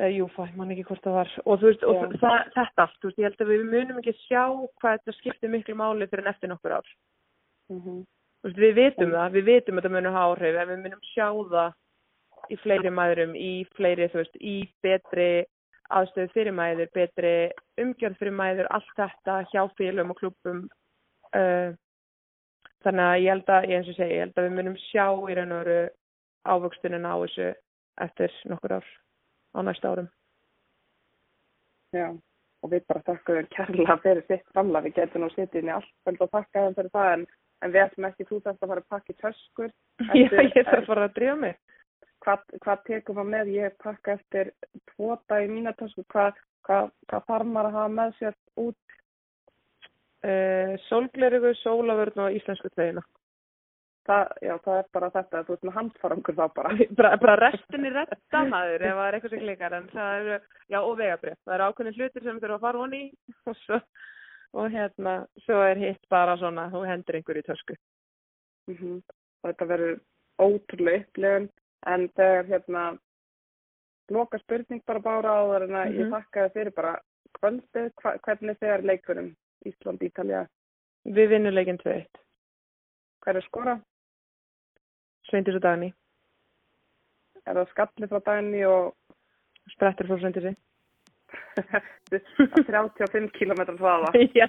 [0.00, 1.36] uh, jú, það man ekki hvort það var.
[1.44, 4.16] Og þú veist, og það, þetta allt, þú veist, ég held að við munum ekki
[4.24, 4.42] sjá
[4.80, 6.92] hvað þetta skiptir miklu máli fyrir en eftir nokkur ár.
[7.72, 8.04] Mm -hmm.
[8.42, 11.02] Þú veist, við vitum það, við vitum að þetta munum hafa áhrif en við munum
[11.14, 11.72] sjá það
[12.52, 15.46] í fleiri mæðurum, í fleiri, þú veist, í betri
[15.92, 17.32] aðstöðu fyrir mæður, betri
[17.80, 20.68] umgjörð fyrir mæður, allt þetta hjá félum og klubum.
[21.34, 21.72] Uh,
[22.84, 25.06] þannig að ég held að, ég eins og segi, ég held að við munum sjá
[25.08, 25.80] í raun og veru
[26.44, 27.48] ávöxtunin á þessu
[28.04, 28.88] eftir nokkur ár
[29.54, 30.08] á næsta árum.
[31.94, 32.08] Já,
[32.64, 35.74] og við bara þakkum þeim kærlega fyrir sitt framla, við getum nú sittið inn í
[35.76, 37.26] allt kvöld og þakka þeim fyrir það en,
[37.62, 39.70] en við ætlum ekki þú þarfst að fara að pakka í töskur.
[40.18, 41.60] Já, ég þarf bara að drífa mig.
[42.24, 43.52] Hvað, hvað tekum maður með?
[43.54, 44.50] Ég pakka eftir
[44.92, 48.98] tvo dag í mína tösku, hvað, hvað, hvað þarf maður að hafa með sér út?
[50.24, 53.02] Uh, sólglerugu, sólavörn og íslensku tvegina.
[54.08, 56.70] Það, já, það er bara þetta, þú veist með handfarangur þá bara.
[57.00, 60.38] bara, bara restinni retta maður ef það er eitthvað sem klikar en það eru,
[60.74, 63.02] já og vegabrið það eru ákveðin hlutir sem þurfa að fara honi
[63.52, 63.78] og svo
[64.54, 65.14] og hérna,
[65.44, 67.76] svo er hitt bara svona, þú hendur einhver í tösku
[68.68, 69.00] Mm
[69.44, 69.96] Og þetta verður
[70.40, 71.48] ótrúlega upplifun
[71.92, 72.84] en þegar hérna
[74.12, 76.12] loka spurning bara bára á það en að ég Mhm.
[76.14, 76.94] þakka þið fyrir bara
[77.40, 79.32] kvöldið, hva, hvernig þegar leikunum
[79.68, 80.44] Ísland, Ítalja,
[81.04, 82.22] við vinnum leikinn 2-1
[83.24, 83.78] hver er skora?
[85.24, 85.94] Sveindis og Dagný,
[87.44, 88.94] Er það skallið frá daginn og
[89.74, 90.54] sprettur frá Sveindisi
[91.54, 94.12] 35 km hraða?
[94.36, 94.48] já,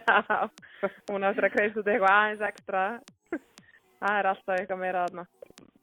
[1.10, 2.84] hún eftir að kreist út eitthvað aðeins ekstra.
[4.00, 5.26] Það er alltaf eitthvað meira aðna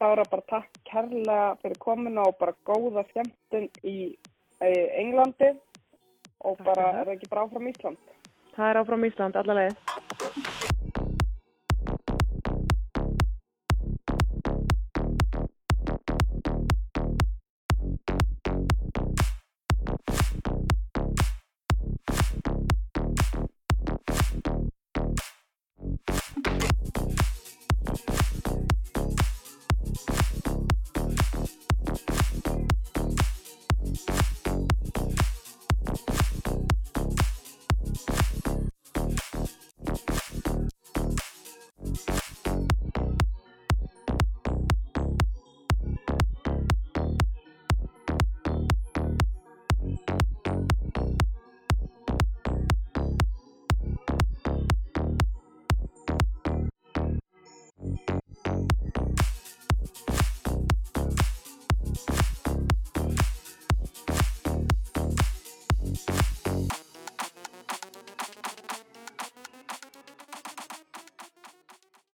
[0.03, 3.97] Bára bara takk kærlega fyrir komuna og bara góða skemmtun í,
[4.63, 5.53] Englandi.
[6.43, 8.01] Og bara er það ekki bara áfram Ísland?
[8.57, 10.52] Það er áfram Ísland, alla leið